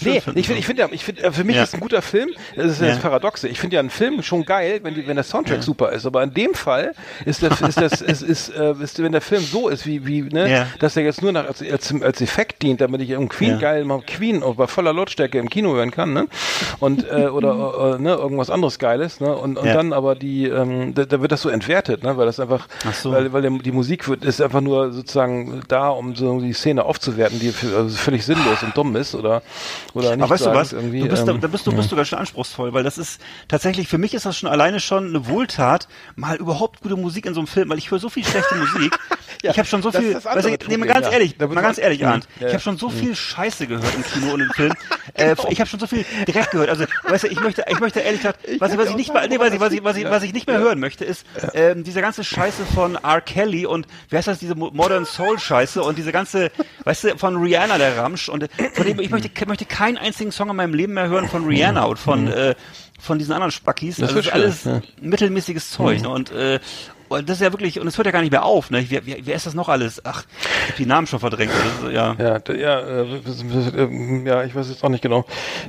[0.00, 0.38] Nee, finden.
[0.38, 1.62] ich finde, ich finde, ja, ich finde, äh, für mich Ja.
[1.64, 2.92] ist ein guter Film, das ist ja Ja.
[2.94, 3.48] das Paradoxe.
[3.48, 6.06] Ich finde ja einen Film schon geil, wenn die, wenn der Soundtrack super ist.
[6.06, 6.92] Aber in dem Fall
[7.24, 10.22] ist das, ist das, ist, ist, äh, ist, wenn der Film so ist, wie, wie,
[10.22, 10.66] ne, Ja.
[10.78, 13.58] dass er jetzt nur noch als, als, als Effekt dient, damit ich um Queen Ja.
[13.58, 16.26] geil mal Queen bei voller Lautstärke im Kino hören kann, ne?
[16.80, 19.34] Und, äh, oder, äh, ne, irgendwas anderes Geiles, ne?
[19.36, 19.74] Und, und Ja.
[19.74, 22.16] dann aber die, ähm, da, da wird das so entwertet, ne?
[22.16, 23.12] Weil das einfach, Ach so.
[23.12, 26.84] weil, weil der, die Musik wird, ist einfach nur sozusagen da, um so die Szene
[26.84, 29.42] aufzuwerten, die für, also völlig sinnlos und dumm ist oder,
[29.94, 30.72] oder nicht Aber weißt du was?
[30.72, 32.98] irgendwie, Du bist, da, ähm, da bist du, bist du ganz schön anspruchsvoll, weil das
[32.98, 37.26] ist tatsächlich, für mich ist das schon alleine schon eine Wohltat, mal überhaupt gute Musik
[37.26, 38.98] in so einem Film, weil ich höre so viel schlechte Musik.
[39.42, 41.12] Ja, ich habe schon so das viel, das weiß ich, nee, mal ganz ja.
[41.14, 42.06] ehrlich, mal ganz ehrlich, Mhm.
[42.06, 42.52] Arndt, Ja, ich ja.
[42.52, 44.72] habe schon so viel Scheiße gehört im Kino und im Film.
[45.14, 46.68] äh, ich habe schon so viel Dreck gehört.
[46.68, 49.26] Also, weißt du, ich möchte, ich möchte ehrlich gesagt, was, ich- was ich nicht, mehr-
[49.26, 51.82] nee, was ich, was ich, was ich, was ich nicht mehr hören möchte, ist ähm,
[51.82, 53.20] diese ganze Scheiße von R.
[53.20, 56.52] Kelly und wie heißt das, diese Mo- Modern Soul Scheiße und diese ganze,
[56.84, 60.32] weißt du, von Rihanna der Ramsch und von dem ich möchte, ich möchte keinen einzigen
[60.32, 62.54] Song in meinem Leben mehr hören von Rihanna und von äh,
[63.00, 63.96] von diesen anderen Spackis.
[63.96, 66.02] Das Also ist alles schwierig, mittelmäßiges Zeug.
[66.02, 66.08] Ne?
[66.08, 66.60] Und äh,
[67.12, 68.84] und das ist ja wirklich, und es hört ja gar nicht mehr auf, ne?
[68.88, 70.00] Wer, wer, wer ist das noch alles?
[70.04, 70.24] Ach,
[70.64, 71.52] ich hab die Namen schon verdrängt.
[71.52, 72.14] Ist, ja.
[72.18, 75.24] Ja, ja, äh, äh, ja, ich weiß jetzt auch nicht genau.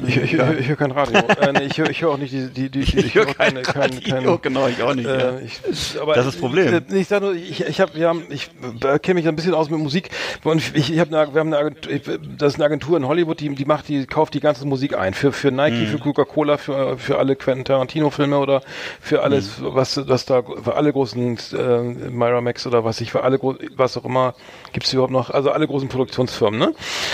[0.07, 1.19] Ich, ich, ich, ich höre kein Radio.
[1.41, 4.01] äh, ich höre ich hör auch nicht die, die, die Ich höre kein keine, keine,
[4.01, 5.05] keine, genau, ich auch nicht.
[5.07, 5.31] ja.
[5.37, 5.59] Äh, ich,
[6.01, 6.83] aber Das ist das Problem.
[6.89, 8.49] Ich, ich sag nur, ich, ich habe, wir haben, ich
[8.83, 10.09] äh, kenne mich ein bisschen aus mit Musik
[10.43, 12.01] und ich, ich habe, eine, wir haben eine Agentur, ich,
[12.37, 15.13] das ist eine Agentur in Hollywood, die, die macht, die kauft die ganze Musik ein
[15.13, 15.87] für für Nike, Mhm.
[15.87, 18.61] für Coca-Cola, für für alle Quentin Tarantino-Filme oder
[19.01, 19.69] für alles, Mhm.
[19.75, 23.39] was was da für alle großen äh, Miramax oder was ich für alle
[23.75, 24.33] was auch immer
[24.71, 26.73] gibt's überhaupt noch, also alle großen Produktionsfirmen, ne?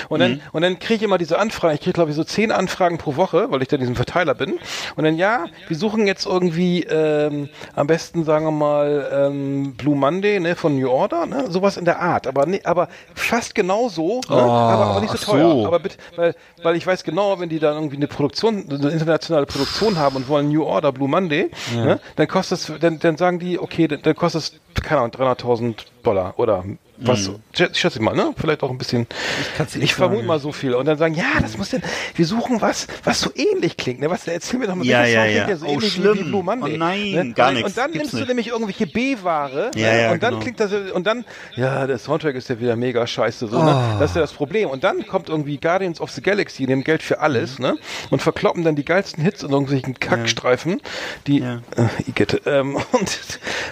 [0.10, 0.24] Und Mhm.
[0.24, 2.98] dann und dann kriege ich immer diese Anfragen, ich kriege glaube ich so zehn Anfragen
[2.98, 4.54] pro Woche, weil ich da diesen Verteiler bin.
[4.96, 9.96] Und dann ja, wir suchen jetzt irgendwie ähm, am besten sagen wir mal ähm, Blue
[9.96, 14.22] Monday, ne, von New Order, ne, sowas in der Art, aber ne, aber fast genauso,
[14.30, 15.32] ne, aber, aber nicht so Oh, ach so.
[15.32, 18.90] teuer, aber bitte, weil weil ich weiß genau, wenn die dann irgendwie eine Produktion, eine
[18.90, 23.18] internationale Produktion haben und wollen New Order Blue Monday, ne, dann kostet es, dann, dann
[23.18, 26.66] sagen die, okay, dann, dann kostet es keine Ahnung 300.000 Dollar oder
[27.02, 28.34] was, schätze schätze ich mal, ne?
[28.38, 29.08] Vielleicht auch ein bisschen.
[29.68, 30.74] Ich, nicht vermute mal so viel.
[30.74, 31.82] Und dann sagen, ja, das muss denn,
[32.16, 34.00] wir suchen was, was so ähnlich klingt.
[34.02, 34.10] Ne?
[34.10, 35.44] Was, erzähl mir doch mal, Ja, ja, ja.
[35.46, 36.20] klingt so Oh, ähnlich wie, schlimm.
[36.20, 36.74] wie Blue Monday.
[36.76, 37.34] Oh nein, ne?
[37.34, 37.70] gar und, nichts.
[37.70, 38.28] Und dann Gibt's nimmst du nicht.
[38.28, 39.72] nämlich irgendwelche B-Ware.
[39.76, 40.02] Ja, ne?
[40.02, 40.42] ja, und dann genau.
[40.44, 43.48] klingt das, und dann, ja, der Soundtrack ist ja wieder mega scheiße.
[43.48, 43.94] So, ne?
[43.96, 44.00] Oh.
[44.00, 44.70] Das ist ja das Problem.
[44.70, 47.78] Und dann kommt irgendwie Guardians of the Galaxy, nehmen Geld für alles, ne?
[48.10, 50.82] Und verkloppen dann die geilsten Hits in irgendwelchen Kackstreifen,
[51.28, 51.62] die, Ja.
[51.78, 53.20] äh, Igitt, ähm, und,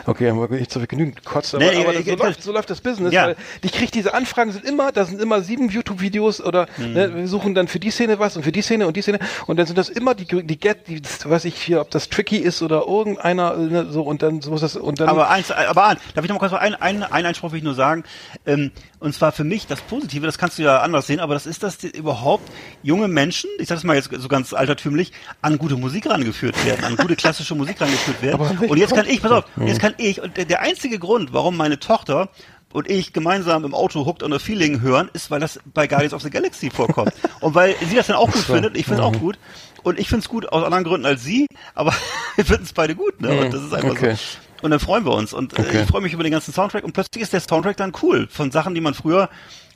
[0.06, 2.44] okay, haben wir nicht so viel genügend gekotzt, aber, Nee, aber ich- so, ich- läuft,
[2.44, 3.14] so läuft das Business.
[3.18, 3.28] Ja.
[3.28, 6.94] weil ich kriege diese Anfragen sind immer, da sind immer sieben YouTube-Videos oder Mhm.
[6.94, 9.20] ne, wir suchen dann für die Szene was und für die Szene und die Szene
[9.48, 12.38] und dann sind das immer die die Get, die weiß ich hier, ob das tricky
[12.38, 15.86] ist oder irgendeiner ne, so und dann so muss das und dann Aber eins, aber
[15.86, 18.04] an, darf ich noch mal kurz ein, ein, ein Einspruch will ich nur sagen,
[18.46, 21.46] ähm, und zwar für mich das Positive, das kannst du ja anders sehen, aber das
[21.46, 22.50] ist, dass überhaupt
[22.84, 25.12] junge Menschen, ich sag das mal jetzt so ganz altertümlich,
[25.42, 28.58] an gute Musik rangeführt werden, an gute klassische Musik rangeführt werden.
[28.70, 31.56] Und jetzt kann ich, pass auf, jetzt kann ich, und der, der einzige Grund, warum
[31.58, 32.30] meine Tochter
[32.74, 36.14] und ich gemeinsam im Auto Hooked on a Feeling hören, ist, weil das bei Guardians
[36.14, 37.14] of the Galaxy vorkommt.
[37.40, 39.38] Und weil sie das dann auch gut findet, ich finde es auch gut.
[39.84, 41.94] Und ich finde es gut aus anderen Gründen als sie, aber
[42.36, 43.30] wir finden es beide gut, ne?
[43.40, 44.16] Und das ist einfach Okay.
[44.16, 44.64] so.
[44.64, 45.34] Und dann freuen wir uns.
[45.34, 45.82] Und äh, Okay.
[45.84, 46.84] ich freue mich über den ganzen Soundtrack.
[46.84, 48.28] Und plötzlich ist der Soundtrack dann cool.
[48.30, 49.30] Von Sachen, die man früher,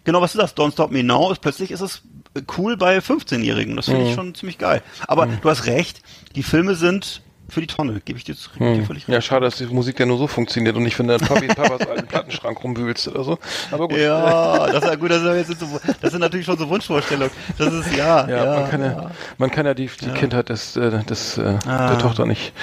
[0.03, 0.57] genau was ist das?
[0.57, 2.01] Don't Stop Me Now, ist plötzlich ist es
[2.34, 3.76] äh, cool bei 15-Jährigen.
[3.76, 3.91] Das Mhm.
[3.91, 4.81] finde ich schon ziemlich geil.
[5.07, 6.01] Aber du hast recht,
[6.35, 9.09] die Filme sind für die Tonne, gebe ich dir, ich dir völlig recht.
[9.09, 11.47] ja, schade, dass die Musik ja nur so funktioniert und nicht, wenn du in Papi,
[11.47, 13.37] Papas alten Plattenschrank rumwühlst oder so.
[13.71, 13.97] Aber gut.
[13.97, 17.31] Ja, das ist ja gut, das, ist jetzt so, das sind natürlich schon so Wunschvorstellungen.
[17.57, 18.59] Das ist, ja, Ja, ja.
[18.61, 21.89] man kann ja, man kann ja die, die Kindheit des, äh, des, äh, Ah.
[21.89, 22.53] der Tochter nicht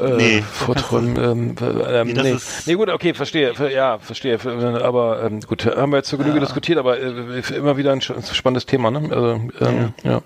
[0.00, 1.16] äh, Nee, vorträumen.
[1.16, 2.36] Ähm, ähm, Nee, nee.
[2.66, 3.54] nee, gut, okay, verstehe.
[3.54, 4.38] ver- Ja, verstehe.
[4.38, 8.00] ver- Aber ähm, gut, haben wir jetzt zur Genüge diskutiert, aber äh, immer wieder ein
[8.00, 9.00] spannendes Thema, ne?
[9.10, 10.20] Also, ähm, ja.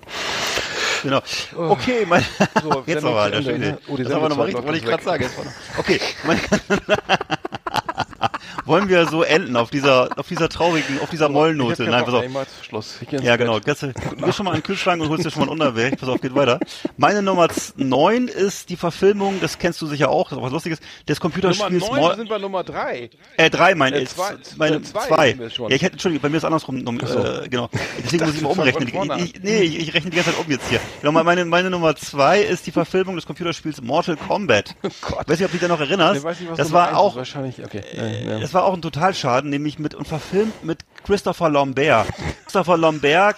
[1.03, 1.21] Genau.
[1.55, 2.25] Okay, mein,
[2.61, 3.77] So, jetzt aber, zu alter Schwede.
[3.87, 5.29] Oh, das war nochmal richtig, wollte ich gerade sagen.
[5.77, 6.39] Okay, mein,
[8.65, 11.83] wollen wir so enden auf dieser, auf dieser traurigen, auf dieser Mollnote?
[11.83, 12.23] Nein, pass auf.
[12.63, 12.99] Schluss.
[13.21, 13.59] Ja, genau.
[13.59, 15.99] Gehst du gehst schon mal in den Kühlschrank und holst dir schon mal ein Unterweg.
[15.99, 16.59] Pass auf, geht weiter.
[16.97, 20.79] Meine Nummer 9 ist die Verfilmung, das kennst du sicher auch, das ist was Lustiges,
[21.07, 23.09] des Nummer Computerspiels 9 Mor- sind wir Nummer 3.
[23.37, 24.09] äh, drei mein Äh, ich.
[24.57, 25.29] Meine äh, zwei zwei.
[25.29, 25.69] sind wir schon.
[25.69, 26.77] Ja, ich hätte, Entschuldigung, bei mir ist andersrum.
[26.77, 27.69] Äh, genau.
[28.03, 28.87] Deswegen muss ich mal umrechnen.
[29.19, 30.79] Ich, ich, nee, ich, ich rechne die ganze Zeit um jetzt hier.
[31.01, 34.75] Genau, meine, meine Nummer zwei ist die Verfilmung des Computerspiels Mortal Kombat.
[35.01, 35.27] Gott.
[35.27, 36.17] Weiß nicht, ob du dich da noch erinnerst.
[36.17, 37.15] Ich weiß nicht, was das Nummer war auch.
[37.15, 37.81] Wahrscheinlich, okay.
[37.93, 38.39] Äh, ja.
[38.39, 42.07] das war auch ein Totalschaden, nämlich mit und verfilmt mit Christopher Lambert.
[42.45, 43.35] Christopher Lambert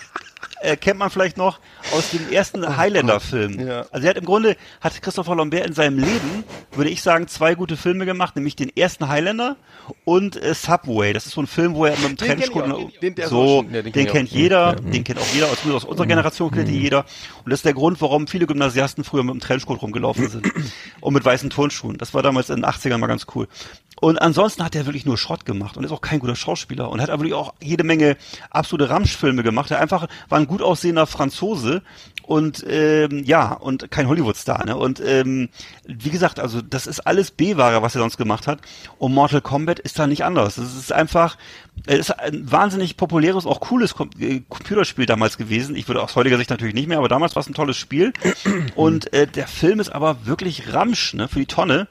[0.61, 1.59] äh, kennt man vielleicht noch
[1.93, 3.67] aus dem ersten Highlander-Film.
[3.67, 3.85] Ja.
[3.91, 6.43] Also er hat im Grunde, hat Christopher Lambert in seinem Leben,
[6.73, 9.57] würde ich sagen, zwei gute Filme gemacht, nämlich den ersten Highlander
[10.03, 11.13] und äh, Subway.
[11.13, 12.71] Das ist so ein Film, wo er mit dem Trenchcoat...
[12.71, 12.91] auch.
[13.01, 14.33] Den- so, den den, kennt auch.
[14.35, 14.91] jeder, Ja, mhm.
[14.91, 17.05] den kennt auch jeder, aus, aus unserer Generation kennt ihn jeder.
[17.43, 20.51] Und das ist der Grund, warum viele Gymnasiasten früher mit dem Trenchcoat rumgelaufen sind.
[21.01, 21.97] und mit weißen Turnschuhen.
[21.97, 23.47] Das war damals in den 80ern mal ganz cool.
[24.05, 27.01] Und ansonsten hat er wirklich nur Schrott gemacht und ist auch kein guter Schauspieler und
[27.01, 28.17] hat aber wirklich auch jede Menge
[28.51, 29.71] absolute Ramschfilme gemacht.
[29.71, 31.81] Er einfach war ein gut aussehender Franzose
[32.21, 34.63] und ähm, ja und kein Hollywood-Star.
[34.63, 34.77] Ne?
[34.77, 35.49] Und ähm,
[35.85, 38.59] wie gesagt, also das ist alles B-Ware, was er sonst gemacht hat.
[38.99, 40.59] Und Mortal Kombat ist da nicht anders.
[40.59, 41.35] Es ist einfach,
[41.87, 45.75] es ist ein wahnsinnig populäres, auch cooles äh, Computerspiel damals gewesen.
[45.75, 48.13] Ich würde aus heutiger Sicht natürlich nicht mehr, aber damals war es ein tolles Spiel.
[48.75, 51.87] Und äh, der Film ist aber wirklich Ramsch ne, für die Tonne.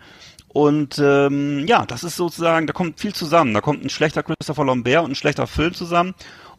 [0.55, 3.55] Und ähm, ja, das ist sozusagen, da kommt viel zusammen.
[3.55, 6.15] Da kommt ein schlechter Christopher Lambert und ein schlechter Film zusammen.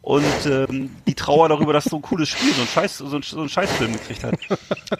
[0.06, 3.22] Und ähm, die Trauer darüber, dass so ein cooles Spiel, so ein Scheiß, so ein,
[3.22, 4.34] so ein Scheißfilm gekriegt hat.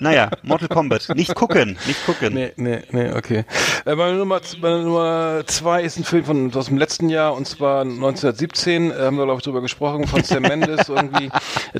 [0.00, 1.08] Naja, Mortal Kombat.
[1.14, 2.34] Nicht gucken, nicht gucken.
[2.34, 3.44] Nee, nee, nee, okay.
[3.84, 7.46] Äh, meine, Nummer, meine Nummer zwei ist ein Film von, aus dem letzten Jahr und
[7.46, 11.30] zwar 1917, äh, haben wir glaube ich drüber gesprochen, von Sam Mendes, irgendwie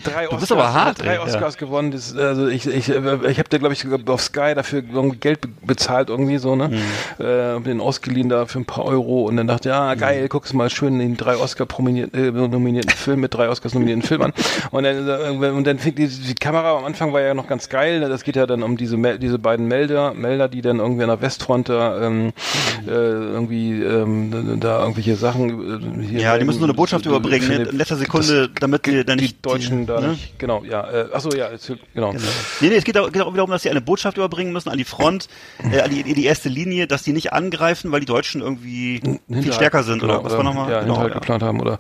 [0.05, 1.25] drei Oscars, aber hart, drei ey, ja.
[1.25, 1.91] Oscars gewonnen.
[1.91, 5.49] Das, also ich, ich, äh, ich habe dir glaube ich auf Sky dafür Geld be
[5.63, 6.69] bezahlt irgendwie so, ne?
[6.69, 7.25] Mhm.
[7.25, 10.53] Äh, den ausgeliehen da für ein paar Euro und dann dachte ich, ja geil, guck's
[10.53, 14.33] mal schön den drei Oscar äh, nominierten Film mit drei Oscars nominierten Film an.
[14.71, 17.69] Und dann, äh, und dann fing die, die Kamera am Anfang war ja noch ganz
[17.69, 18.01] geil.
[18.01, 21.21] Das geht ja dann um diese diese beiden Melder, Melder, die dann irgendwie an der
[21.21, 22.33] Westfront da ähm,
[22.87, 26.03] äh, irgendwie ähm, da irgendwelche Sachen.
[26.03, 27.63] Äh, hier Ja, die müssen so eine Botschaft überbringen, ne?
[27.65, 30.09] in letzter Sekunde, damit die dann die nicht Deutschen da ne?
[30.09, 30.39] nicht.
[30.39, 30.89] Genau, ja.
[30.91, 32.13] Äh, achso, ja, jetzt, genau.
[32.13, 32.25] Genau.
[32.61, 34.69] Nee, nee, es geht auch, geht auch wieder um, dass sie eine Botschaft überbringen müssen
[34.69, 35.29] an die Front,
[35.73, 39.21] äh, an die, die erste Linie, dass die nicht angreifen, weil die Deutschen irgendwie viel
[39.29, 40.71] Hinterhalt, stärker sind genau, oder was war nochmal?
[40.71, 41.21] Ja, genau, Hinterhalt ja.
[41.21, 41.79] geplant haben oder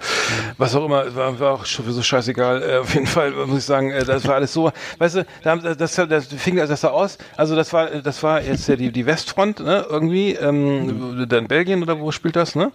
[0.58, 1.04] was auch immer,
[1.38, 2.62] war, auch sowieso scheißegal.
[2.62, 5.50] Äh, auf jeden Fall muss ich sagen, äh, das war alles so, weißt du, da
[5.50, 8.90] haben, das, das fing das da aus, also das war, das war jetzt ja die,
[8.92, 12.72] die Westfront, ne, irgendwie, ähm, dann Belgien oder wo spielt das, ne?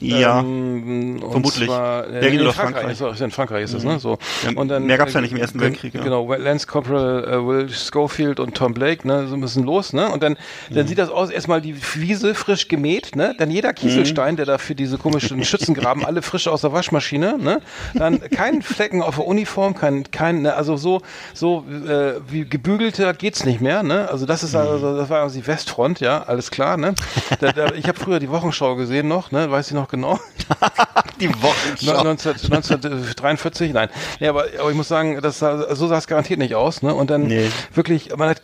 [0.00, 1.68] Ja, ähm, und vermutlich.
[1.68, 2.98] Zwar, äh, Belgien oder Frankreich.
[2.98, 3.20] Frankreich.
[3.20, 3.98] In Frankreich ist das, ne?
[3.98, 4.18] So.
[4.44, 6.02] Ja, mehr gab's ja nicht im Ersten Weltkrieg, ja.
[6.02, 10.08] Genau, Lance Corporal äh, Will Schofield und Tom Blake, ne, so müssen los, ne?
[10.10, 10.36] Und dann,
[10.70, 10.88] dann Mhm.
[10.88, 13.34] sieht das aus, erstmal die Wiese frisch gemäht, ne?
[13.38, 17.60] Dann jeder Kieselstein, der da für diese komischen Schützengraben, alle frisch aus der Waschmaschine, ne?
[17.94, 20.54] Dann kein Flecken auf der Uniform, kein, kein, ne?
[20.54, 21.02] also so,
[21.34, 24.08] so äh, wie gebügelter geht's nicht mehr, ne?
[24.10, 26.94] Also das ist also, das war also die Westfront, ja, alles klar, ne?
[27.40, 29.50] Da, da, ich habe früher die Wochenschau gesehen noch, ne?
[29.50, 30.18] Weiß ich noch genau.
[31.20, 32.02] Die Wochenschau.
[32.04, 33.88] 19, 1943, nein.
[34.20, 36.94] Ja, aber, aber ich muss sagen, das sah, so sah es garantiert nicht aus, ne?
[36.94, 37.48] Und dann Nee.
[37.72, 38.42] wirklich, man hat,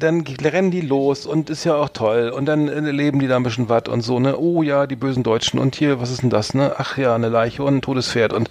[0.00, 2.28] dann rennen die los und ist ja auch toll.
[2.28, 4.36] Und dann äh, leben die da ein bisschen was und so, ne?
[4.38, 6.74] Oh ja, die bösen Deutschen und hier, was ist denn das, ne?
[6.76, 8.48] Ach ja, eine Leiche und ein totes Pferd und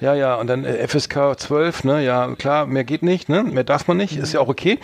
[0.00, 2.04] ja, ja, und dann äh, FSK 12, ne?
[2.04, 3.42] Ja, klar, mehr geht nicht, ne?
[3.42, 4.78] Mehr darf man nicht, ist ja auch okay.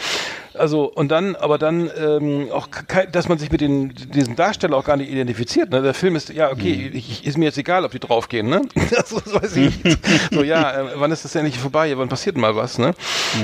[0.58, 2.68] Also und dann, aber dann ähm, auch,
[3.12, 5.70] dass man sich mit den diesen Darsteller auch gar nicht identifiziert.
[5.70, 5.82] Ne?
[5.82, 8.48] Der Film ist ja okay, ich, ist mir jetzt egal, ob die draufgehen.
[8.48, 8.62] Ne?
[9.06, 9.98] so, so weiß ich nicht.
[10.30, 11.96] So ja, äh, wann ist das endlich vorbei?
[11.96, 12.78] Wann passiert mal was?
[12.78, 12.94] Ne?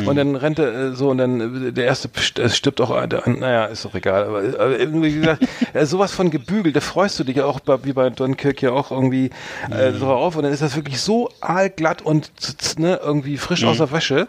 [0.06, 2.90] Und dann rennt er äh, so und dann äh, der erste st- es stirbt auch.
[2.90, 3.22] einer.
[3.26, 4.24] Naja, ist doch egal.
[4.24, 6.76] Aber, aber irgendwie wie gesagt, äh, sowas von gebügelt.
[6.76, 9.30] Da freust du dich ja auch bei, wie bei Dunkirk ja auch irgendwie
[9.70, 10.36] äh, drauf.
[10.36, 12.30] Und dann ist das wirklich so aalglatt und
[12.78, 14.28] ne, irgendwie frisch aus der Wäsche,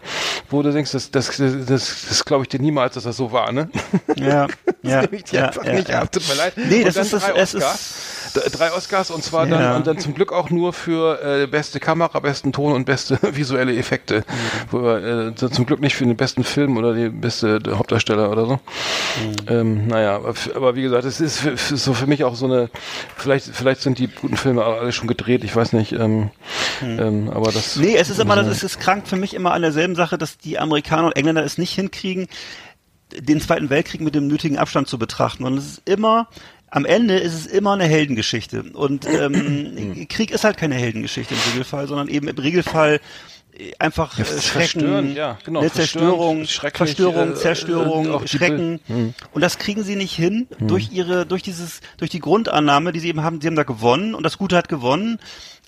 [0.49, 3.31] wo du denkst, das, das, das, das, das glaube ich dir niemals, dass das so
[3.31, 3.51] war.
[3.51, 3.69] Ne?
[4.15, 4.47] Ja,
[4.83, 6.01] ja, Das nehme ich dir ja, einfach ja, nicht ja.
[6.01, 6.53] ab, tut mir leid.
[6.57, 7.93] Nee, Und das dann ist das- drei es Oscars.
[8.35, 9.75] D- Drei Oscars und zwar dann Ja.
[9.77, 13.73] und dann zum Glück auch nur für äh, beste Kamera, besten Ton und beste visuelle
[13.77, 14.17] Effekte.
[14.19, 14.23] Mhm.
[14.71, 18.45] Wo wir, äh, zum Glück nicht für den besten Film oder die beste Hauptdarsteller oder
[18.45, 18.53] so.
[18.55, 18.59] Mhm.
[19.47, 22.45] Ähm, naja, aber, aber wie gesagt, es ist für, für, so für mich auch so
[22.45, 22.69] eine,
[23.15, 26.29] vielleicht, vielleicht sind die guten Filme alle schon gedreht, ich weiß nicht, ähm,
[26.81, 27.75] ähm, aber das.
[27.75, 30.37] Nee, es ist immer, das ist, es krankt für mich immer an derselben Sache, dass
[30.37, 32.27] die Amerikaner und Engländer es nicht hinkriegen,
[33.13, 35.43] den Zweiten Weltkrieg mit dem nötigen Abstand zu betrachten.
[35.43, 36.27] Und es ist immer,
[36.69, 38.63] am Ende ist es immer eine Heldengeschichte.
[38.73, 42.99] Und ähm, Krieg ist halt keine Heldengeschichte im Regelfall, sondern eben im Regelfall
[43.57, 48.79] äh, einfach äh, Schrecken, ja, genau, eine verstörend, Zerstörung, Verstörung, äh, Zerstörung, äh, Schrecken.
[49.31, 53.09] Und das kriegen sie nicht hin durch ihre, durch dieses, durch die Grundannahme, die sie
[53.09, 55.19] eben haben, sie haben da gewonnen und das Gute hat gewonnen.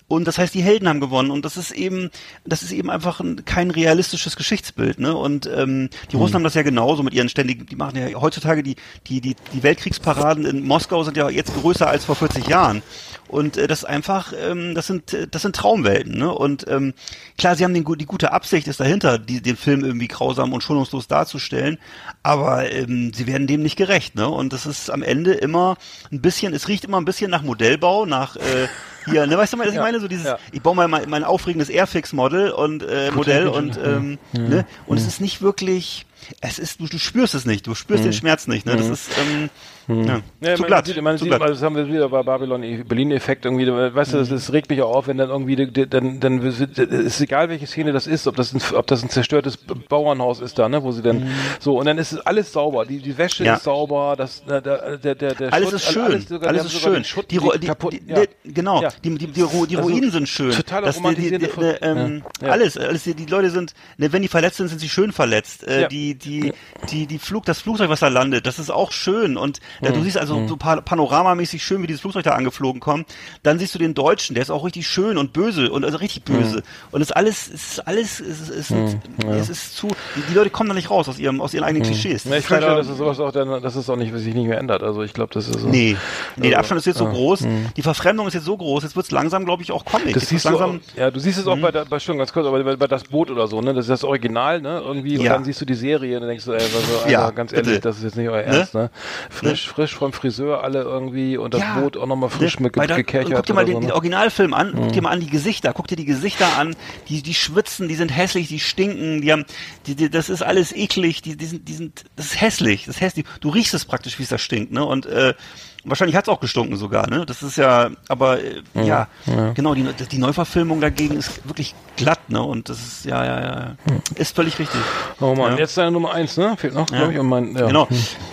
[0.08, 1.30] Und das heißt, die Helden haben gewonnen.
[1.30, 2.10] Und das ist eben,
[2.46, 4.98] das ist eben einfach ein, kein realistisches Geschichtsbild.
[4.98, 5.14] Ne?
[5.14, 8.62] Und ähm, die Russen haben das ja genauso mit ihren ständigen, die machen ja heutzutage
[8.62, 8.76] die,
[9.06, 12.82] die, die, die Weltkriegsparaden in Moskau sind ja jetzt größer als vor 40 Jahren.
[13.28, 16.16] Und äh, das ist einfach, ähm, das sind, das sind Traumwelten.
[16.16, 16.32] Ne?
[16.32, 16.94] Und ähm,
[17.36, 20.62] klar, sie haben den, die gute Absicht ist dahinter, die, den Film irgendwie grausam und
[20.62, 21.78] schonungslos darzustellen.
[22.22, 24.14] Aber ähm, sie werden dem nicht gerecht.
[24.14, 24.26] Ne?
[24.26, 25.76] Und das ist am Ende immer
[26.10, 28.68] ein bisschen, es riecht immer ein bisschen nach Modellbau, nach äh,
[29.10, 30.00] hier, ne, weißt du was ich Ja, meine?
[30.00, 30.38] So dieses, ja.
[30.52, 34.64] ich baue mal mein, mein aufregendes Airfix-Model und äh, Modell und ähm, ne?
[34.86, 36.06] und es ist nicht wirklich,
[36.40, 38.76] es ist, du, du spürst es nicht, du spürst den Schmerz nicht, ne?
[38.76, 39.50] Das ist ähm,
[39.88, 40.86] ja, Ja, zu man glatt.
[40.86, 41.48] Sieht, man zu sieht, glatt.
[41.48, 43.66] das haben wir wieder bei Babylon Berlin-Effekt irgendwie.
[43.66, 45.56] Weißt du, das, das regt mich auch auf, wenn dann irgendwie,
[45.86, 49.56] dann, dann ist egal, welche Szene das ist, ob das ein, ob das ein zerstörtes
[49.88, 51.28] Bauernhaus ist da, ne, wo sie dann
[51.60, 52.84] so und dann ist es alles sauber.
[52.84, 53.54] Die, die Wäsche Ja.
[53.54, 56.64] ist sauber, das, der, der, der, der Alles Schutt, ist schön, alles, sogar, die alles
[56.74, 57.04] ist sogar schön.
[57.04, 58.22] Schutt, Die, die, kaputt, die, ja.
[58.44, 58.90] genau, Ja.
[59.02, 60.52] die, die, die, Ru- die Also, Ruinen sind schön.
[60.52, 61.46] total Das- die, die,
[61.82, 62.22] ähm.
[62.42, 65.66] Alles, alles die, die Leute sind, ne, wenn die verletzt sind, sind sie schön verletzt.
[65.66, 65.88] Äh, Ja.
[65.88, 66.52] Die, die,
[66.90, 69.36] die, die Flug, das Flugzeug, was da landet, das ist auch schön.
[69.36, 69.94] Und da, Mhm.
[69.94, 73.06] du siehst also so pa panoramamäßig schön, wie dieses Flugzeug da angeflogen kommt.
[73.42, 76.28] Dann siehst du den Deutschen, der ist auch richtig schön und böse und also richtig
[76.28, 76.34] Mhm.
[76.38, 76.62] böse.
[76.90, 78.96] Und es ist alles, es ist alles, es ist, es ist,
[79.28, 79.88] es ist zu,
[80.28, 82.24] die, Leute kommen da nicht raus aus ihrem, aus ihren eigenen Klischees.
[82.24, 84.12] Ja, ich Das ist wünsche, leider- dass es sowas auch dann, dass es auch nicht,
[84.14, 84.82] sich nicht mehr ändert.
[84.82, 85.68] Also ich glaube, das ist so.
[85.68, 85.96] Nee,
[86.36, 87.10] nee, der Also, Abstand ist jetzt so ja.
[87.10, 87.46] groß,
[87.76, 90.14] die Verfremdung ist jetzt so groß, jetzt wird's langsam, glaube ich, auch Comic.
[90.14, 92.18] Das siehst wird's du, langsam, auch, ja, du siehst es auch bei, der, bei, schon
[92.18, 94.82] ganz kurz, aber bei, bei das Boot oder so, ne, das ist das Original, ne,
[94.84, 95.34] irgendwie, und Ja.
[95.34, 97.68] dann siehst du die Serie und dann denkst du, ey, also, Ja, Alter, ganz bitte.
[97.70, 98.90] ehrlich, das ist jetzt nicht euer Ernst, ne,
[99.30, 101.78] frisch, frisch vom Friseur alle irgendwie und das Ja.
[101.78, 103.94] Boot auch nochmal frisch mit der- gekerchert Guck dir mal den, so, den ne?
[103.94, 106.74] Originalfilm an, guck dir mal an die Gesichter, guck dir die Gesichter an,
[107.08, 109.44] die, die schwitzen, die sind hässlich, die stinken, die haben,
[109.86, 112.96] die, die, das ist alles eklig, die, die sind, die sind, das ist hässlich, das
[112.96, 113.26] ist hässlich.
[113.40, 115.34] Du riechst es praktisch, wie es da stinkt, ne, und, äh,
[115.84, 117.24] Wahrscheinlich hat's auch gestunken sogar, ne?
[117.24, 119.06] Das ist ja, aber äh, ja,
[119.54, 122.42] genau, die, die Neuverfilmung dagegen ist wirklich glatt, ne?
[122.42, 123.76] Und das ist, ja, ja, ja,
[124.16, 124.80] ist völlig richtig.
[125.20, 125.58] Oh Mann, Ja.
[125.58, 127.66] jetzt deine Nummer eins, ne, fehlt noch, glaube ich, und mein, ja.
[127.66, 127.88] Genau.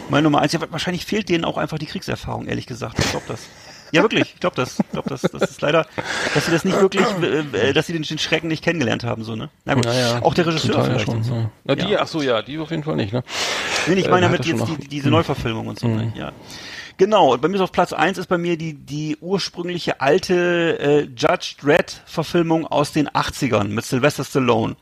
[0.10, 3.00] Meine Nummer eins, ja, wahrscheinlich fehlt denen auch einfach die Kriegserfahrung, ehrlich gesagt.
[3.00, 3.42] Ich glaube das.
[3.92, 4.34] Ja, wirklich.
[4.34, 4.80] Ich glaube das.
[4.80, 5.22] Ich glaube das.
[5.22, 5.86] Das ist leider,
[6.34, 7.06] dass sie das nicht wirklich,
[7.54, 9.50] äh, dass sie den, den Schrecken nicht kennengelernt haben, so, ne?
[9.64, 9.86] Na gut.
[9.86, 11.06] Naja, auch der Regisseur Teil vielleicht.
[11.06, 11.36] schon, so.
[11.36, 11.50] ja.
[11.64, 12.00] Na, die, Ja.
[12.02, 13.24] ach so, ja, die auf jeden Fall nicht, ne.
[13.88, 16.12] Nee, ich Äh, meine hat damit schon jetzt die, diese Neuverfilmung und so, ne?
[16.16, 16.32] Ja.
[16.98, 20.80] Genau, und bei mir ist auf Platz eins ist bei mir die, die ursprüngliche alte
[20.80, 24.78] äh, Judge Dredd-Verfilmung aus den 80ern mit Sylvester Stallone.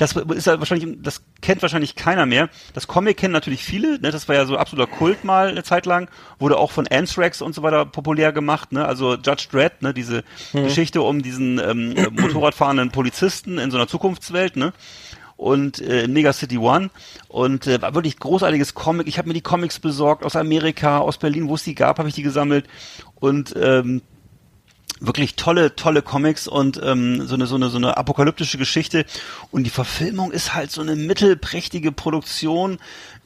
[0.00, 2.48] Das ist ja wahrscheinlich, das kennt wahrscheinlich keiner mehr.
[2.72, 4.10] Das Comic kennen natürlich viele, ne?
[4.10, 6.08] Das war ja so absoluter Kult mal eine Zeit lang,
[6.38, 8.86] wurde auch von Anthrax und so weiter populär gemacht, ne?
[8.86, 9.92] Also Judge Dredd, ne?
[9.92, 14.72] Diese Geschichte um diesen ähm, äh, Motorradfahrenden Polizisten in so einer Zukunftswelt, ne?
[15.40, 16.90] Und äh, Mega City One.
[17.28, 19.08] Und äh, war wirklich großartiges Comic.
[19.08, 22.10] Ich habe mir die Comics besorgt aus Amerika, aus Berlin, wo es die gab, habe
[22.10, 22.66] ich die gesammelt.
[23.14, 24.02] Und ähm,
[25.00, 29.06] wirklich tolle, tolle Comics und ähm, so eine so eine so eine apokalyptische Geschichte.
[29.50, 32.78] Und die Verfilmung ist halt so eine mittelprächtige Produktion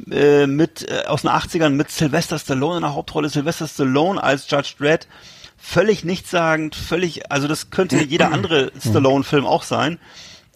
[0.09, 4.49] äh, mit äh, aus den 80ern mit Sylvester Stallone in der Hauptrolle, Sylvester Stallone als
[4.49, 5.09] Judge Dredd.
[5.59, 9.99] Völlig nichtssagend, völlig, also das könnte jeder andere Stallone-Film auch sein.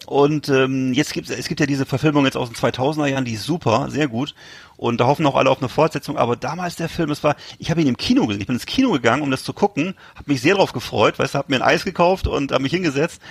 [0.09, 3.33] Und ähm, jetzt gibt es gibt ja diese Verfilmung jetzt aus den 2000er Jahren, die
[3.33, 4.33] ist super, sehr gut.
[4.75, 6.17] Und da hoffen auch alle auf eine Fortsetzung.
[6.17, 8.41] Aber damals der Film, es war, ich habe ihn im Kino gesehen.
[8.41, 11.35] Ich bin ins Kino gegangen, um das zu gucken, habe mich sehr drauf gefreut, weißt
[11.35, 13.21] du, habe mir ein Eis gekauft und habe mich hingesetzt.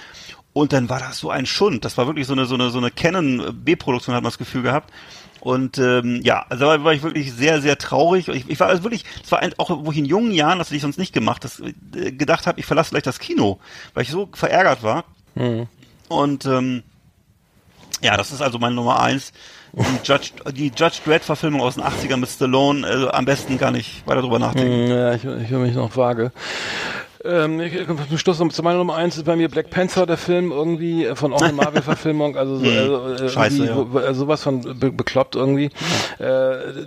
[0.53, 1.85] Und dann war das so ein Schund.
[1.85, 4.63] Das war wirklich so eine so eine so eine Canon B-Produktion, hat man das Gefühl
[4.63, 4.93] gehabt.
[5.41, 8.29] Und ähm, ja, also da war ich wirklich sehr, sehr traurig.
[8.29, 10.69] Ich, ich war also wirklich, es war ein, auch, wo ich in jungen Jahren, das
[10.69, 13.59] hätte ich sonst nicht gemacht, das, äh, gedacht habe, ich verlasse gleich das Kino,
[13.95, 15.05] weil ich so verärgert war.
[16.09, 16.83] Und ähm,
[18.03, 19.33] ja, das ist also meine Nummer eins.
[19.73, 24.07] Die Judge, die Judge Dredd-Verfilmung aus den 80ern mit Stallone, also am besten gar nicht
[24.07, 24.89] weiter drüber nachdenken.
[24.89, 26.33] Hm, Ja, ich, ich höre mich noch vage.
[27.29, 29.17] Ähm, ich, zum Schluss zu meiner Nummer eins.
[29.17, 33.25] Ist bei mir Black Panther, der Film irgendwie äh, von auch Marvel-Verfilmung, also, so, also
[33.25, 35.67] äh, Scheiße, wo, also sowas von be bekloppt irgendwie.
[35.67, 35.71] Äh,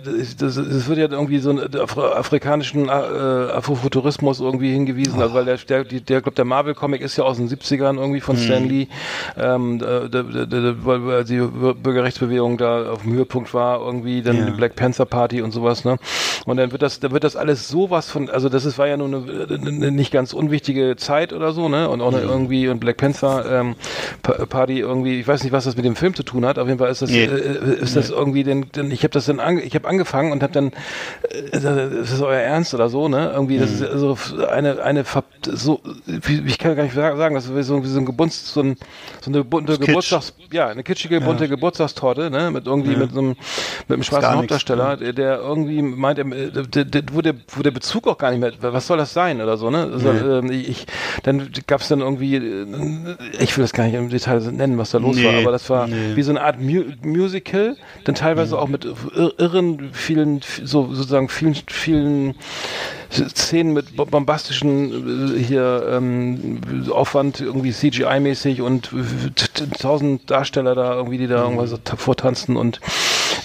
[0.04, 5.34] das, das, das wird ja irgendwie so einen Afri afrikanischen äh, Afrofuturismus irgendwie hingewiesen, also
[5.34, 8.66] weil der, der, der, glaub, der Marvel-Comic ist ja aus den 70ern irgendwie von Stan
[8.68, 8.88] Lee,
[9.36, 14.36] ähm, da, da, da, da, weil die Bürgerrechtsbewegung da auf dem Höhepunkt war, irgendwie dann
[14.36, 14.44] Ja.
[14.46, 15.98] die Black Panther Party und sowas, ne?
[16.46, 18.96] Und dann wird das, da wird das alles sowas von, also das ist, war ja
[18.96, 21.88] nur eine, eine nicht ganz unwichtige Zeit oder so, ne?
[21.88, 23.74] Und auch eine irgendwie und Black Panther ähm,
[24.22, 26.58] Pa- Party irgendwie, ich weiß nicht, was das mit dem Film zu tun hat.
[26.58, 27.24] Auf jeden Fall ist das, Nee.
[27.24, 30.42] äh, ist das irgendwie, denn, denn ich habe das dann, ange, ich habe angefangen und
[30.42, 30.66] habe dann,
[31.30, 33.30] äh, das ist euer Ernst oder so, ne?
[33.34, 34.16] Irgendwie, das ist so
[34.50, 35.04] eine, eine,
[35.52, 35.80] so,
[36.46, 38.76] ich kann gar nicht sagen, das ist so, wie so ein Gebunst, so, ein,
[39.20, 39.86] so eine bunte Kitsch.
[39.86, 42.50] Geburtstags, ja, eine kitschige bunte Geburtstagstorte, ne?
[42.50, 43.38] Mit irgendwie mit so einem, mit
[43.88, 48.18] einem schwarzen Hauptdarsteller, der, der irgendwie meint, der, der, wo, der, wo der Bezug auch
[48.18, 49.88] gar nicht mehr, was soll das sein oder so, ne?
[49.92, 50.86] Also, ähm, ich,
[51.22, 52.66] dann gab's dann irgendwie, äh,
[53.40, 55.68] ich will das gar nicht im Detail nennen, was da los Nee, war, aber das
[55.70, 56.14] war nee.
[56.16, 61.28] wie so eine Art Mu Musical, dann teilweise auch mit ir irren, vielen, so sozusagen
[61.28, 62.34] vielen, vielen
[63.12, 66.60] Szenen mit bo- bombastischen äh, hier ähm,
[66.90, 68.90] Aufwand irgendwie CGI-mäßig und
[69.80, 72.80] tausend Darsteller da irgendwie, die da irgendwas so ta- vortanzen und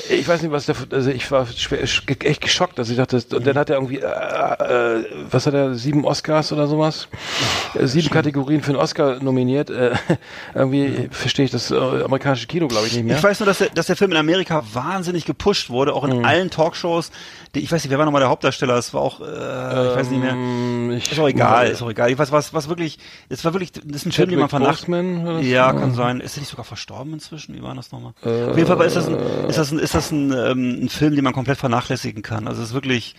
[0.10, 3.22] ich weiß nicht, was der, also ich war schwer, sch- echt geschockt, dass ich dachte,
[3.36, 7.10] und dann hat er irgendwie, äh, äh, was hat er, sieben Oscars oder sowas?
[7.74, 9.70] Äh, sieben Kategorien für einen Oscar nominiert.
[9.70, 9.92] Äh,
[10.56, 13.18] irgendwie verstehe ich das äh, amerikanische Kino, glaube ich, nicht mehr.
[13.18, 16.24] Ich weiß nur, dass der, dass der Film in Amerika wahnsinnig gepusht wurde, auch in
[16.26, 17.12] allen Talkshows.
[17.56, 18.76] Die, ich weiß nicht, wer war nochmal der Hauptdarsteller?
[18.78, 19.26] Es war auch, äh,
[19.92, 20.32] ich weiß nicht mehr.
[20.32, 22.12] Ähm, ich- Ist auch egal, ist auch egal.
[22.12, 24.88] Ich weiß, was, was wirklich, es war wirklich, das ist ein Film, den man vernachlässigt.
[25.52, 26.20] Ja, kann sein.
[26.22, 27.56] Ist er nicht sogar verstorben inzwischen?
[27.56, 28.14] Wie war das nochmal?
[28.50, 29.16] Auf jeden Fall ist das ein,
[29.50, 32.48] ist das ein, ist das ein, ähm, ein Film, den man komplett vernachlässigen kann.
[32.48, 33.16] Also es ist wirklich,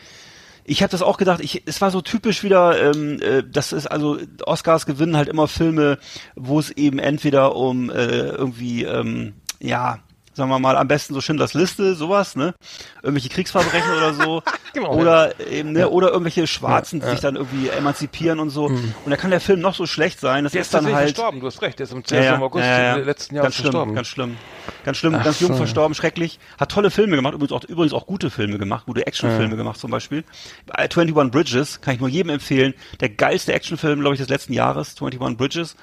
[0.64, 3.86] ich habe das auch gedacht, ich, es war so typisch wieder, ähm, äh, das ist
[3.86, 5.98] also, Oscars gewinnen halt immer Filme,
[6.36, 7.94] wo es eben entweder um äh,
[8.28, 9.98] irgendwie, ähm, ja,
[10.38, 12.54] sagen wir mal, am besten so Schindlers Liste, sowas, ne?
[13.02, 14.42] Irgendwelche Kriegsverbrechen oder so.
[14.74, 18.66] Genau, oder eben, ne, oder irgendwelche Schwarzen, die sich dann irgendwie emanzipieren und so.
[18.66, 21.06] Und da kann der Film noch so schlecht sein, das Der ist ist dann tatsächlich
[21.06, 21.16] halt.
[21.16, 22.96] verstorben, du hast recht, der ist im, Ja, der ist ja, im August ja, ja.
[22.96, 23.94] äh, letzten Jahres ganz schlimm, verstorben.
[23.94, 24.36] Ganz schlimm.
[24.84, 25.56] Ganz schlimm, Ach ganz jung so.
[25.56, 26.38] verstorben, schrecklich.
[26.58, 29.90] Hat tolle Filme gemacht, übrigens auch, übrigens auch gute Filme gemacht, gute Actionfilme gemacht zum
[29.90, 30.22] Beispiel.
[30.68, 32.74] Äh, 21 Bridges kann ich nur jedem empfehlen.
[33.00, 35.76] Der geilste Actionfilm, glaube ich, des letzten Jahres, 21 Bridges.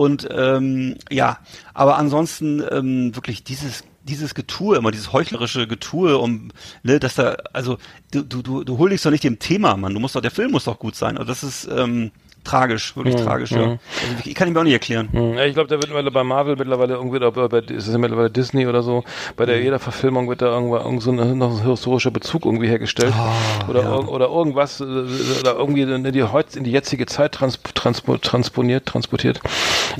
[0.00, 1.40] Und ähm, ja,
[1.74, 6.52] aber ansonsten ähm, wirklich dieses dieses Getue immer, dieses heuchlerische Getue, um,
[6.82, 7.76] ne, dass da, also
[8.10, 9.92] du, du, du, du huldigst doch nicht dem Thema, Mann.
[9.92, 11.18] Du musst doch, der Film muss doch gut sein.
[11.18, 12.12] Also das ist ähm,
[12.44, 13.78] tragisch, wirklich tragisch, ja.
[14.02, 15.08] Also ich kann ihn mir auch nicht erklären.
[15.12, 17.92] Hm, Ja, ich glaube, da wird mittlerweile bei Marvel mittlerweile irgendwie, oder bei, ist es
[17.92, 19.04] ja mittlerweile Disney oder so,
[19.36, 19.48] bei Mhm.
[19.48, 23.12] der jeder Verfilmung wird da irgendwann irgend so ein, noch ein historischer Bezug irgendwie hergestellt.
[23.16, 26.20] Ah, oder, irg- oder irgendwas, äh, oder irgendwie in die,
[26.56, 29.40] in die jetzige Zeit trans, transpo, transponiert, transportiert.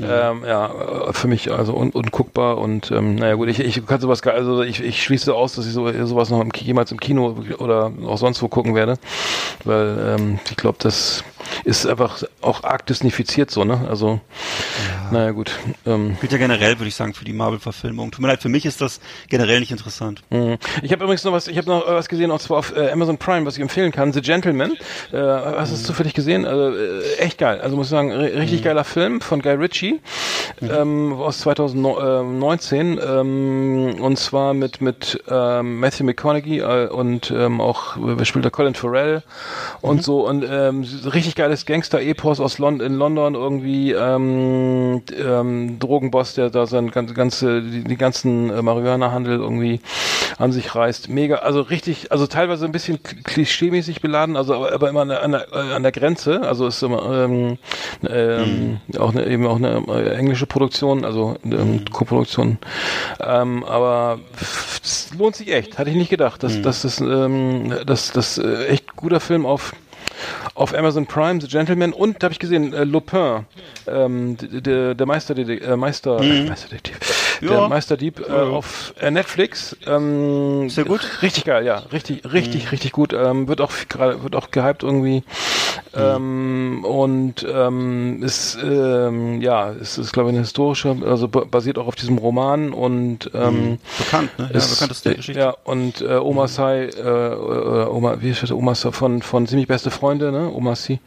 [0.02, 0.70] Ähm, ja,
[1.12, 4.82] für mich also un, unguckbar und ähm, naja gut, ich, ich kann sowas also ich,
[4.82, 8.40] ich schließe aus, dass ich so, sowas noch im, jemals im Kino oder auch sonst
[8.42, 8.96] wo gucken werde,
[9.64, 11.24] weil ähm, ich glaube, das
[11.64, 13.86] ist einfach auch arg disnifiziert so, ne?
[13.88, 14.20] Also,
[15.10, 15.52] naja gut.
[15.86, 18.10] Ähm, Gilt ja generell, würde ich sagen, für die Marvel-Verfilmung.
[18.10, 20.22] Tut mir leid, für mich ist das generell nicht interessant.
[20.30, 20.56] Mhm.
[20.82, 23.18] Ich habe übrigens noch was, ich habe noch was gesehen, und zwar auf äh, Amazon
[23.18, 24.72] Prime, was ich empfehlen kann, The Gentleman.
[25.12, 26.44] Äh, hast du es zufällig gesehen?
[26.44, 27.60] Also, äh, echt geil.
[27.60, 30.00] Also muss ich sagen, ri- richtig geiler Film von Guy Ritchie
[30.62, 37.96] ähm, aus 2019 ähm, und zwar mit mit ähm, Matthew McConaughey äh, und ähm, auch
[37.98, 39.22] wer spielt da Colin Farrell
[39.80, 46.34] und so und ähm, richtig geiles Gangster-Epos aus Lon in London irgendwie ähm, ähm, Drogenboss,
[46.34, 49.80] der da sein ganze, ganze die, die ganzen äh, Marihuana-Handel irgendwie
[50.36, 51.08] an sich reißt.
[51.08, 55.08] Mega, also richtig, also teilweise ein bisschen kl- klischeemäßig beladen, also aber, aber immer an
[55.08, 56.42] der, an, der, äh, an der Grenze.
[56.42, 57.56] Also ist immer ähm,
[58.06, 62.58] ähm, auch eine, eben auch eine äh, englische Produktion, also ähm, Co-Produktion.
[63.18, 64.18] Ähm, aber
[64.82, 68.66] es lohnt sich echt, hatte ich nicht gedacht, dass dass das ähm, dass das äh,
[68.66, 69.72] echt guter Film auf
[70.54, 73.46] auf Amazon Prime, The Gentleman und da habe ich gesehen, äh, Lupin,
[73.86, 77.68] ähm, der Meister, äh, Meister, Meisterdetektiv, der Ja.
[77.68, 79.76] Meisterdieb äh, auf äh, Netflix.
[79.86, 81.00] Ähm, Sehr gut.
[81.22, 83.12] Richtig geil, ja, richtig, richtig, richtig gut.
[83.12, 85.22] Ähm, wird auch gerade, wird auch gehypt irgendwie.
[85.94, 91.78] Ähm, und ähm, ist ähm, ja, es ist glaube ich eine historische, also ba- basiert
[91.78, 94.50] auch auf diesem Roman und ähm, Bekannt, ne?
[94.52, 95.40] Ja, ist, bekannteste äh, Geschichte.
[95.40, 99.46] Ja, und äh, Oma Sai, äh, äh, Oma, wie ist das, Oma Sai von, von
[99.48, 100.50] ziemlich beste Freunde, ne?
[100.52, 101.00] Oma Sai.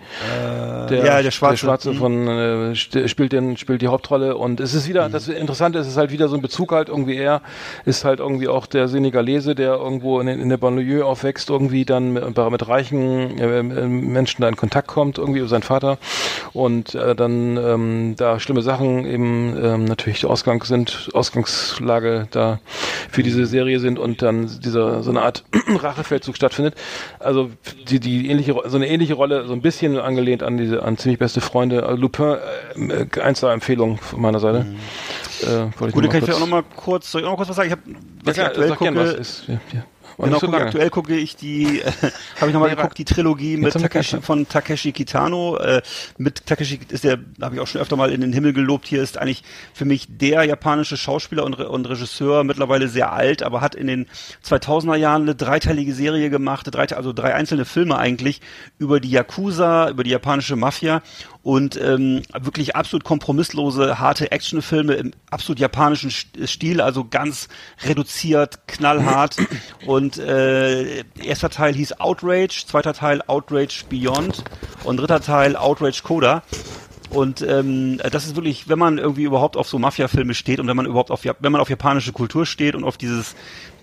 [0.89, 1.53] der, ja, der Schwarze.
[1.53, 1.97] Der Schwarze Mhm.
[1.97, 5.93] von, äh, spielt, den, spielt die Hauptrolle und es ist wieder, das Interessante ist, es
[5.93, 7.41] ist halt wieder so ein Bezug halt irgendwie er
[7.85, 12.13] ist halt irgendwie auch der Senegalese, der irgendwo in, in der Banlieue aufwächst, irgendwie dann
[12.13, 15.97] mit, mit reichen äh, äh, Menschen da in Kontakt kommt, irgendwie über seinen Vater
[16.53, 22.59] und äh, dann ähm, da schlimme Sachen eben ähm, natürlich Ausgang sind, Ausgangslage da
[23.09, 26.75] für diese Serie sind und dann dieser so eine Art Rachefeldzug stattfindet.
[27.19, 27.49] Also
[27.89, 31.19] die, die ähnliche, so eine ähnliche Rolle, so ein bisschen angelehnt an diese, an ziemlich
[31.19, 31.83] beste Freunde.
[31.83, 32.37] Also Lupin,
[32.89, 34.65] äh, eins Empfehlung von meiner Seite.
[35.43, 37.31] Äh, wollte ich Gut, mal kann ich kurz- auch noch mal kurz, soll ich auch
[37.31, 37.67] noch kurz was sagen?
[37.67, 37.81] Ich habe,
[38.23, 39.43] was ja, ich aktuell gern was gucke, ist.
[39.47, 39.85] Ja, ja.
[40.19, 41.85] Genau, so gucke, aktuell gucke ich die, äh,
[42.39, 45.57] habe ich nochmal Nee, geguckt, die Trilogie mit Takeshi, von Takeshi Kitano.
[45.57, 45.81] Äh,
[46.19, 48.85] mit Takeshi ist der, habe ich auch schon öfter mal in den Himmel gelobt.
[48.85, 49.43] Hier ist eigentlich
[49.73, 53.87] für mich der japanische Schauspieler und, Re und Regisseur, mittlerweile sehr alt, aber hat in
[53.87, 54.05] den
[54.45, 58.39] 2000er Jahren eine dreiteilige Serie gemacht, drei, also drei einzelne Filme eigentlich
[58.77, 61.01] über die Yakuza, über die japanische Mafia
[61.43, 67.49] und ähm, wirklich absolut kompromisslose, harte Actionfilme im absolut japanischen St- Stil, also ganz
[67.85, 69.35] reduziert, knallhart.
[69.85, 74.43] und äh, erster Teil hieß Outrage, zweiter Teil Outrage Beyond
[74.85, 76.43] und dritter Teil Outrage Coda.
[77.09, 80.75] Und ähm, das ist wirklich, wenn man irgendwie überhaupt auf so Mafia-Filme steht und wenn
[80.77, 83.35] man überhaupt auf, wenn man auf japanische Kultur steht und auf dieses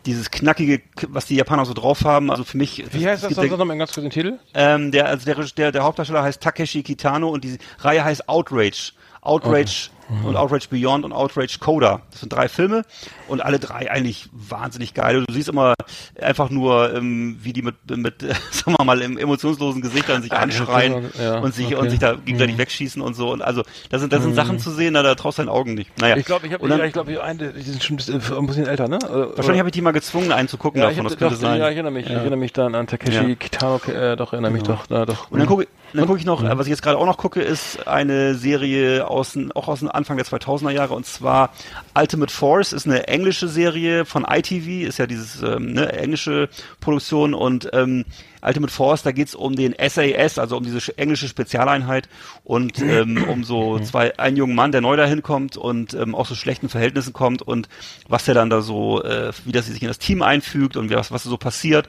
[0.06, 2.85] dieses knackige, was die Japaner so drauf haben, also für mich.
[2.93, 4.39] Wie heißt das sonst der- nochmal ganz kurz den Titel?
[4.55, 8.93] ähm, der, also der, der, der Hauptdarsteller heißt Takeshi Kitano und die Reihe heißt Outrage.
[9.22, 9.90] Outrage
[10.24, 12.01] und Outrage Beyond und Outrage Coda.
[12.10, 12.85] Das sind drei Filme
[13.31, 15.24] und alle drei eigentlich wahnsinnig geil.
[15.27, 15.74] Du siehst immer
[16.20, 20.32] einfach nur, ähm, wie die mit, mit äh, sagen wir mal, im emotionslosen Gesichtern sich
[20.32, 21.77] anschreien ja, und sich okay.
[21.77, 23.32] und sich da gegenseitig wegschießen und so.
[23.32, 25.98] Und also das sind, das sind Sachen zu sehen, da, da traust deinen Augen nicht.
[25.98, 26.16] Naja.
[26.16, 28.47] Ich glaube, ich habe, ja, ich glaube, die einen, die sind schon ein bisschen, ein
[28.47, 28.98] bisschen älter, ne?
[28.98, 31.40] Oder- Wahrscheinlich habe ich die mal gezwungen einzugucken ja, ich davon, hab, das könnte doch,
[31.40, 31.61] sein.
[31.61, 33.23] ja, ich erinnere mich, ich erinnere mich dann an Takeshi Ja.
[33.23, 33.35] Genau.
[33.36, 35.31] Kitano, äh, doch, erinnere mich doch, na, doch.
[35.31, 37.40] Und dann gucke dann guck ich noch, äh, was ich jetzt gerade auch noch gucke,
[37.40, 41.51] ist eine Serie aus, auch aus dem Anfang der 2000er Jahre und zwar
[41.98, 46.49] Ultimate Force ist eine englische Serie von ITV, ist ja dieses ähm, ne, englische
[46.81, 48.07] Produktion und ähm,
[48.43, 52.09] Ultimate Force, da geht's um den SAS, also um diese sch- englische Spezialeinheit
[52.43, 56.31] und ähm, um so zwei, einen jungen Mann, der neu dahin kommt und ähm, aus
[56.31, 57.69] so schlechten Verhältnissen kommt und
[58.09, 61.13] was der dann da so, äh, wie das sich in das Team einfügt und was,
[61.13, 61.87] was so passiert.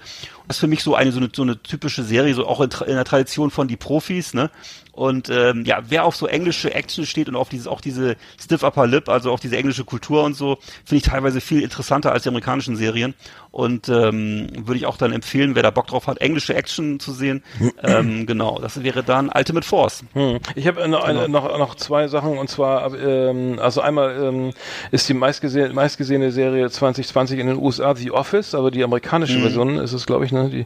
[0.49, 2.69] Das ist für mich so eine, so eine, so eine typische Serie, so auch in,
[2.85, 4.51] in der Tradition von die Profis, ne?
[4.91, 8.63] Und ähm, ja, wer auf so englische Action steht und auf dieses auch diese Stiff
[8.63, 12.23] Upper Lip, also auf diese englische Kultur und so, finde ich teilweise viel interessanter als
[12.23, 13.13] die amerikanischen Serien.
[13.51, 17.11] Und ähm, würde ich auch dann empfehlen, wer da Bock drauf hat, englische Action zu
[17.11, 17.43] sehen.
[17.83, 20.03] ähm, genau, das wäre dann Ultimate Force.
[20.13, 20.39] Hm.
[20.55, 21.41] Ich habe noch, eine, Genau.
[21.41, 24.51] noch, noch zwei Sachen und zwar, ähm, also einmal ähm,
[24.91, 29.77] ist die meistgesehene, meistgesehene Serie 2020 in den USA The Office, aber die amerikanische Version
[29.77, 30.49] ist es, glaube ich, ne?
[30.49, 30.65] Die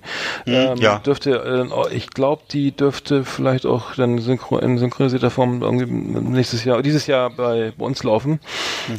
[0.52, 0.82] ähm, Mhm.
[0.82, 1.00] ja.
[1.00, 6.64] dürfte, äh, ich glaube, die dürfte vielleicht auch dann synchro, in synchronisierter Form irgendwie nächstes
[6.66, 8.40] Jahr, dieses Jahr bei, bei uns laufen.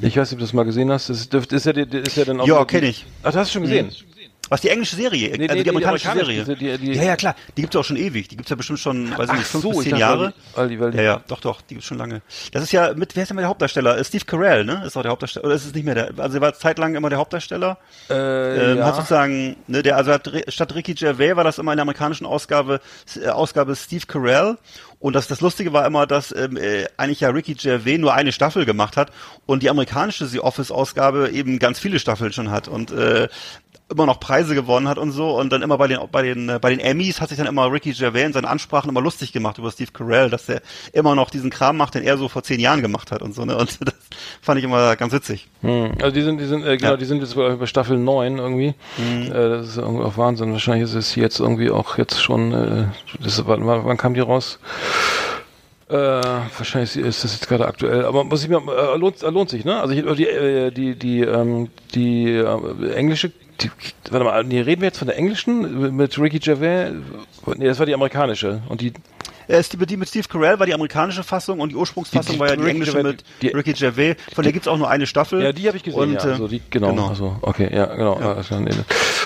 [0.03, 1.11] Ich weiß nicht, ob du das mal gesehen hast.
[1.11, 2.47] Das dürfte, ist ja, ist ja dann auch.
[2.47, 2.53] Mhm.
[2.53, 3.05] Ja, die- kenn ich.
[3.23, 3.91] Ach, du hast es schon gesehen.
[4.49, 5.31] Was, die englische Serie?
[5.37, 6.79] Nee, also nee, die die amerikanische amerikanische, Serie?
[6.79, 7.35] die- die- ja, ja, klar.
[7.57, 8.29] Die gibt's ja auch schon ewig.
[8.29, 10.33] Die gibt's ja bestimmt schon, weiß ich nicht, fünf so, bis zehn Jahre.
[10.55, 12.23] weil die- weil die- ja, ja, doch, doch, die gibt's schon lange.
[12.53, 13.99] Das ist ja mit, wer ist denn mal der Hauptdarsteller?
[13.99, 14.83] Äh, Steve Carell, ne?
[14.87, 15.47] Ist auch der Hauptdarsteller.
[15.47, 16.11] Oder ist es nicht mehr der?
[16.19, 17.79] Also er war zeitlang immer der Hauptdarsteller.
[18.11, 18.15] Äh,
[18.73, 18.87] Ähm, ja.
[18.87, 22.27] Hat sozusagen, ne, der, also hat, statt Ricky Gervais war das immer in der amerikanischen
[22.27, 22.81] Ausgabe,
[23.21, 24.57] äh, Ausgabe Steve Carell.
[24.99, 28.33] Und das, das Lustige war immer, dass ähm, äh, eigentlich ja Ricky Gervais nur eine
[28.33, 29.11] Staffel gemacht hat
[29.45, 33.29] und die amerikanische The Office Ausgabe eben ganz viele Staffeln schon hat und äh,
[33.89, 36.59] immer noch Preise gewonnen hat und so und dann immer bei den bei den äh,
[36.61, 39.59] bei den Emmys hat sich dann immer Ricky Gervais in seinen Ansprachen immer lustig gemacht
[39.59, 40.61] über Steve Carell, dass er
[40.93, 43.45] immer noch diesen Kram macht, den er so vor zehn Jahren gemacht hat und so
[43.45, 43.95] ne und das
[44.43, 45.49] fand ich immer ganz witzig.
[45.63, 45.93] Hm.
[46.01, 46.97] Also die sind, die sind, äh, genau, Ja.
[46.97, 48.75] die sind jetzt bei, Staffel 9 irgendwie.
[48.99, 50.53] Äh, das ist irgendwie auch Wahnsinn.
[50.53, 52.85] Wahrscheinlich ist es jetzt irgendwie auch jetzt schon, äh,
[53.21, 54.59] das, wann, wann kam die raus?
[55.89, 59.65] Äh, wahrscheinlich ist das jetzt gerade aktuell, aber muss ich mir, äh, lohnt, lohnt sich,
[59.65, 59.81] ne?
[59.81, 63.31] Also ich, die, äh, die, die, ähm, die äh, englische,
[63.61, 63.71] die,
[64.11, 66.93] warte mal, nee, reden wir jetzt von der englischen mit Ricky Gervais?
[67.57, 68.93] Nee, das war die amerikanische und die,
[69.49, 72.49] Äh, die mit Steve Carell war die amerikanische Fassung und die Ursprungsfassung Die- die war
[72.49, 74.17] ja die englische mit die- Ricky Gervais.
[74.35, 75.43] Von der gibt's auch nur eine Staffel.
[75.43, 76.01] Ja, die habe ich gesehen.
[76.01, 77.09] Und, ja, äh, also die, genau, genau.
[77.09, 78.19] Also, okay, ja, genau.
[78.21, 78.37] Ja.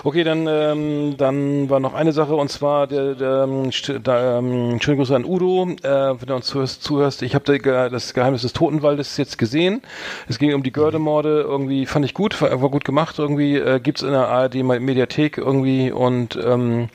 [0.03, 3.71] Okay, dann, ähm, dann war noch eine Sache und zwar der, der ähm,
[4.03, 6.83] da, ähm, schöne Grüße an Udo, äh, wenn du uns zuhörst.
[6.83, 7.23] zuhörst.
[7.23, 9.83] Ich habe das Geheimnis des Totenwaldes jetzt gesehen.
[10.29, 11.43] Es ging um die Gördemorde.
[11.43, 13.19] Irgendwie fand ich gut, war, war gut gemacht.
[13.19, 16.89] Irgendwie äh, gibt's in der ARD Mediathek irgendwie und ähm,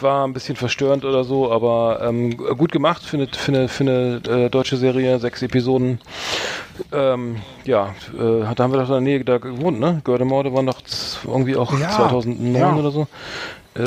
[0.00, 3.82] war ein bisschen verstörend oder so, aber ähm, gut gemacht für eine, für eine, für
[3.82, 6.00] eine äh, deutsche Serie, sechs Episoden.
[6.92, 10.00] Ähm, ja, äh, da haben wir doch in der Nähe da gewohnt, ne?
[10.04, 12.74] Gördemorde waren doch z- irgendwie auch Ja, 2009 ja.
[12.76, 13.02] oder so.
[13.02, 13.06] Äh,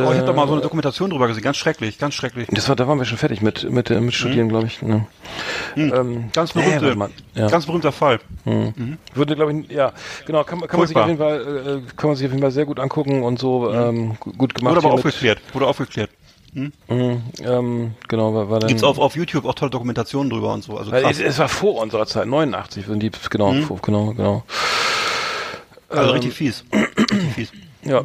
[0.02, 1.44] Oh, ich habe da mal so eine Dokumentation drüber gesehen.
[1.44, 2.48] Ganz schrecklich, ganz schrecklich.
[2.52, 4.82] das war, da waren wir schon fertig mit, mit, äh, mit Studieren, glaube ich.
[4.82, 5.06] Ne?
[5.76, 7.48] Ähm, Ganz äh, berühmte, warte mal, ja.
[7.50, 8.20] ganz berühmter Fall.
[9.14, 9.94] Würde, glaube ich, ja,
[10.26, 12.42] genau, kann, man- kann man sich auf jeden Fall, äh, kann man sich auf jeden
[12.42, 14.76] Fall sehr gut angucken und so, ähm, gu- gut gemacht.
[14.76, 15.40] Wurde aber aufgeklärt.
[15.54, 16.10] Wurde aufgeklärt.
[16.56, 18.70] Mhm, ähm, genau, war, war dann.
[18.70, 20.78] Gibt's auf, auf YouTube auch tolle Dokumentationen drüber und so.
[20.78, 21.20] Also Weil krass.
[21.20, 24.44] es, es war vor unserer Zeit, 89, wenn die, genau, vor, genau, genau.
[25.90, 26.64] Also ähm, richtig fies.
[26.72, 27.52] richtig fies.
[27.84, 28.04] Ja.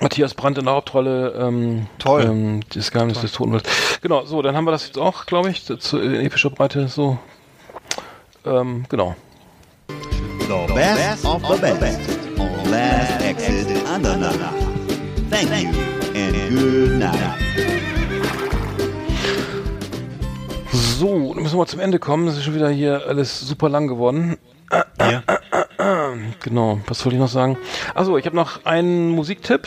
[0.00, 1.34] Matthias Brandt in der Hauptrolle.
[1.38, 2.22] Ähm, Toll.
[2.22, 3.68] Ähm, das Geheimnis des Totenwalds.
[4.00, 7.18] Genau, so, dann haben wir das jetzt auch, glaube ich, zu, in epischer Breite so.
[8.46, 9.14] Ähm, genau.
[9.88, 12.00] The best of the best
[12.38, 14.54] on Last Exit Andernach.
[15.30, 15.99] Thank you
[16.50, 17.38] good night.
[20.72, 22.26] So, dann müssen wir zum Ende kommen.
[22.26, 24.36] Das ist schon wieder hier alles super lang geworden.
[25.00, 25.22] Ja.
[26.42, 27.56] Genau, was wollte ich noch sagen?
[27.94, 29.66] Achso, ich habe noch einen Musiktipp.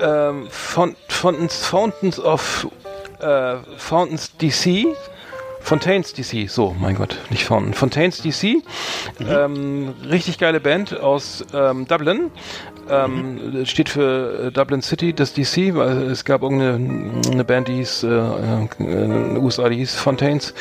[0.00, 2.68] Ähm, Font Fountains, Fountains of
[3.20, 4.88] äh, Fountains DC.
[5.64, 7.72] Fontaines DC, so, mein Gott, nicht Fountain.
[7.72, 8.62] Fontaines DC.
[9.26, 12.30] Ähm, richtig geile Band aus ähm, Dublin.
[12.90, 17.76] Ähm, Steht für äh, Dublin City, das DC, weil es gab irgendeine eine Band, die
[17.76, 20.52] hieß, äh, äh, in den USA, die hieß Fontaines.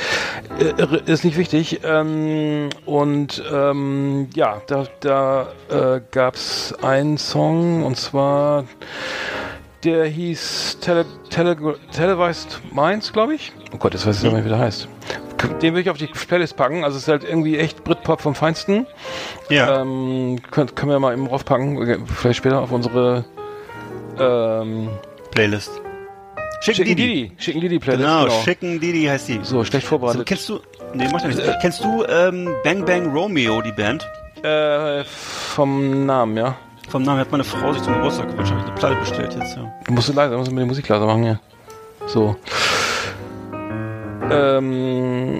[0.57, 1.81] Äh, ist nicht wichtig.
[1.83, 8.63] Ähm, und ähm, ja, da, da äh, gab es einen Song und zwar
[9.83, 11.55] der hieß Tele, Tele,
[11.91, 13.51] Televised Minds, glaube ich.
[13.73, 14.87] Oh Gott, jetzt weiß ich nicht mehr, wie der heißt.
[15.61, 16.83] Den will ich auf die Playlist packen.
[16.85, 18.87] Also es ist halt irgendwie echt Britpop vom Feinsten.
[19.49, 19.81] Ja.
[19.81, 22.05] Ähm, können, können wir mal eben raufpacken.
[22.07, 23.25] Vielleicht später auf unsere
[24.17, 24.89] ähm,
[25.31, 25.71] Playlist.
[26.61, 27.13] Schicken Schicken Didi.
[27.27, 27.31] Didi.
[27.37, 28.05] Schicken Didi Playlist.
[28.07, 28.41] Genau, Genau.
[28.43, 29.39] Schicken Didi heißt die.
[29.43, 30.25] So, schlecht So, vorbereitet.
[30.25, 30.61] kennst du,
[30.93, 31.41] nee, mach nichts.
[31.61, 34.07] Kennst du ähm, Bang Bang Romeo, die Band?
[34.43, 36.55] Äh, vom Namen, ja.
[36.93, 38.51] Vom Namen hat meine Frau sich zum Geburtstag gewünscht.
[38.51, 39.73] Habe ich eine Platte bestellt jetzt, ja.
[39.87, 41.39] Du musst leiser, musst du mit der Musik leiser machen, ja.
[42.05, 42.35] So.
[44.29, 45.39] Ähm,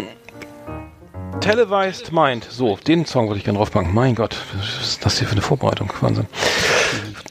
[1.42, 2.48] Televised Mind.
[2.50, 3.94] So, den Song würde ich gerne draufpacken.
[3.94, 5.94] Mein Gott, was ist das hier für eine Vorbereitung?
[6.02, 6.26] Wahnsinn.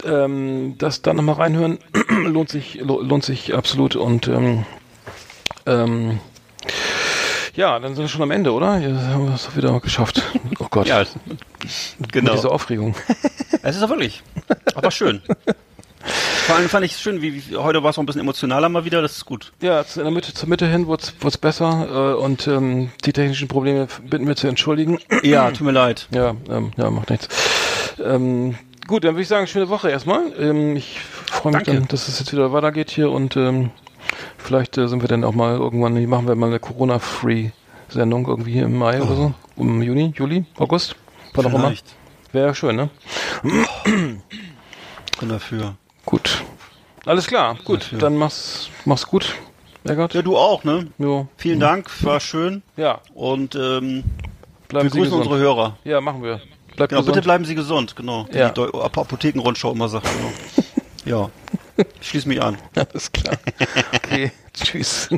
[0.04, 1.80] Ähm, das dann nochmal reinhören
[2.24, 4.64] lohnt sich, lo- lohnt sich absolut und ähm,
[5.66, 6.20] ähm,
[7.54, 8.78] ja, dann sind wir schon am Ende, oder?
[8.78, 10.22] Ja, haben wir es doch wieder geschafft.
[10.58, 11.04] Oh Gott, Ja,
[11.98, 12.32] mit genau.
[12.34, 12.94] dieser Aufregung.
[13.64, 14.22] Es ist doch wirklich.
[14.74, 15.22] Aber schön.
[16.46, 18.68] Vor allem fand ich es schön, wie, wie heute war es auch ein bisschen emotionaler
[18.68, 19.52] mal wieder, das ist gut.
[19.60, 23.46] Ja, in der Mitte, zur Mitte hin wurde es besser äh, und ähm, die technischen
[23.46, 24.98] Probleme bitten wir zu entschuldigen.
[25.22, 26.08] Ja, tut mir leid.
[26.12, 27.28] Ja, ähm, ja, macht nichts.
[28.04, 28.56] Ähm,
[28.88, 30.22] gut, dann würde ich sagen, schöne Woche erstmal.
[30.40, 30.98] Ähm, ich
[31.30, 31.80] freue mich Danke.
[31.80, 33.70] dann, dass es jetzt wieder weitergeht hier und ähm,
[34.38, 38.76] vielleicht äh, sind wir dann auch mal irgendwann, machen wir mal eine Corona-Free-Sendung irgendwie im
[38.78, 39.34] Mai oder so.
[39.56, 40.96] Im Juni, Juli, August.
[41.34, 41.72] Wann auch immer.
[42.32, 42.88] Wäre ja schön, ne?
[43.84, 45.74] Bin dafür.
[46.04, 46.42] Gut.
[47.06, 47.82] Alles klar, gut.
[47.84, 47.98] Dafür.
[47.98, 49.34] Dann mach's, mach's gut.
[49.84, 50.14] Eckart.
[50.14, 50.86] Ja, du auch, ne?
[50.98, 51.26] Jo.
[51.36, 52.62] Vielen Dank, war schön.
[52.76, 54.04] Ja, Und ähm,
[54.68, 55.22] bleiben wir Sie grüßen gesund.
[55.26, 55.76] unsere Hörer.
[55.84, 56.40] Ja, machen wir.
[56.76, 57.06] Bleibt Genau, gesund.
[57.14, 58.26] bitte bleiben Sie gesund, genau.
[58.32, 58.50] Ja.
[58.50, 60.06] die Apothekenrundschau immer sagt.
[61.04, 61.20] Genau.
[61.22, 61.30] ja.
[62.00, 62.58] Ich schließe mich an.
[62.74, 63.38] Alles klar.
[63.94, 65.08] Okay, tschüss.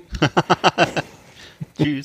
[1.79, 2.05] Tschüss.